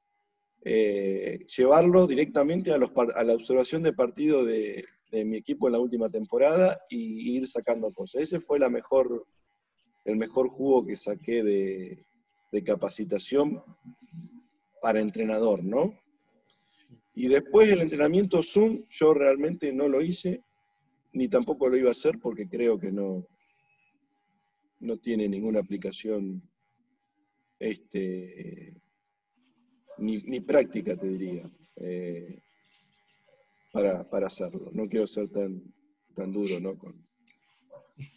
eh, 0.63 1.45
llevarlo 1.57 2.07
directamente 2.07 2.73
a, 2.73 2.79
la 2.79 3.35
observación 3.35 3.83
de 3.83 3.93
partido 3.93 4.45
de, 4.45 4.85
mi 5.11 5.39
equipo 5.39 5.69
en 5.69 5.73
la 5.73 5.79
última 5.79 6.11
temporada 6.11 6.79
y 6.91 7.37
ir 7.37 7.49
sacando 7.49 7.91
cosas. 7.93 8.23
Ese 8.23 8.41
fue 8.41 8.59
el 8.59 8.71
mejor 8.71 10.49
jugo 10.51 10.85
que 10.85 10.97
saqué 10.97 11.43
de, 11.43 12.05
de 12.53 12.65
capacitación 12.65 13.63
para 14.81 15.01
entrenador, 15.01 15.65
¿no? 15.65 15.95
Y 17.15 17.29
después 17.29 17.69
el 17.69 17.81
entrenamiento 17.81 18.43
Zoom, 18.43 18.85
yo 18.89 19.13
realmente 19.13 19.73
no 19.73 19.89
lo 19.89 20.03
hice, 20.03 20.43
ni 21.13 21.29
tampoco 21.29 21.69
lo 21.69 21.77
iba 21.77 21.89
a 21.89 21.93
hacer 21.93 22.19
porque 22.21 22.49
creo 22.49 22.79
que 22.79 22.93
no, 22.93 23.27
no 24.81 24.99
tiene 24.99 25.29
ninguna 25.29 25.61
aplicación 25.61 26.43
este, 27.59 28.75
ni, 29.99 30.41
práctica, 30.41 30.97
te 30.97 31.09
diría, 31.09 31.49
eh, 31.77 32.41
para, 33.73 34.27
hacerlo. 34.27 34.71
No 34.73 34.89
quiero 34.89 35.07
ser 35.07 35.29
tan, 35.29 35.63
tan 36.15 36.33
duro 36.33 36.61
¿no? 36.61 36.77
con, 36.77 36.95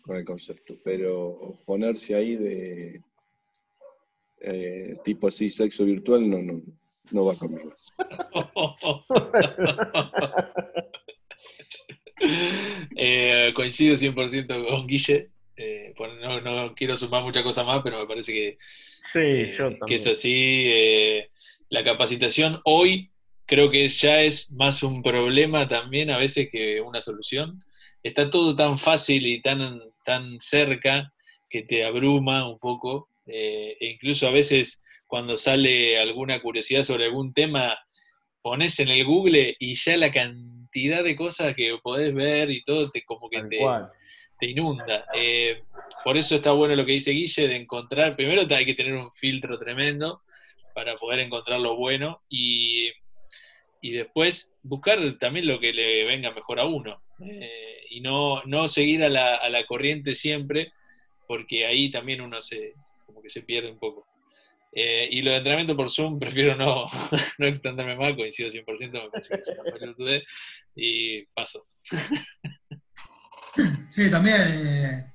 el 0.10 0.26
concepto, 0.26 0.78
pero 0.84 1.58
ponerse 1.66 2.16
ahí 2.16 2.36
de 2.36 3.02
eh, 4.42 4.98
tipo 5.04 5.28
así, 5.28 5.50
sexo 5.50 5.86
virtual, 5.86 6.30
no, 6.30 6.42
no, 6.42 6.62
no 7.12 7.26
va 7.26 7.36
conmigo. 7.36 7.74
eh, 12.96 13.52
coincido 13.56 13.96
100% 13.96 14.68
con 14.68 14.88
Guille. 14.88 15.30
Eh, 15.56 15.94
no, 16.44 16.74
quiero 16.76 16.98
sumar 16.98 17.24
muchas 17.24 17.44
cosas 17.44 17.66
más, 17.66 17.82
pero 17.84 18.00
me 18.00 18.08
parece 18.08 18.34
que, 18.34 18.58
eh, 19.16 19.78
que 19.86 19.96
es 19.96 20.08
así. 20.08 21.30
Eh, 21.72 21.76
la 21.76 21.84
capacitación 21.84 22.62
hoy 22.66 23.12
creo 23.46 23.70
que 23.70 23.88
ya 23.88 24.22
es 24.22 24.52
más 24.52 24.84
un 24.84 25.02
problema 25.02 25.68
también 25.68 26.10
a 26.10 26.18
veces 26.18 26.50
que 26.52 26.82
una 26.82 27.02
solución. 27.02 27.64
Está 28.04 28.30
todo 28.30 28.56
tan 28.56 28.78
fácil 28.78 29.28
y 29.28 29.42
tan, 29.42 29.82
tan 30.06 30.40
cerca 30.40 31.14
que 31.50 31.64
te 31.64 31.84
abruma 31.84 32.48
un 32.48 32.60
poco. 32.60 33.10
e 33.26 33.78
incluso 33.80 34.28
a 34.28 34.32
veces 34.32 34.84
cuando 35.08 35.38
sale 35.38 36.00
alguna 36.00 36.42
curiosidad 36.42 36.84
sobre 36.84 37.06
algún 37.06 37.34
tema, 37.34 37.78
pones 38.42 38.80
en 38.80 38.90
el 38.90 39.06
Google 39.06 39.56
y 39.60 39.76
ya 39.76 39.98
la 39.98 40.12
cantidad 40.12 41.04
de 41.04 41.16
cosas 41.16 41.54
que 41.56 41.78
podés 41.84 42.14
ver 42.14 42.50
y 42.50 42.64
todo 42.64 42.90
te 42.90 43.04
como 43.04 43.30
que 43.30 43.44
te, 43.44 43.60
te 44.40 44.50
inunda. 44.50 45.06
Eh, 45.14 45.64
por 46.04 46.18
eso 46.18 46.36
está 46.36 46.52
bueno 46.52 46.76
lo 46.76 46.86
que 46.86 46.94
dice 46.94 47.12
Guille 47.12 47.48
de 47.48 47.58
encontrar, 47.58 48.16
primero 48.16 48.44
hay 48.56 48.66
que 48.66 48.74
tener 48.74 48.94
un 48.94 49.12
filtro 49.12 49.60
tremendo 49.60 50.22
para 50.74 50.96
poder 50.96 51.20
encontrar 51.20 51.60
lo 51.60 51.76
bueno 51.76 52.22
y, 52.30 52.92
después 53.82 54.56
buscar 54.62 55.00
también 55.20 55.48
lo 55.48 55.60
que 55.60 55.74
le 55.74 56.06
venga 56.06 56.32
mejor 56.32 56.60
a 56.60 56.66
uno 56.66 57.02
eh, 57.20 57.84
y 57.90 58.02
no, 58.02 58.44
no 58.46 58.68
seguir 58.68 59.04
a 59.04 59.10
la, 59.10 59.36
a 59.36 59.50
la, 59.50 59.66
corriente 59.66 60.14
siempre 60.14 60.72
porque 61.28 61.66
ahí 61.66 61.90
también 61.90 62.22
uno 62.22 62.42
se 62.42 62.76
como 63.06 63.22
que 63.22 63.30
se 63.30 63.42
pierde 63.42 63.72
un 63.72 63.80
poco. 63.80 64.08
Eh, 64.74 65.10
y 65.12 65.22
lo 65.22 65.32
de 65.32 65.38
entrenamiento 65.38 65.76
por 65.76 65.90
Zoom 65.90 66.18
prefiero 66.20 66.56
no, 66.56 66.86
no 67.38 67.48
extenderme 67.48 67.96
más, 67.96 68.16
coincido 68.16 68.50
100%, 68.50 68.92
me 68.92 69.10
parece 69.10 69.36
que 69.36 69.42
es 69.42 69.98
una 69.98 70.22
y 70.76 71.26
paso. 71.26 71.68
Sí, 73.90 74.10
también, 74.10 74.38
eh, 74.40 75.14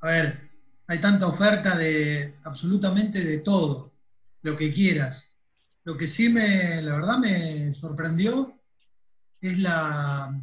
a 0.00 0.06
ver, 0.08 0.50
hay 0.88 1.00
tanta 1.00 1.28
oferta 1.28 1.76
de 1.76 2.34
absolutamente 2.42 3.22
de 3.22 3.38
todo, 3.38 3.87
lo 4.42 4.56
que 4.56 4.72
quieras. 4.72 5.36
Lo 5.84 5.96
que 5.96 6.06
sí 6.06 6.28
me, 6.28 6.82
la 6.82 6.94
verdad 6.94 7.18
me 7.18 7.72
sorprendió 7.72 8.58
es 9.40 9.58
la, 9.58 10.34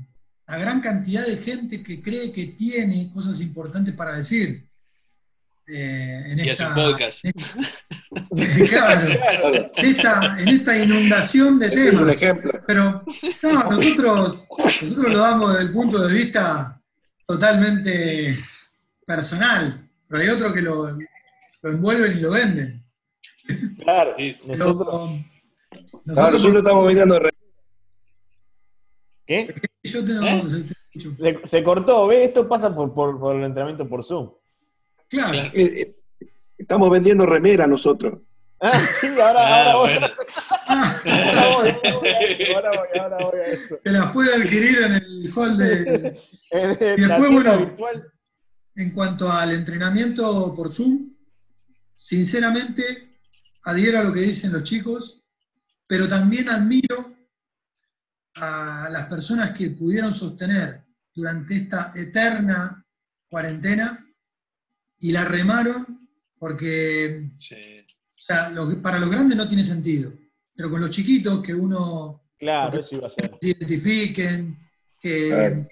gran 0.48 0.82
cantidad 0.82 1.26
de 1.26 1.38
gente 1.38 1.84
que 1.84 2.02
cree 2.02 2.32
que 2.32 2.48
tiene 2.48 3.12
cosas 3.14 3.42
importantes 3.42 3.94
para 3.94 4.18
decir. 4.18 4.68
Eh, 5.68 6.24
en 6.28 6.40
y 6.40 6.50
esta, 6.50 6.76
podcast. 6.76 7.26
claro, 8.68 10.38
en 10.38 10.48
esta 10.48 10.78
inundación 10.78 11.58
de 11.58 11.72
temas. 11.72 12.20
Pero 12.68 13.04
no, 13.42 13.64
nosotros, 13.72 14.48
nosotros 14.82 15.12
lo 15.12 15.20
damos 15.20 15.54
desde 15.54 15.66
el 15.66 15.72
punto 15.72 16.08
de 16.08 16.14
vista 16.14 16.80
totalmente 17.26 18.38
personal, 19.06 19.90
pero 20.08 20.22
hay 20.22 20.30
otros 20.30 20.54
que 20.54 20.62
lo, 20.62 20.98
envuelven 21.64 22.18
y 22.18 22.22
lo 22.22 22.32
venden. 22.32 22.85
Claro, 23.80 24.16
nosotros, 24.48 25.10
nosotros, 26.06 26.46
estamos 26.56 26.88
mirando. 26.88 27.20
¿Qué? 29.26 29.54
Yo 29.84 30.06
tengo, 30.06 30.26
¿Eh? 30.26 30.44
Se, 31.18 31.40
se 31.48 31.64
cortó, 31.64 32.08
¿ves? 32.08 32.28
Esto 32.30 32.48
pasa 32.48 32.74
por, 32.74 32.94
por, 32.94 33.20
por 33.20 33.36
el 33.36 33.44
entrenamiento 33.44 33.88
por 33.88 34.04
Zoom. 34.06 34.32
Claro. 35.10 35.38
Eh, 35.38 35.52
eh, 35.54 35.96
Estamos 36.58 36.90
vendiendo 36.90 37.26
remera 37.26 37.68
nosotros. 37.68 38.20
Ah, 38.62 38.80
sí, 38.80 39.08
ahora, 39.20 39.40
Ah, 39.40 39.72
ahora, 39.72 39.76
voy, 39.76 39.90
bueno. 40.00 40.08
Ah, 40.68 41.02
ahora 41.06 41.56
voy, 41.58 41.70
ahora 41.84 42.00
voy 42.00 42.08
a 42.10 42.20
eso, 42.22 42.44
ahora 42.56 42.70
voy, 42.70 43.00
ahora 43.00 43.18
voy 43.18 43.40
a 43.40 43.46
eso. 43.48 43.80
que 43.84 43.92
las 43.92 44.12
puede 44.14 44.34
adquirir 44.34 44.78
en 44.84 44.94
el 44.94 45.32
hall 45.36 45.58
de. 45.58 46.22
Y 46.98 47.02
después, 47.02 47.32
bueno, 47.32 47.58
virtual. 47.58 48.12
En 48.78 48.92
cuanto 48.94 49.30
al 49.30 49.52
entrenamiento 49.52 50.54
por 50.56 50.72
Zoom, 50.72 51.14
sinceramente 51.94 53.15
adhiero 53.66 54.00
a 54.00 54.04
lo 54.04 54.14
que 54.14 54.22
dicen 54.22 54.52
los 54.54 54.64
chicos, 54.64 55.24
pero 55.88 56.08
también 56.08 56.50
admiro 56.50 57.14
a 58.36 58.90
las 58.92 59.08
personas 59.08 59.52
que 59.58 59.70
pudieron 59.72 60.14
sostener 60.14 60.84
durante 61.14 61.56
esta 61.56 61.92
eterna 61.96 62.86
cuarentena 63.30 64.06
y 65.00 65.12
la 65.12 65.24
remaron 65.26 66.10
porque 66.38 67.32
Sí. 67.40 67.56
o 68.18 68.22
sea, 68.28 68.50
lo- 68.50 68.82
para 68.82 69.00
los 69.00 69.10
grandes 69.10 69.38
no 69.38 69.48
tiene 69.48 69.64
sentido, 69.64 70.12
pero 70.56 70.70
con 70.70 70.82
los 70.82 70.90
chiquitos 70.90 71.42
que 71.42 71.54
uno 71.54 72.24
Claro, 72.38 72.80
eso 72.80 72.96
iba 72.96 73.08
a 73.08 73.10
ser. 73.10 73.38
se 73.42 73.50
identifiquen, 73.50 74.58
que, 75.00 75.28
Claro. 75.30 75.68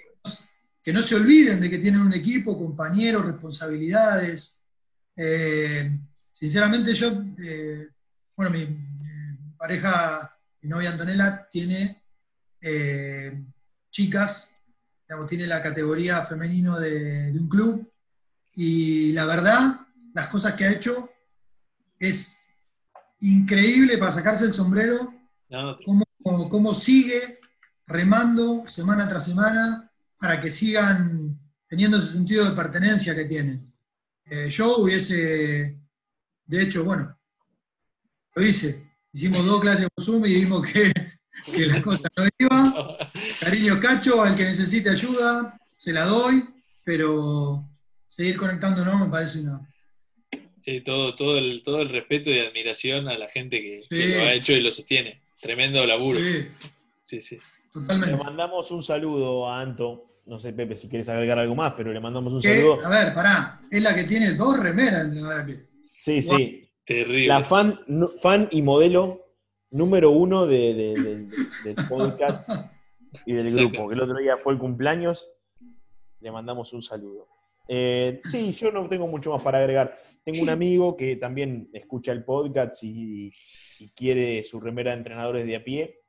que 0.82 0.94
no 0.94 1.02
se 1.02 1.16
olviden 1.16 1.60
de 1.60 1.70
que 1.70 1.80
tienen 1.80 2.02
un 2.02 2.14
equipo, 2.14 2.58
compañeros, 2.58 3.26
responsabilidades. 3.26 4.64
Eh, 5.16 6.00
sinceramente 6.44 6.94
yo, 6.94 7.24
eh, 7.42 7.88
bueno, 8.36 8.52
mi, 8.52 8.66
mi 8.66 9.54
pareja, 9.58 10.38
mi 10.60 10.68
novia 10.68 10.92
Antonella, 10.92 11.48
tiene 11.50 12.04
eh, 12.60 13.42
chicas, 13.90 14.54
digamos, 15.08 15.30
tiene 15.30 15.48
la 15.48 15.62
categoría 15.62 16.22
femenino 16.24 16.78
de, 16.78 17.32
de 17.32 17.40
un 17.40 17.48
club 17.48 17.90
y 18.56 19.14
la 19.14 19.24
verdad, 19.24 19.88
las 20.14 20.28
cosas 20.28 20.54
que 20.56 20.66
ha 20.66 20.74
hecho 20.74 21.10
es 21.98 22.42
increíble 23.22 23.98
para 23.98 24.12
sacarse 24.12 24.44
el 24.44 24.52
sombrero 24.52 25.14
No, 25.48 25.78
cómo, 25.86 26.50
cómo 26.50 26.74
sigue 26.74 27.40
remando 27.88 28.68
semana 28.68 29.08
tras 29.08 29.24
semana 29.24 29.90
para 30.18 30.42
que 30.42 30.52
sigan 30.52 31.40
teniendo 31.70 32.00
ese 32.00 32.12
sentido 32.12 32.44
de 32.44 32.52
pertenencia 32.54 33.16
que 33.16 33.24
tienen. 33.24 33.74
Eh, 34.26 34.50
yo 34.50 34.80
hubiese, 34.80 35.83
de 36.46 36.62
hecho, 36.62 36.84
bueno, 36.84 37.18
lo 38.36 38.44
hice. 38.44 38.84
Hicimos 39.12 39.46
dos 39.46 39.62
clases 39.62 39.88
por 39.94 40.04
Zoom 40.04 40.26
y 40.26 40.34
vimos 40.36 40.72
que, 40.72 40.92
que 41.46 41.66
la 41.68 41.82
cosa 41.82 42.08
no 42.18 42.26
iba. 42.38 42.98
Cariño 43.40 43.80
Cacho, 43.80 44.22
al 44.24 44.36
que 44.36 44.44
necesite 44.44 44.90
ayuda, 44.90 45.60
se 45.76 45.94
la 45.94 46.06
doy, 46.06 46.44
pero 46.84 47.64
seguir 48.08 48.38
conectándonos 48.38 49.00
me 49.00 49.08
parece 49.08 49.42
una... 49.42 49.70
Sí, 50.60 50.80
todo, 50.82 51.14
todo, 51.16 51.38
el, 51.38 51.62
todo 51.62 51.82
el 51.82 51.90
respeto 51.90 52.30
y 52.30 52.40
admiración 52.40 53.10
a 53.10 53.18
la 53.18 53.28
gente 53.28 53.62
que, 53.62 53.82
lo 53.90 54.24
ha 54.24 54.34
hecho 54.34 54.54
y 54.54 54.62
lo 54.62 54.72
sostiene. 54.72 55.22
Tremendo 55.42 55.86
laburo. 55.86 56.20
Sí, 56.20 56.48
Sí, 57.02 57.20
sí. 57.20 57.36
Le 57.36 57.82
totalmente. 57.82 58.16
mandamos 58.16 58.72
un 58.72 58.82
saludo 58.82 59.50
a 59.50 59.60
Anto. 59.60 60.22
No 60.26 60.40
sé, 60.40 60.54
Pepe, 60.54 60.74
si 60.74 60.88
quieres 60.88 61.10
agregar 61.10 61.38
algo 61.38 61.54
más, 61.54 61.74
pero 61.76 61.92
le 61.92 62.00
mandamos 62.00 62.32
un 62.32 62.42
saludo. 62.42 62.84
a 62.84 62.90
ver, 62.90 63.14
pará, 63.14 63.60
es 63.70 63.84
la 63.84 63.94
que 63.94 64.06
tiene 64.06 64.34
dos 64.34 64.58
remeras. 64.58 65.10
Sí, 66.04 66.22
sí. 66.22 66.70
Terrible. 66.86 67.28
La 67.28 67.44
fan, 67.44 67.80
fan 68.22 68.50
y 68.52 68.62
modelo 68.62 69.22
número 69.72 70.12
uno 70.12 70.46
de, 70.46 70.74
de- 70.74 70.94
de- 71.02 71.28
del 71.64 71.76
podcast 71.90 72.50
y 73.26 73.32
del 73.34 73.48
grupo, 73.56 73.88
que 73.88 73.96
el 73.96 74.02
otro 74.02 74.18
día 74.18 74.36
fue 74.36 74.52
el 74.54 74.60
cumpleaños. 74.60 75.30
Le 76.20 76.30
mandamos 76.32 76.74
un 76.74 76.84
saludo. 76.84 77.28
Eh, 77.70 78.20
sí, 78.30 78.52
yo 78.52 78.70
no 78.72 78.90
tengo 78.90 79.08
mucho 79.08 79.32
más 79.32 79.42
para 79.42 79.60
agregar. 79.60 79.98
Tengo 80.26 80.42
un 80.42 80.50
amigo 80.50 80.98
que 80.98 81.16
también 81.16 81.70
escucha 81.72 82.12
el 82.12 82.26
podcast 82.26 82.84
y, 82.84 83.32
y 83.80 83.90
quiere 83.92 84.44
su 84.44 84.60
remera 84.60 84.92
de 84.92 84.98
entrenadores 84.98 85.46
de 85.46 85.56
a 85.56 85.64
pie, 85.64 86.00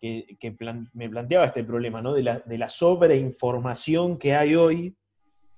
que, 0.00 0.36
que 0.40 0.52
plan- 0.52 0.88
me 0.94 1.10
planteaba 1.10 1.44
este 1.44 1.62
problema, 1.62 2.00
¿no? 2.00 2.14
De 2.14 2.22
la, 2.22 2.38
de 2.40 2.56
la 2.56 2.70
sobreinformación 2.70 4.18
que 4.18 4.34
hay 4.34 4.54
hoy 4.54 4.96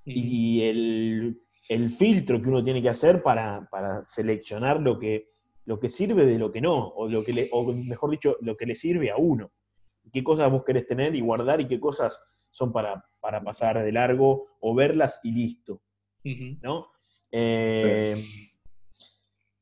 y 0.05 0.63
el, 0.63 1.41
el 1.69 1.91
filtro 1.91 2.41
que 2.41 2.49
uno 2.49 2.65
tiene 2.65 2.81
que 2.83 2.89
hacer 2.89 3.23
para, 3.23 3.69
para 3.71 4.05
seleccionar 4.05 4.81
lo 4.81 4.99
que, 4.99 5.31
lo 5.67 5.79
que 5.79 5.89
sirve 5.89 6.25
de 6.25 6.39
lo 6.39 6.51
que 6.51 6.61
no, 6.61 6.89
o, 6.89 7.09
lo 7.09 7.23
que 7.23 7.33
le, 7.33 7.49
o 7.53 7.73
mejor 7.73 8.11
dicho, 8.11 8.37
lo 8.41 8.57
que 8.57 8.67
le 8.67 8.75
sirve 8.75 9.11
a 9.11 9.17
uno. 9.17 9.51
¿Qué 10.13 10.25
cosas 10.25 10.51
vos 10.51 10.65
querés 10.65 10.87
tener 10.87 11.15
y 11.15 11.21
guardar 11.21 11.61
y 11.61 11.69
qué 11.69 11.79
cosas 11.79 12.19
son 12.51 12.73
para, 12.73 13.05
para 13.21 13.43
pasar 13.43 13.83
de 13.85 13.93
largo 13.93 14.47
o 14.61 14.75
verlas 14.75 15.21
y 15.23 15.33
listo? 15.33 15.83
¿no? 16.63 16.87
Eh, 17.31 18.25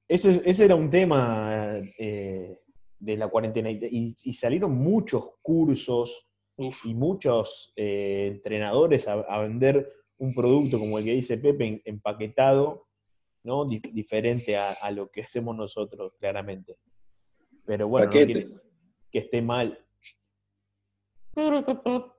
ese, 0.09 0.40
ese 0.44 0.64
era 0.64 0.76
un 0.76 0.88
tema 0.88 1.80
eh, 1.98 2.61
de 3.00 3.16
la 3.16 3.26
cuarentena 3.28 3.70
y, 3.70 3.80
y- 3.90 4.14
y 4.22 4.32
salieron 4.32 4.72
muchos 4.76 5.30
cursos 5.42 6.28
Uf. 6.57 6.86
y 6.86 6.94
muchos 6.94 7.72
eh, 7.76 8.28
entrenadores 8.34 9.09
a, 9.09 9.14
a 9.14 9.42
vender 9.42 9.92
un 10.18 10.34
producto 10.34 10.78
como 10.78 10.98
el 10.98 11.04
que 11.04 11.12
dice 11.12 11.38
Pepe, 11.38 11.82
empaquetado, 11.84 12.86
¿no? 13.44 13.64
Di- 13.66 13.80
diferente 13.92 14.56
a, 14.56 14.72
a 14.72 14.90
lo 14.90 15.10
que 15.10 15.22
hacemos 15.24 15.56
nosotros, 15.56 16.12
claramente. 16.18 16.76
Pero 17.64 17.88
bueno, 17.88 18.06
no 18.06 18.12
que 19.10 19.18
esté 19.18 19.42
mal. 19.42 19.78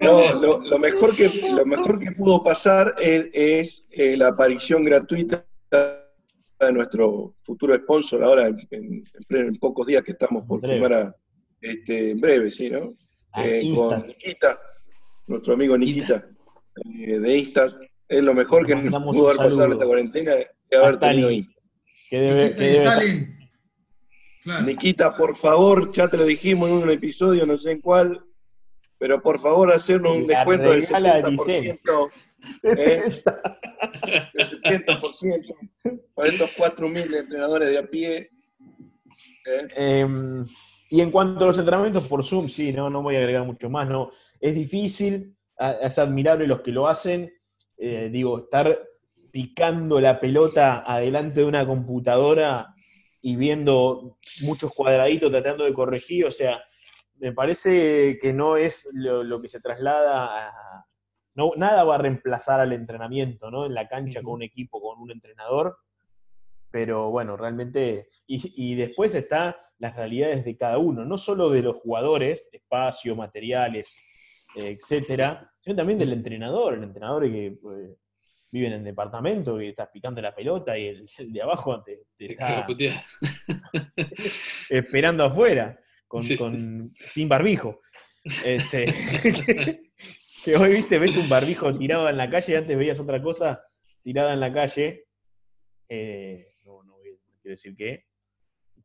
No, 0.00 0.32
lo, 0.34 0.58
lo 0.60 0.78
mejor 0.78 1.16
que, 1.16 1.28
lo 1.50 1.66
mejor 1.66 1.98
que 1.98 2.12
pudo 2.12 2.42
pasar 2.42 2.94
es, 3.00 3.28
es, 3.32 3.86
eh, 3.90 4.16
la 4.16 4.28
aparición 4.28 4.84
gratuita 4.84 5.44
de 5.70 6.72
nuestro 6.72 7.34
futuro 7.42 7.74
sponsor 7.76 8.22
ahora 8.24 8.46
en, 8.48 8.56
en- 8.70 9.04
en 9.30 9.56
pocos 9.56 9.86
días 9.86 10.02
que 10.02 10.12
estamos 10.12 10.44
por 10.44 10.60
breve. 10.60 10.74
firmar 10.74 10.92
a, 10.94 11.16
este, 11.60 12.10
en 12.12 12.20
breve, 12.20 12.50
sí, 12.50 12.70
¿no? 12.70 12.94
Eh, 13.36 13.72
con 13.74 14.06
Nikita, 14.06 14.58
nuestro 15.26 15.54
amigo 15.54 15.76
Nikita, 15.78 16.26
eh, 16.84 17.18
de 17.18 17.38
Insta. 17.38 17.78
Es 18.08 18.22
lo 18.22 18.34
mejor 18.34 18.66
que 18.66 18.74
nos 18.74 18.92
pudo 19.02 19.22
un 19.24 19.26
haber 19.30 19.36
pasado 19.36 19.72
esta 19.72 19.86
cuarentena 19.86 20.32
que 20.70 20.76
haber 20.76 20.94
A 20.94 20.98
tenido 20.98 21.30
Stalin. 21.30 21.36
Insta. 21.38 21.60
Que 22.10 22.18
debe, 22.20 22.42
Nikita 22.44 22.58
que 22.58 22.64
debe- 22.70 22.84
Stalin. 22.88 23.38
Claro. 24.42 24.66
Nikita, 24.66 25.16
por 25.16 25.36
favor, 25.36 25.90
ya 25.92 26.08
te 26.08 26.16
lo 26.18 26.24
dijimos 26.26 26.68
en 26.68 26.76
un 26.76 26.90
episodio, 26.90 27.46
no 27.46 27.56
sé 27.56 27.72
en 27.72 27.80
cuál, 27.80 28.22
pero 28.98 29.22
por 29.22 29.38
favor 29.40 29.72
hacernos 29.72 30.16
un 30.16 30.26
descuento 30.26 30.70
del 30.70 30.82
regala 30.82 31.20
70%, 31.22 32.10
¿eh? 32.76 33.22
del 34.34 34.46
70% 34.62 35.56
para 36.14 36.28
estos 36.28 36.50
4.000 36.58 37.16
entrenadores 37.16 37.68
de 37.70 37.78
a 37.78 37.86
pie. 37.86 38.16
¿eh? 39.46 39.68
Eh, 39.76 40.06
y 40.90 41.00
en 41.00 41.10
cuanto 41.10 41.44
a 41.44 41.46
los 41.48 41.58
entrenamientos 41.58 42.06
por 42.06 42.22
Zoom, 42.22 42.48
sí, 42.50 42.70
no, 42.72 42.90
no 42.90 43.02
voy 43.02 43.16
a 43.16 43.20
agregar 43.20 43.44
mucho 43.44 43.70
más. 43.70 43.88
No. 43.88 44.10
Es 44.40 44.54
difícil, 44.54 45.36
es 45.80 45.98
admirable 45.98 46.46
los 46.46 46.60
que 46.60 46.72
lo 46.72 46.88
hacen. 46.88 47.32
Eh, 47.76 48.08
digo, 48.12 48.38
estar 48.38 48.78
picando 49.30 50.00
la 50.00 50.20
pelota 50.20 50.84
adelante 50.86 51.40
de 51.40 51.46
una 51.46 51.66
computadora 51.66 52.74
y 53.20 53.36
viendo 53.36 54.18
muchos 54.42 54.72
cuadraditos 54.72 55.30
tratando 55.30 55.64
de 55.64 55.74
corregir, 55.74 56.26
o 56.26 56.30
sea, 56.30 56.62
me 57.16 57.32
parece 57.32 58.18
que 58.20 58.32
no 58.32 58.56
es 58.56 58.88
lo, 58.92 59.24
lo 59.24 59.40
que 59.40 59.48
se 59.48 59.60
traslada 59.60 60.48
a... 60.48 60.86
No, 61.34 61.50
nada 61.56 61.82
va 61.82 61.96
a 61.96 61.98
reemplazar 61.98 62.60
al 62.60 62.72
entrenamiento, 62.72 63.50
¿no? 63.50 63.66
En 63.66 63.74
la 63.74 63.88
cancha 63.88 64.22
con 64.22 64.34
un 64.34 64.42
equipo, 64.42 64.80
con 64.80 65.00
un 65.00 65.10
entrenador, 65.10 65.78
pero 66.70 67.10
bueno, 67.10 67.36
realmente, 67.36 68.08
y, 68.26 68.70
y 68.72 68.76
después 68.76 69.14
está 69.16 69.58
las 69.78 69.96
realidades 69.96 70.44
de 70.44 70.56
cada 70.56 70.78
uno, 70.78 71.04
no 71.04 71.18
solo 71.18 71.50
de 71.50 71.62
los 71.62 71.76
jugadores, 71.76 72.48
espacio, 72.52 73.16
materiales, 73.16 73.98
etcétera, 74.54 75.50
sino 75.60 75.76
también 75.76 75.98
del 75.98 76.12
entrenador, 76.12 76.74
el 76.74 76.84
entrenador 76.84 77.24
que 77.30 77.46
eh, 77.46 77.96
vive 78.50 78.66
en 78.68 78.72
el 78.74 78.84
departamento, 78.84 79.58
que 79.58 79.70
estás 79.70 79.88
picando 79.92 80.22
la 80.22 80.34
pelota 80.34 80.78
y 80.78 80.86
el, 80.86 81.08
el 81.18 81.32
de 81.32 81.42
abajo 81.42 81.82
te, 81.82 82.02
te 82.16 82.32
está 82.32 82.66
esperando 84.70 85.24
afuera, 85.24 85.78
con, 86.06 86.22
Sí, 86.22 86.32
sí. 86.32 86.36
con- 86.36 86.94
sin 87.06 87.28
barbijo. 87.28 87.80
Este, 88.44 88.86
que, 89.22 89.90
que 90.44 90.56
hoy, 90.56 90.72
viste, 90.72 90.98
ves 90.98 91.16
un 91.16 91.28
barbijo 91.28 91.76
tirado 91.76 92.08
en 92.08 92.16
la 92.16 92.30
calle, 92.30 92.56
antes 92.56 92.76
veías 92.78 93.00
otra 93.00 93.22
cosa 93.22 93.62
tirada 94.02 94.32
en 94.32 94.40
la 94.40 94.52
calle. 94.52 95.06
eh, 95.88 96.54
no, 96.64 96.82
no 96.82 96.96
quiero 97.02 97.18
decir 97.42 97.74
qué. 97.76 98.04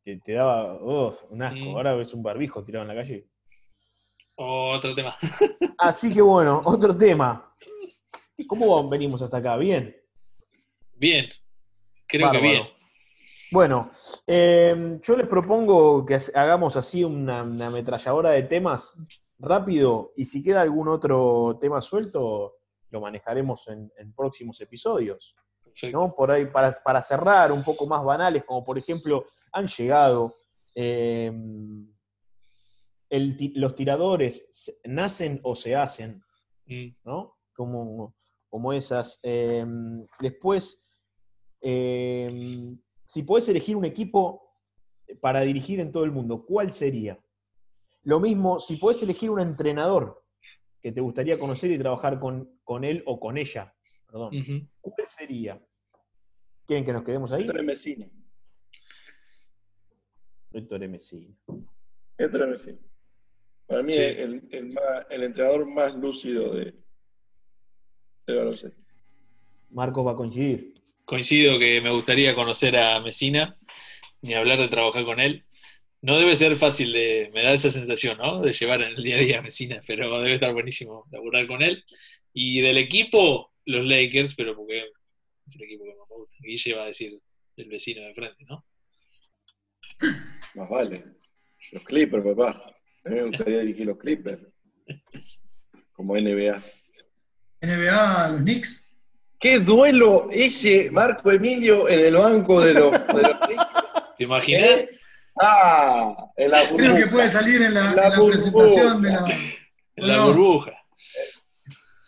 Te, 0.02 0.16
te 0.18 0.32
daba 0.32 0.74
oh, 0.80 1.16
un 1.30 1.42
asco. 1.42 1.58
Mm. 1.60 1.76
Ahora 1.76 1.94
ves 1.94 2.12
un 2.14 2.22
barbijo 2.22 2.64
tirado 2.64 2.84
en 2.84 2.88
la 2.96 3.02
calle. 3.02 3.26
Otro 4.42 4.94
tema. 4.94 5.16
Así 5.78 6.14
que 6.14 6.22
bueno, 6.22 6.62
otro 6.64 6.96
tema. 6.96 7.54
¿Cómo 8.48 8.88
venimos 8.88 9.20
hasta 9.20 9.36
acá? 9.36 9.56
Bien. 9.58 9.94
Bien. 10.94 11.26
Creo 12.06 12.26
Bárbaro. 12.26 12.42
que 12.42 12.48
bien. 12.48 12.62
Bueno, 13.52 13.90
eh, 14.26 14.98
yo 15.02 15.16
les 15.16 15.26
propongo 15.26 16.06
que 16.06 16.14
ha- 16.14 16.40
hagamos 16.42 16.74
así 16.76 17.04
una, 17.04 17.42
una 17.42 17.66
ametralladora 17.66 18.30
de 18.30 18.44
temas 18.44 18.96
rápido 19.38 20.12
y 20.16 20.24
si 20.24 20.42
queda 20.42 20.62
algún 20.62 20.88
otro 20.88 21.58
tema 21.60 21.80
suelto, 21.82 22.54
lo 22.90 23.00
manejaremos 23.02 23.68
en, 23.68 23.92
en 23.98 24.14
próximos 24.14 24.58
episodios. 24.62 25.36
¿no? 25.92 26.14
Por 26.14 26.30
ahí, 26.30 26.46
para, 26.46 26.72
para 26.82 27.02
cerrar, 27.02 27.52
un 27.52 27.62
poco 27.62 27.86
más 27.86 28.02
banales, 28.02 28.44
como 28.44 28.64
por 28.64 28.78
ejemplo, 28.78 29.26
han 29.52 29.66
llegado 29.66 30.34
eh, 30.74 31.30
el 33.10 33.52
los 33.56 33.74
tiradores, 33.74 34.80
nacen 34.84 35.40
o 35.42 35.54
se 35.54 35.76
hacen, 35.76 36.22
Mm. 36.70 36.94
¿no? 37.04 37.36
Como, 37.52 38.14
como 38.48 38.72
esas. 38.72 39.18
Eh, 39.24 39.66
después, 40.20 40.88
eh, 41.60 42.76
si 43.04 43.22
podés 43.24 43.48
elegir 43.48 43.76
un 43.76 43.84
equipo 43.84 44.54
para 45.20 45.40
dirigir 45.40 45.80
en 45.80 45.90
todo 45.90 46.04
el 46.04 46.12
mundo, 46.12 46.46
¿cuál 46.46 46.72
sería? 46.72 47.18
Lo 48.04 48.20
mismo, 48.20 48.60
si 48.60 48.76
podés 48.76 49.02
elegir 49.02 49.30
un 49.30 49.40
entrenador 49.40 50.24
que 50.80 50.92
te 50.92 51.00
gustaría 51.00 51.38
conocer 51.38 51.72
y 51.72 51.78
trabajar 51.78 52.20
con, 52.20 52.60
con 52.64 52.84
él 52.84 53.02
o 53.04 53.18
con 53.18 53.36
ella, 53.36 53.74
perdón. 54.06 54.70
¿cuál 54.80 55.06
sería? 55.06 55.60
¿Quieren 56.64 56.84
que 56.84 56.92
nos 56.92 57.02
quedemos 57.02 57.32
ahí? 57.32 57.42
Héctor 57.42 57.58
es 57.58 57.66
Messina. 57.66 58.10
Héctor 60.52 60.88
Messina. 60.88 61.34
Héctor 62.16 62.42
es 62.42 62.48
Messina. 62.48 62.78
Para 63.70 63.84
mí 63.84 63.92
Sí. 63.92 64.00
es 64.02 64.18
el, 64.18 64.42
el 64.50 64.66
más- 64.72 65.06
el 65.10 65.22
entrenador 65.22 65.64
más 65.64 65.94
lúcido 65.94 66.52
de, 66.54 66.74
de 68.26 68.36
baloncesto. 68.36 68.76
Marcos 69.70 70.04
va 70.04 70.10
a 70.10 70.16
coincidir. 70.16 70.74
Coincido 71.04 71.56
que 71.56 71.80
me 71.80 71.92
gustaría 71.92 72.34
conocer 72.34 72.76
a 72.76 72.98
Mesina, 73.00 73.56
ni 74.22 74.34
hablar 74.34 74.58
de 74.58 74.66
trabajar 74.68 75.04
con 75.04 75.20
él. 75.20 75.44
No 76.02 76.18
debe 76.18 76.34
ser 76.34 76.56
fácil 76.56 76.92
de, 76.92 77.30
me 77.32 77.42
da 77.44 77.52
esa 77.52 77.70
sensación, 77.70 78.18
¿no? 78.18 78.40
De 78.40 78.52
llevar 78.52 78.82
en 78.82 78.88
el 78.96 79.02
día 79.04 79.16
a 79.16 79.20
día 79.20 79.38
a 79.38 79.42
Mesina, 79.42 79.80
pero 79.86 80.20
debe 80.20 80.34
estar 80.34 80.52
buenísimo 80.52 81.06
laburar 81.12 81.46
con 81.46 81.62
él. 81.62 81.84
Y 82.32 82.60
del 82.62 82.76
equipo, 82.78 83.52
los 83.66 83.86
Lakers, 83.86 84.34
pero 84.34 84.56
porque 84.56 84.78
es 85.46 85.54
el 85.54 85.62
equipo 85.62 85.84
que 85.84 85.94
más 85.94 86.08
me 86.10 86.16
gusta. 86.16 86.36
Guille 86.40 86.74
va 86.74 86.82
a 86.82 86.86
decir 86.86 87.20
el 87.56 87.68
vecino 87.68 88.00
de 88.02 88.08
enfrente, 88.08 88.44
¿no? 88.48 88.64
Más 90.56 90.68
vale. 90.68 91.04
Los 91.70 91.84
Clippers, 91.84 92.24
papá. 92.24 92.76
A 93.04 93.08
mí 93.08 93.14
me 93.16 93.22
gustaría 93.24 93.60
dirigir 93.60 93.86
los 93.86 93.98
Clippers. 93.98 94.42
Como 95.92 96.16
NBA. 96.16 96.62
NBA, 97.62 98.28
los 98.32 98.40
Knicks. 98.40 98.86
¡Qué 99.38 99.58
duelo 99.58 100.28
ese 100.30 100.90
Marco 100.90 101.30
Emilio 101.32 101.88
en 101.88 102.00
el 102.00 102.14
banco 102.16 102.60
de 102.60 102.74
los, 102.74 102.92
de 102.92 103.22
los 103.22 103.38
Clippers! 103.40 103.68
¿Te 104.18 104.24
imaginas? 104.24 104.90
¡Ah! 105.40 106.26
En 106.36 106.50
la 106.50 106.60
Creo 106.68 106.76
que 106.76 106.88
burbuja. 106.88 107.10
puede 107.10 107.28
salir 107.30 107.62
en 107.62 107.72
la, 107.74 107.94
La 107.94 108.04
en 108.06 108.10
la 108.10 108.18
burbuja. 108.18 108.32
presentación 108.32 109.02
de 109.02 109.10
la. 109.10 109.38
En 109.96 110.08
la 110.08 110.24
burbuja. 110.26 110.72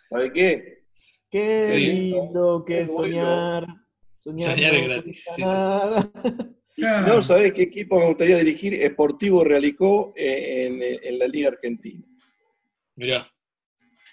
¿Sabe 0.09 0.31
qué? 0.31 0.83
Qué 1.31 1.73
lindo 1.75 2.63
que 2.65 2.75
Qué 2.75 2.87
soñar. 2.87 3.65
Soñar, 4.19 4.49
Soñar 4.55 4.75
es 4.75 4.85
gratis, 4.87 5.23
cuesta 5.25 6.11
sí, 6.23 6.29
sí. 6.29 6.55
Claro. 6.75 7.05
si 7.05 7.11
no, 7.11 7.21
¿sabés 7.21 7.53
qué 7.53 7.63
equipo 7.63 7.99
me 7.99 8.07
gustaría 8.07 8.37
dirigir? 8.37 8.73
Esportivo 8.73 9.43
Realicó 9.43 10.11
eh, 10.15 10.65
en, 10.65 10.81
en 10.81 11.19
la 11.19 11.27
Liga 11.27 11.49
Argentina. 11.49 12.03
Mirá, 12.95 13.29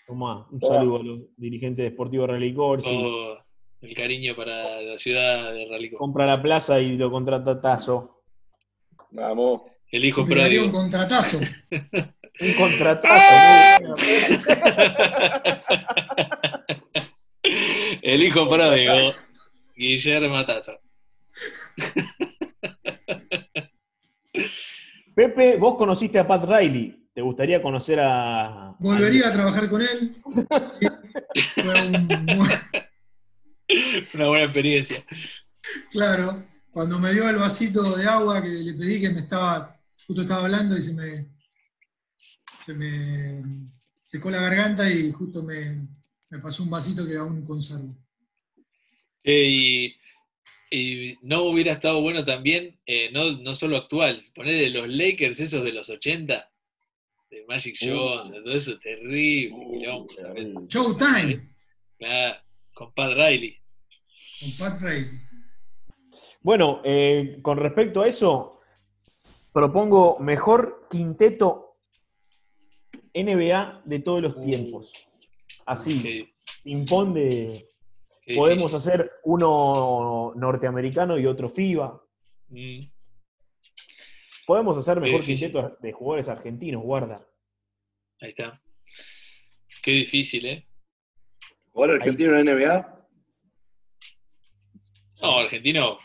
Tomá, 0.06 0.46
un 0.50 0.58
Tomá. 0.58 0.78
saludo 0.78 0.96
a 0.96 1.02
los 1.04 1.20
dirigentes 1.36 1.84
de 1.84 1.90
Sportivo 1.90 2.26
Relicor. 2.26 2.82
sí. 2.82 2.88
todo 2.90 3.44
el 3.82 3.94
cariño 3.94 4.36
para 4.36 4.82
la 4.82 4.98
ciudad 4.98 5.54
de 5.54 5.66
Ralico. 5.70 5.96
Compra 5.96 6.26
la 6.26 6.42
plaza 6.42 6.78
y 6.80 6.96
lo 6.98 7.10
contrata 7.10 7.58
Tazo. 7.60 8.22
Vamos. 9.10 9.62
El 9.90 10.04
hijo 10.04 10.22
daría 10.24 10.62
un 10.62 10.70
contratazo. 10.70 11.40
Un 12.40 12.54
contratazo. 12.54 13.82
¿no? 13.82 13.96
El 18.02 18.22
hijo 18.22 18.48
pródigo. 18.48 19.12
Guillermo 19.76 20.44
Tazo. 20.46 20.78
Pepe, 25.20 25.58
vos 25.58 25.74
conociste 25.76 26.18
a 26.18 26.26
Pat 26.26 26.44
Riley. 26.44 27.10
¿Te 27.12 27.20
gustaría 27.20 27.60
conocer 27.60 28.00
a. 28.00 28.74
Volvería 28.78 29.28
a 29.28 29.32
trabajar 29.34 29.68
con 29.68 29.82
él. 29.82 30.14
Sí. 30.64 30.86
Fue 31.60 31.86
un 31.88 32.08
buen- 32.08 32.50
Una 34.14 34.28
buena 34.28 34.44
experiencia. 34.44 35.04
Claro, 35.90 36.42
cuando 36.70 36.98
me 36.98 37.12
dio 37.12 37.28
el 37.28 37.36
vasito 37.36 37.94
de 37.98 38.06
agua 38.06 38.40
que 38.42 38.48
le 38.48 38.72
pedí 38.72 38.98
que 38.98 39.10
me 39.10 39.20
estaba, 39.20 39.78
justo 40.06 40.22
estaba 40.22 40.44
hablando 40.44 40.78
y 40.78 40.80
se 40.80 40.94
me, 40.94 41.26
se 42.64 42.72
me 42.72 43.42
secó 44.02 44.30
la 44.30 44.40
garganta 44.40 44.90
y 44.90 45.12
justo 45.12 45.42
me, 45.42 45.86
me 46.30 46.38
pasó 46.38 46.62
un 46.62 46.70
vasito 46.70 47.06
que 47.06 47.18
aún 47.18 47.44
conservo. 47.44 47.94
Eh, 49.22 49.46
y, 49.50 49.96
y 50.70 51.16
no 51.22 51.42
hubiera 51.44 51.72
estado 51.72 52.00
bueno 52.00 52.24
también, 52.24 52.78
eh, 52.86 53.10
no, 53.12 53.32
no 53.32 53.54
solo 53.54 53.76
actual, 53.76 54.22
ponerle 54.34 54.70
los 54.70 54.88
Lakers 54.88 55.40
esos 55.40 55.64
de 55.64 55.72
los 55.72 55.88
80, 55.90 56.48
de 57.30 57.44
Magic 57.46 57.76
Uh. 57.82 57.86
Johnson, 57.88 58.44
todo 58.44 58.54
eso 58.54 58.78
terrible. 58.78 59.52
Uh. 59.52 60.66
Showtime 60.68 61.48
Claro, 61.98 62.38
con 62.72 62.92
Pat 62.94 63.12
Riley. 63.14 63.56
con 64.40 64.52
Pat 64.58 64.80
Riley. 64.80 65.10
Bueno, 66.42 66.80
eh, 66.84 67.38
con 67.42 67.58
respecto 67.58 68.00
a 68.02 68.06
eso, 68.08 68.60
propongo 69.52 70.18
mejor 70.20 70.86
quinteto 70.90 71.76
NBA 73.12 73.82
de 73.84 73.98
todos 73.98 74.22
los 74.22 74.36
Uh. 74.36 74.44
tiempos. 74.44 74.90
Así, 75.66 76.28
ping-pong 76.64 77.16
Podemos 78.34 78.70
difícil. 78.72 78.76
hacer 78.92 79.12
uno 79.24 80.32
norteamericano 80.36 81.18
y 81.18 81.26
otro 81.26 81.48
FIBA. 81.48 82.02
Mm, 82.48 82.80
Podemos 84.46 84.76
hacer 84.76 85.00
mejor 85.00 85.22
quinteto 85.22 85.76
de 85.80 85.92
jugadores 85.92 86.28
argentinos, 86.28 86.82
guarda. 86.82 87.24
ahí 88.20 88.30
está. 88.30 88.60
Qué 89.82 89.92
difícil, 89.92 90.44
¿eh? 90.46 90.66
¿Jugar 91.72 91.90
argentino 91.92 92.36
en 92.36 92.46
NBA? 92.46 93.06
No, 95.22 95.38
argentino 95.38 95.98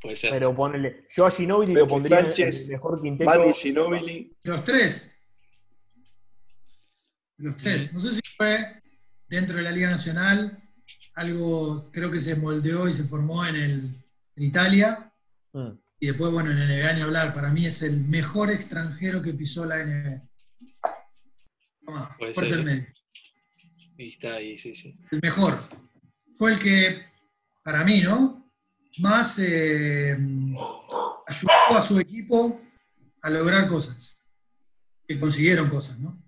puede 0.00 0.14
ser. 0.16 0.30
Pero 0.30 0.54
ponele. 0.54 1.06
Yo 1.10 1.26
a 1.26 1.30
Ginobili 1.30 1.72
Pepe 1.72 1.80
lo 1.80 1.88
pondría 1.88 2.18
en 2.20 2.24
Sánchez, 2.26 2.64
el 2.66 2.68
mejor 2.70 3.02
quinteto. 3.02 3.28
Manu 3.30 3.52
Ginóbili. 3.52 4.36
Los 4.44 4.62
tres. 4.64 5.20
Los 7.38 7.56
tres. 7.56 7.92
No 7.92 7.98
sé 8.00 8.14
si 8.14 8.20
fue 8.36 8.80
dentro 9.28 9.56
de 9.56 9.62
la 9.62 9.70
Liga 9.72 9.90
Nacional, 9.90 10.62
algo 11.18 11.90
creo 11.90 12.10
que 12.10 12.20
se 12.20 12.36
moldeó 12.36 12.88
y 12.88 12.92
se 12.92 13.02
formó 13.04 13.44
en, 13.44 13.56
el, 13.56 13.72
en 14.36 14.42
Italia. 14.42 15.12
Mm. 15.52 15.70
Y 16.00 16.06
después, 16.06 16.32
bueno, 16.32 16.52
en 16.52 16.58
NBA 16.58 16.92
ni 16.92 17.00
hablar. 17.00 17.34
Para 17.34 17.50
mí 17.50 17.66
es 17.66 17.82
el 17.82 18.04
mejor 18.04 18.50
extranjero 18.50 19.20
que 19.20 19.34
pisó 19.34 19.64
la 19.64 19.84
NBA. 19.84 20.22
Toma, 21.84 22.16
fuerte 22.18 22.54
el 22.54 22.64
medio. 22.64 22.86
Y 23.96 24.10
está 24.10 24.34
ahí, 24.34 24.56
sí, 24.56 24.76
sí. 24.76 24.96
El 25.10 25.20
mejor. 25.20 25.60
Fue 26.34 26.52
el 26.52 26.58
que, 26.60 27.02
para 27.64 27.82
mí, 27.84 28.00
¿no? 28.00 28.48
Más 28.98 29.40
eh, 29.40 30.16
ayudó 31.26 31.52
a 31.70 31.80
su 31.80 31.98
equipo 31.98 32.60
a 33.22 33.30
lograr 33.30 33.66
cosas. 33.66 34.20
Que 35.06 35.18
consiguieron 35.18 35.68
cosas, 35.68 35.98
¿no? 35.98 36.22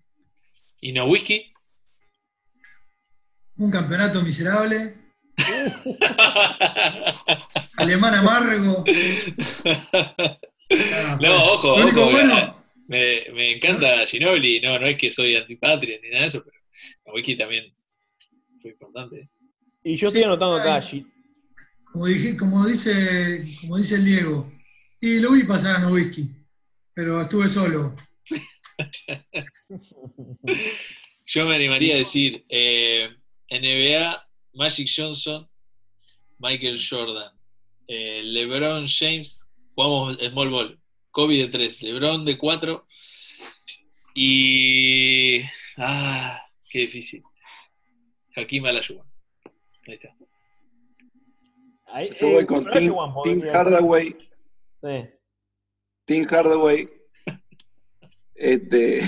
¿Y 0.80 0.92
no 0.92 1.06
whisky? 1.06 1.49
Un 3.60 3.70
campeonato 3.70 4.22
miserable. 4.22 4.94
Alemán 7.76 8.14
amargo. 8.14 8.84
Ah, 10.92 11.18
No, 11.20 11.36
ojo, 11.36 11.76
Lo 11.78 11.84
único 11.84 12.00
ojo. 12.02 12.10
bueno, 12.12 12.64
Me, 12.88 13.26
me 13.34 13.56
encanta 13.56 14.06
Ginobili, 14.06 14.60
no, 14.62 14.78
no 14.78 14.86
es 14.86 14.96
que 14.96 15.10
soy 15.10 15.36
antipatria 15.36 15.98
ni 16.02 16.08
nada 16.08 16.22
de 16.22 16.26
eso, 16.28 16.42
pero 16.42 16.56
Wiki 17.14 17.36
también 17.36 17.74
fue 18.62 18.70
importante. 18.70 19.28
Y 19.84 19.96
yo 19.96 20.08
estoy 20.08 20.22
anotando 20.22 20.56
acá, 20.56 20.80
como, 21.92 22.06
dije, 22.06 22.36
como, 22.36 22.66
dice, 22.66 23.44
como 23.60 23.76
dice 23.76 23.96
el 23.96 24.04
Diego, 24.06 24.50
y 25.00 25.20
lo 25.20 25.32
vi 25.32 25.44
pasar 25.44 25.76
a 25.76 25.78
Nowitzki, 25.80 26.30
pero 26.94 27.20
estuve 27.20 27.48
solo. 27.48 27.94
Yo 31.26 31.46
me 31.46 31.54
animaría 31.54 31.94
a 31.94 31.98
decir 31.98 32.44
eh, 32.48 33.08
NBA, 33.50 34.26
Magic 34.54 34.88
Johnson, 34.94 35.48
Michael 36.38 36.78
Jordan, 36.78 37.32
eh, 37.88 38.22
LeBron 38.24 38.86
James, 38.86 39.46
jugamos 39.74 40.16
Small 40.18 40.48
Ball, 40.50 40.80
Kobe 41.10 41.36
de 41.36 41.48
3, 41.48 41.82
LeBron 41.82 42.24
de 42.24 42.38
4 42.38 42.86
y... 44.14 45.40
Ah, 45.76 46.42
qué 46.68 46.80
difícil. 46.80 47.22
Hakim 48.36 48.64
Olajuwon. 48.64 49.06
Ahí 49.86 49.94
está. 49.94 50.16
Ahí- 51.86 52.10
Yo 52.20 52.30
voy 52.30 52.42
eh, 52.42 52.46
con 52.46 52.70
Tim, 52.70 52.94
Tim 53.24 53.42
Hardaway. 53.52 54.16
Sí. 54.82 55.08
Tim 56.06 56.24
Hardaway. 56.26 56.88
Este, 58.34 59.02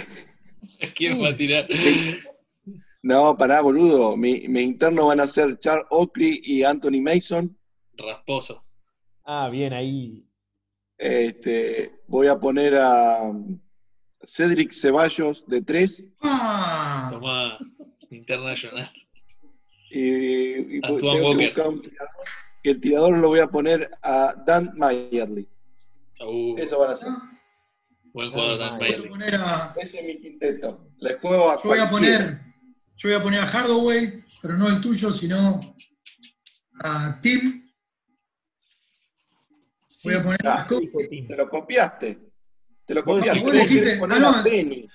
¿Quién 0.94 1.22
va 1.22 1.30
a 1.30 1.36
tirar? 1.36 1.66
No, 3.02 3.36
pará, 3.36 3.60
boludo. 3.60 4.16
Mi, 4.16 4.46
mi 4.48 4.62
interno 4.62 5.06
van 5.06 5.20
a 5.20 5.26
ser 5.26 5.58
Charles 5.58 5.86
Oakley 5.90 6.40
y 6.44 6.62
Anthony 6.62 7.00
Mason. 7.02 7.56
Rasposo. 7.96 8.64
Ah, 9.24 9.48
bien, 9.50 9.72
ahí. 9.72 10.24
Este, 10.98 11.92
voy 12.06 12.28
a 12.28 12.38
poner 12.38 12.76
a 12.76 13.32
Cedric 14.24 14.72
Ceballos 14.72 15.44
de 15.48 15.62
3. 15.62 16.06
¡Ah! 16.22 17.08
Toma 17.12 17.58
Internacional. 18.10 18.90
Y, 19.90 20.76
y 20.76 20.80
Antoine 20.82 20.98
tengo 21.00 21.12
que 21.12 21.20
Walker. 21.20 21.46
buscar 21.46 21.68
un 21.68 21.80
tirador, 21.80 22.10
que 22.62 22.70
el 22.70 22.80
tirador 22.80 23.18
lo 23.18 23.28
voy 23.28 23.40
a 23.40 23.46
poner 23.48 23.90
a 24.02 24.34
Dan 24.46 24.72
Mayerly. 24.76 25.48
Uh, 26.20 26.56
Eso 26.56 26.78
van 26.78 26.90
a 26.92 26.96
ser. 26.96 27.08
buen 28.12 28.30
jugador 28.30 28.58
Dan 28.58 28.74
a 28.74 29.44
a 29.44 29.72
a, 29.72 29.74
Ese 29.80 30.00
es 30.00 30.06
mi 30.06 30.20
quinteto. 30.20 30.88
Le 30.98 31.14
juego 31.14 31.50
a 31.50 31.56
yo 31.56 31.62
voy 31.64 31.78
a 31.78 31.90
poner, 31.90 32.40
yo 32.96 33.08
voy 33.08 33.14
a 33.14 33.22
poner 33.22 33.40
a 33.40 33.46
Hardaway, 33.46 34.22
pero 34.40 34.56
no 34.56 34.68
el 34.68 34.80
tuyo, 34.80 35.12
sino 35.12 35.60
a 36.80 37.18
Tim. 37.20 37.62
Voy 40.04 40.14
a 40.14 40.22
poner 40.22 40.46
a 40.48 40.66
Kobe. 40.66 40.90
Te 41.28 41.36
lo 41.36 41.48
copiaste. 41.48 42.18
Te 42.84 42.94
lo 42.94 43.04
copiaste. 43.04 43.40
vos 43.40 43.52
dijiste- 43.52 43.98
ah, 44.00 44.04
a 44.04 44.18
no. 44.18 44.42
Penny. 44.42 44.88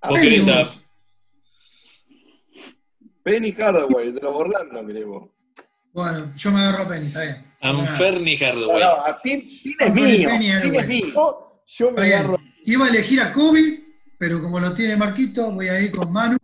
A 0.00 0.08
Penny, 0.10 0.50
a-. 0.50 0.68
Penny 3.22 3.52
Hardaway, 3.52 4.12
de 4.12 4.20
los 4.20 4.34
Orlando, 4.34 4.86
querés 4.86 5.06
vos. 5.06 5.30
Bueno, 5.92 6.32
yo 6.36 6.50
me 6.50 6.60
agarro 6.60 6.84
a 6.84 6.88
Penny, 6.88 7.06
está 7.08 7.22
bien. 7.22 7.52
Anferni 7.60 8.36
No, 8.36 8.46
Hardaway. 8.46 8.80
no, 8.82 8.90
a 9.06 9.20
Tim, 9.22 9.40
Tim 9.62 9.76
es 9.78 9.94
mío. 9.94 10.28
Penny, 10.28 10.46
Tim 10.62 10.74
es 10.74 10.86
mío. 10.88 11.06
Yo, 11.14 11.62
yo 11.66 11.90
me 11.92 12.02
agarro. 12.02 12.38
Iba 12.64 12.86
a 12.86 12.88
elegir 12.88 13.20
a 13.20 13.32
Kobe, 13.32 13.82
pero 14.18 14.40
como 14.42 14.58
lo 14.60 14.74
tiene 14.74 14.96
Marquito, 14.96 15.50
voy 15.52 15.68
a 15.68 15.80
ir 15.80 15.92
con 15.92 16.12
Manu. 16.12 16.36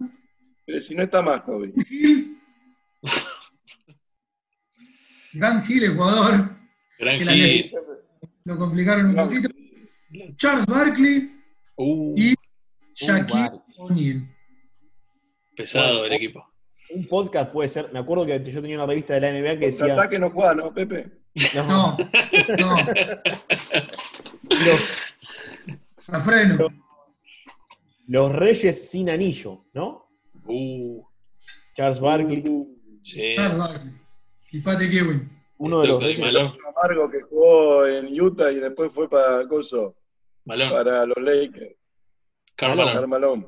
Pero 0.69 0.81
si 0.83 0.95
no 0.95 1.03
está 1.05 1.23
más, 1.23 1.41
Kobe. 1.41 1.73
Hill. 1.89 2.39
Grant 5.33 5.69
Hill, 5.71 5.85
el 5.85 5.95
jugador, 5.95 6.51
Gran 6.99 7.21
Gil. 7.21 7.73
lo 8.45 8.59
complicaron 8.59 9.07
un 9.07 9.15
poquito. 9.17 9.49
Charles 10.37 10.67
Barkley 10.67 11.35
Uh, 11.77 12.15
y 12.19 12.33
Uh, 12.33 12.37
Shaquille 12.95 13.41
vale. 13.49 13.61
O'Neal. 13.79 14.37
pesado 15.57 16.05
el 16.05 16.13
equipo. 16.13 16.45
Un 16.91 17.07
podcast 17.09 17.51
puede 17.53 17.69
ser. 17.71 17.91
Me 17.93 18.01
acuerdo 18.01 18.27
que 18.27 18.51
yo 18.51 18.61
tenía 18.61 18.77
una 18.77 18.87
revista 18.87 19.15
de 19.15 19.21
la 19.23 19.31
NBA 19.33 19.59
que 19.61 19.67
decía. 19.67 19.95
ataque 19.95 20.19
no 20.19 20.29
juega, 20.31 20.55
¿no, 20.55 20.75
Pepe? 20.75 21.09
No, 21.55 21.97
no, 22.59 22.77
Los, 24.51 24.99
los 28.09 28.33
Reyes 28.33 28.91
sin 28.91 29.09
anillo, 29.09 29.67
¿no? 29.73 30.08
Uh, 30.49 31.05
Charles 31.77 32.01
Barkley, 32.01 32.43
sí. 33.03 33.37
Charles 33.37 33.59
Barkley 33.59 33.93
y 34.53 34.61
Patrick 34.61 34.93
Ewing. 34.93 35.31
uno 35.59 35.81
de 35.81 35.89
los 35.89 36.01
Doctor 36.01 36.11
y 36.11 36.15
Reyes. 36.15 36.35
Malone. 36.35 36.59
Amargo 36.77 37.11
que 37.11 37.21
jugó 37.23 37.87
en 37.87 38.21
Utah 38.21 38.51
y 38.53 38.57
después 38.57 38.93
fue 38.93 39.09
para 39.09 39.47
Coso, 39.47 39.97
Malone. 40.45 40.71
para 40.71 41.07
los 41.07 41.19
Lakers. 41.19 41.75
Karl 42.57 43.09
Malone. 43.09 43.47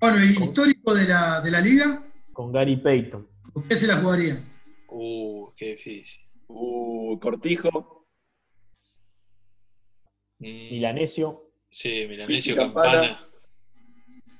Bueno, 0.00 0.24
y 0.24 0.28
histórico 0.30 0.94
de 0.94 1.06
la, 1.06 1.40
de 1.42 1.50
la 1.50 1.60
liga, 1.60 2.06
con 2.32 2.52
Gary 2.52 2.76
Payton. 2.76 3.28
¿con 3.52 3.68
qué 3.68 3.76
se 3.76 3.86
la 3.86 3.96
jugaría? 3.96 4.42
Uh, 4.88 5.52
qué 5.56 5.76
difícil. 5.76 6.22
Uh, 6.46 7.18
Cortijo. 7.18 8.06
Mm, 10.38 10.70
Milanesio. 10.70 11.52
Sí, 11.68 12.06
Milanesio 12.08 12.56
Campana. 12.56 12.92
Campana. 12.92 13.30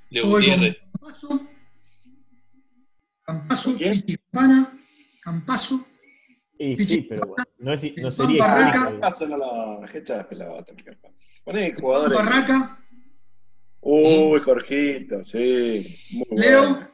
Leo 0.09 0.23
con 0.23 0.31
Gutiérrez. 0.31 0.77
Campazo, 3.63 3.73
Campazo, 3.73 3.77
¿Quién? 3.77 3.93
Pichi 4.01 4.17
Campana, 4.17 4.77
Campazo, 5.21 5.87
Y 6.57 6.77
sí, 6.77 7.01
pero 7.09 7.21
bueno, 7.27 7.43
no, 7.59 7.73
es, 7.73 7.97
no 7.97 8.11
sería 8.11 8.37
Pampa 8.45 8.61
histórico. 8.65 8.85
Raca. 8.85 8.99
Paso 8.99 9.27
no 9.27 9.37
lo. 9.37 9.85
Echa 9.93 10.17
la 10.17 10.29
pelota. 10.29 10.73
Poné 11.43 11.73
jugadores. 11.73 12.17
Barraca, 12.17 12.77
Uy, 13.81 14.39
Jorgito, 14.41 15.23
sí. 15.23 15.97
Muy 16.11 16.25
Leo, 16.39 16.61
bueno. 16.69 16.89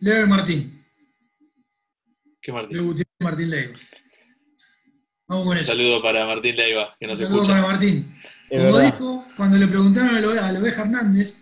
Leo 0.00 0.24
y 0.24 0.28
Martín. 0.28 0.84
¿Qué 2.40 2.52
Martín? 2.52 2.76
Leo 2.76 2.86
Gutiérrez 2.86 3.14
y 3.20 3.24
Martín 3.24 3.50
Leo. 3.50 3.70
Vamos 5.26 5.44
con 5.44 5.52
Un 5.56 5.58
eso. 5.58 5.72
saludo 5.72 6.00
para 6.02 6.24
Martín 6.26 6.56
Leiva, 6.56 6.96
que 6.98 7.06
Un 7.06 7.10
nos 7.10 7.18
saludo 7.18 7.42
escucha. 7.42 7.60
para 7.60 7.72
Martín. 7.72 8.14
Es 8.48 8.60
Como 8.62 8.72
verdad. 8.76 8.92
dijo, 8.94 9.26
cuando 9.36 9.56
le 9.58 9.66
preguntaron 9.66 10.14
a 10.16 10.20
la 10.20 10.48
a 10.48 10.52
la 10.52 10.58
oveja 10.60 10.82
Hernández, 10.82 11.38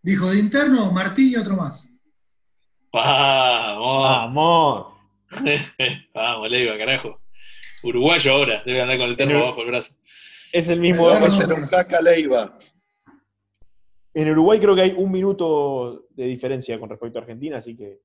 dijo 0.00 0.30
de 0.30 0.38
interno 0.38 0.90
Martín 0.92 1.30
y 1.32 1.36
otro 1.36 1.56
más. 1.56 1.88
Vamos. 2.96 4.02
Vamos. 4.02 4.86
Vamos, 6.14 6.50
Leiva, 6.50 6.78
carajo. 6.78 7.20
Uruguayo 7.82 8.32
ahora, 8.32 8.62
debe 8.64 8.80
andar 8.80 8.98
con 8.98 9.10
el 9.10 9.16
termo 9.16 9.38
abajo 9.38 9.60
el 9.62 9.68
brazo. 9.68 9.96
Es 10.52 10.68
el 10.68 10.80
mismo. 10.80 11.06
Vamos 11.06 11.38
a 11.38 11.44
hacer 11.44 11.52
un 11.52 11.66
caca 11.68 12.00
Leiva. 12.00 12.58
En 14.14 14.30
Uruguay 14.30 14.58
creo 14.58 14.74
que 14.74 14.80
hay 14.80 14.94
un 14.96 15.12
minuto 15.12 16.06
de 16.10 16.26
diferencia 16.26 16.80
con 16.80 16.88
respecto 16.88 17.18
a 17.18 17.22
Argentina, 17.22 17.58
así 17.58 17.76
que 17.76 18.00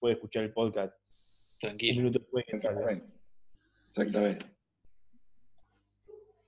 puede 0.00 0.14
escuchar 0.14 0.42
el 0.42 0.52
podcast 0.52 0.92
un 1.02 1.58
Tranquilo. 1.60 1.96
minuto 1.98 2.18
después 2.18 2.44
que. 2.44 2.52
Exactamente. 2.52 3.06
Exactamente. 3.88 4.46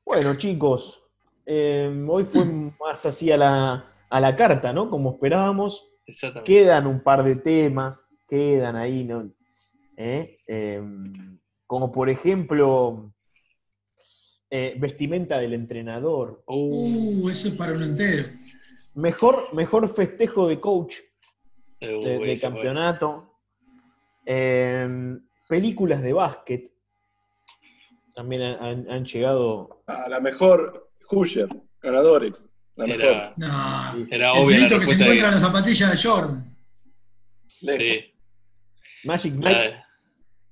Bueno, 0.04 0.36
chicos, 0.36 1.04
eh, 1.46 2.06
hoy 2.08 2.24
fue 2.24 2.44
más 2.80 3.06
así 3.06 3.30
a 3.30 3.36
la, 3.36 3.92
a 4.10 4.20
la 4.20 4.34
carta, 4.34 4.72
¿no? 4.72 4.90
Como 4.90 5.12
esperábamos. 5.12 5.87
Exactamente. 6.08 6.52
Quedan 6.52 6.86
un 6.86 7.00
par 7.02 7.22
de 7.22 7.36
temas, 7.36 8.10
quedan 8.26 8.74
ahí, 8.76 9.04
¿no? 9.04 9.30
¿Eh? 9.96 10.38
Eh, 10.46 10.82
como 11.66 11.92
por 11.92 12.08
ejemplo, 12.08 13.12
eh, 14.50 14.74
vestimenta 14.78 15.38
del 15.38 15.52
entrenador. 15.52 16.42
Uh, 16.46 17.22
Uh, 17.22 17.28
eso 17.28 17.48
es 17.48 17.54
para 17.54 17.72
un 17.72 17.82
entero. 17.82 18.28
Mejor, 18.94 19.52
mejor 19.54 19.88
festejo 19.94 20.48
de 20.48 20.58
coach 20.58 20.96
uh, 21.82 21.86
de, 22.04 22.38
campeonato. 22.40 23.34
Eh, 24.24 25.18
películas 25.48 26.02
de 26.02 26.12
básquet. 26.14 26.72
También 28.14 28.42
han, 28.42 29.04
llegado. 29.04 29.82
A 29.86 30.08
la 30.08 30.20
mejor 30.20 30.90
Husher, 31.10 31.48
ganadores. 31.80 32.48
La 32.78 32.86
mejor. 32.86 33.02
Era, 33.04 33.34
No. 33.36 34.06
era 34.10 34.32
El 34.32 34.38
obvia 34.38 34.58
la 34.58 34.68
pibito 34.68 34.80
que 34.80 34.86
se 34.86 34.92
encuentra 35.02 35.28
en 35.28 35.34
las 35.34 35.42
zapatillas 35.42 35.90
de 36.02 36.08
Jordan. 36.08 36.56
Lejos. 37.60 37.80
Sí, 37.82 38.14
Magic 39.04 39.34
la 39.40 39.50
Mike. 39.50 39.76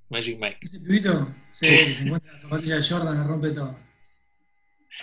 Magic 0.09 0.39
Mike. 0.39 0.57
Ese 0.61 0.79
pibito, 0.79 1.35
sí, 1.51 1.65
que 1.65 1.91
se 1.93 2.03
encuentra 2.03 2.29
en 2.29 2.35
las 2.35 2.41
zapatillas 2.43 2.77
de 2.89 2.95
Jordan, 2.95 3.15
la 3.17 3.23
rompe 3.23 3.49
todo. 3.51 3.77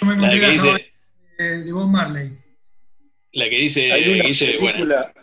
Yo 0.00 0.06
me 0.06 0.12
La 0.12 0.18
encontré 0.18 0.40
que 0.40 0.46
la 0.46 0.52
dice, 0.52 0.92
de, 1.38 1.64
de 1.64 1.72
Bob 1.72 1.88
Marley. 1.90 2.38
la 3.32 3.48
que 3.50 3.56
dice 3.56 3.92
Hay 3.92 4.08
una 4.10 4.24
Guille, 4.24 4.58
bueno, 4.58 4.72
película 4.72 5.14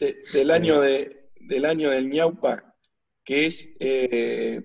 de- 0.00 0.16
del, 0.32 0.50
año 0.50 0.80
de, 0.80 1.28
del 1.40 1.64
año 1.64 1.90
del 1.90 2.08
ñaupa 2.08 2.74
que 3.24 3.46
es. 3.46 3.70
eh, 3.80 4.62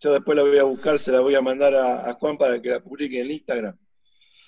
yo 0.00 0.12
después 0.12 0.36
la 0.36 0.42
voy 0.42 0.58
a 0.58 0.64
buscar, 0.64 0.98
se 0.98 1.10
la 1.12 1.20
voy 1.20 1.34
a 1.34 1.40
mandar 1.40 1.74
a, 1.74 2.08
a 2.10 2.12
Juan 2.14 2.36
para 2.36 2.60
que 2.60 2.68
la 2.68 2.80
publique 2.80 3.20
en 3.20 3.30
Instagram. 3.30 3.76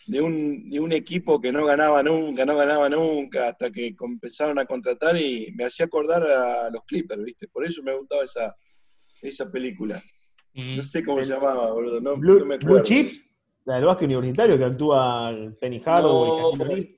De 0.06 0.20
un, 0.20 0.70
de 0.70 0.78
un 0.78 0.92
equipo 0.92 1.40
que 1.40 1.50
no 1.50 1.66
ganaba 1.66 2.00
nunca, 2.02 2.44
no 2.46 2.56
ganaba 2.56 2.88
nunca, 2.88 3.48
hasta 3.48 3.70
que 3.72 3.94
empezaron 4.00 4.56
a 4.58 4.64
contratar 4.64 5.16
y 5.20 5.52
me 5.56 5.64
hacía 5.64 5.86
acordar 5.86 6.22
a 6.22 6.70
los 6.70 6.84
Clippers, 6.84 7.24
¿viste? 7.24 7.48
Por 7.48 7.64
eso 7.66 7.82
me 7.82 7.92
gustaba 7.96 8.22
esa, 8.22 8.54
esa 9.22 9.50
película. 9.50 10.00
mm, 10.54 10.76
No 10.76 10.82
sé 10.82 11.04
cómo 11.04 11.20
se 11.24 11.32
llamaba, 11.34 11.72
boludo. 11.72 12.00
No, 12.00 12.16
Blue, 12.16 12.38
no 12.38 12.46
me 12.46 12.56
Blue 12.58 12.66
acuerdo. 12.78 12.84
Chip, 12.84 13.10
la 13.64 13.76
del 13.76 13.84
básquet 13.86 14.06
universitario 14.06 14.56
que 14.56 14.64
actúa 14.64 15.34
Penny 15.60 15.80
Hardaway. 15.84 16.28
No. 16.30 16.46
O'Neal. 16.50 16.88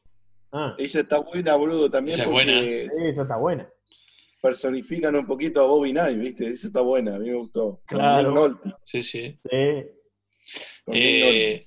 Ah, 0.53 0.75
Esa 0.79 1.01
está 1.01 1.19
buena, 1.19 1.57
boludo, 1.57 1.89
también 1.91 2.15
Esa 2.15 2.25
es 2.25 2.29
porque 2.31 2.89
esa 3.09 3.23
está 3.23 3.37
buena. 3.39 3.69
personifican 4.43 5.17
un 5.17 5.27
poquito 5.27 5.63
a 5.63 5.67
Bobby 5.67 5.93
Knight, 5.93 6.19
¿viste? 6.19 6.47
Esa 6.47 6.67
está 6.69 6.81
buena, 6.83 7.17
a 7.17 7.19
mí 7.19 7.31
me 7.31 7.37
gustó. 7.37 7.81
Claro. 7.87 8.59
Sí, 8.85 9.03
sí. 9.03 9.39
Sí. 9.51 9.85
con 10.85 10.95
Eh. 10.95 11.61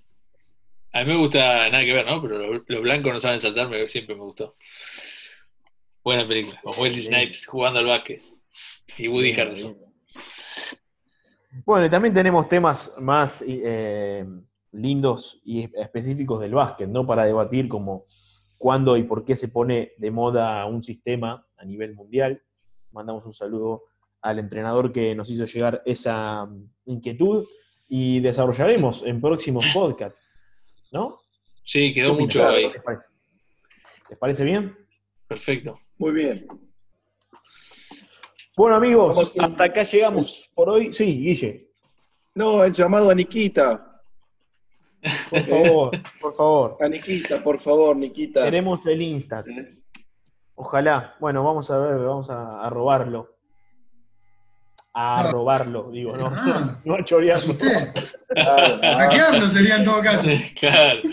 A 0.94 1.00
mí 1.00 1.06
me 1.06 1.18
gusta, 1.18 1.70
nada 1.70 1.84
que 1.84 1.94
ver, 1.94 2.06
¿no? 2.06 2.22
Pero 2.22 2.54
los, 2.54 2.82
blancos 2.82 3.14
no 3.14 3.20
saben 3.20 3.40
saltar, 3.40 3.70
me- 3.70 3.88
siempre 3.88 4.16
me 4.16 4.22
gustó. 4.22 4.56
Buena 6.04 6.28
película, 6.28 6.60
con 6.64 6.74
Wesley. 6.80 7.02
Snipes 7.02 7.46
jugando 7.46 7.80
al 7.80 7.86
básquet. 7.86 8.22
Y 8.98 9.08
Woody 9.08 9.34
bien. 9.34 9.78
Bueno, 11.66 11.86
y 11.86 11.90
también 11.90 12.14
tenemos 12.14 12.48
temas 12.50 12.96
más 13.00 13.44
eh, 13.48 14.26
lindos 14.72 15.42
y 15.46 15.70
específicos 15.80 16.40
del 16.40 16.54
básquet, 16.54 16.90
¿no? 16.90 17.06
Para 17.06 17.26
debatir 17.26 17.68
como 17.68 18.06
cuándo 18.58 18.96
y 18.98 19.04
por 19.04 19.26
qué 19.26 19.36
se 19.36 19.50
pone 19.50 19.94
de 19.98 20.12
moda 20.12 20.66
un 20.66 20.84
sistema 20.84 21.46
a 21.58 21.66
nivel 21.66 21.94
mundial. 21.96 22.42
Mandamos 22.92 23.26
un 23.26 23.34
saludo 23.34 23.84
al 24.22 24.40
entrenador 24.40 24.92
que 24.92 25.16
nos 25.16 25.30
hizo 25.30 25.46
llegar 25.46 25.82
esa 25.86 26.46
mm, 26.46 26.70
inquietud 26.86 27.46
y 27.88 28.20
desarrollaremos 28.20 29.04
en 29.04 29.20
próximos 29.20 29.66
podcasts, 29.74 30.38
¿no? 30.92 31.20
Sí, 31.64 31.94
quedó 31.94 32.14
mucho 32.16 32.46
ahí. 32.48 32.70
¿Les 32.70 32.82
parece? 32.84 33.08
¿Les 34.10 34.20
parece 34.20 34.44
bien? 34.44 34.78
Perfecto. 35.28 35.80
Muy 35.98 36.12
bien. 36.12 36.48
Bueno, 38.58 38.76
amigos, 38.76 39.16
Vamos 39.16 39.36
hasta 39.40 39.64
acá 39.64 39.84
llegamos 39.84 40.50
por 40.54 40.70
hoy. 40.70 40.94
Sí, 40.94 41.06
Guille, 41.06 41.70
No, 42.36 42.64
el 42.64 42.74
llamado 42.74 43.10
a 43.10 43.16
Nikita. 43.16 44.02
por 45.30 45.42
favor, 45.42 45.92
por 46.20 46.34
favor. 46.34 46.78
A 46.82 46.88
Nikita, 46.90 47.42
por 47.42 47.60
favor, 47.60 47.96
Nikita. 47.96 48.44
Tenemos 48.44 48.86
el 48.86 49.02
Insta. 49.02 49.44
¿Eh? 49.48 49.78
Ojalá. 50.56 51.16
Bueno, 51.20 51.44
vamos 51.44 51.72
a 51.72 51.78
ver, 51.80 51.98
vamos 52.00 52.30
a, 52.30 52.62
a 52.66 52.70
robarlo. 52.70 53.38
A 54.94 55.30
Ah. 55.30 55.32
robarlo, 55.32 55.90
digo, 55.92 56.16
no, 56.18 56.26
Ah. 56.28 56.82
no 56.86 56.96
a 56.96 57.04
chorearlo. 57.06 57.58
Claro, 57.58 58.80
Hackearlo 58.82 59.48
sería 59.48 59.78
en 59.78 59.86
todo 59.86 60.02
caso. 60.02 60.30
claro. 60.60 61.00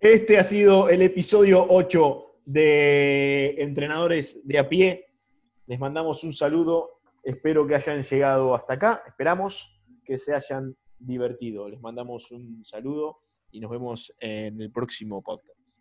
Este 0.00 0.38
ha 0.38 0.44
sido 0.44 0.88
el 0.90 1.00
episodio 1.02 1.64
8 1.68 2.40
de 2.44 3.54
Entrenadores 3.58 4.46
de 4.46 4.58
a 4.58 4.68
pie. 4.68 5.06
Les 5.66 5.78
mandamos 5.80 6.22
un 6.24 6.34
saludo. 6.34 7.00
Espero 7.22 7.66
que 7.66 7.74
hayan 7.74 8.02
llegado 8.02 8.54
hasta 8.54 8.74
acá. 8.74 9.02
Esperamos 9.06 9.70
que 10.04 10.18
se 10.18 10.34
hayan 10.34 10.76
divertido. 10.98 11.68
Les 11.70 11.80
mandamos 11.80 12.30
un 12.32 12.62
saludo 12.62 13.18
y 13.50 13.60
nos 13.60 13.70
vemos 13.70 14.12
en 14.20 14.60
el 14.60 14.70
próximo 14.70 15.22
podcast. 15.22 15.78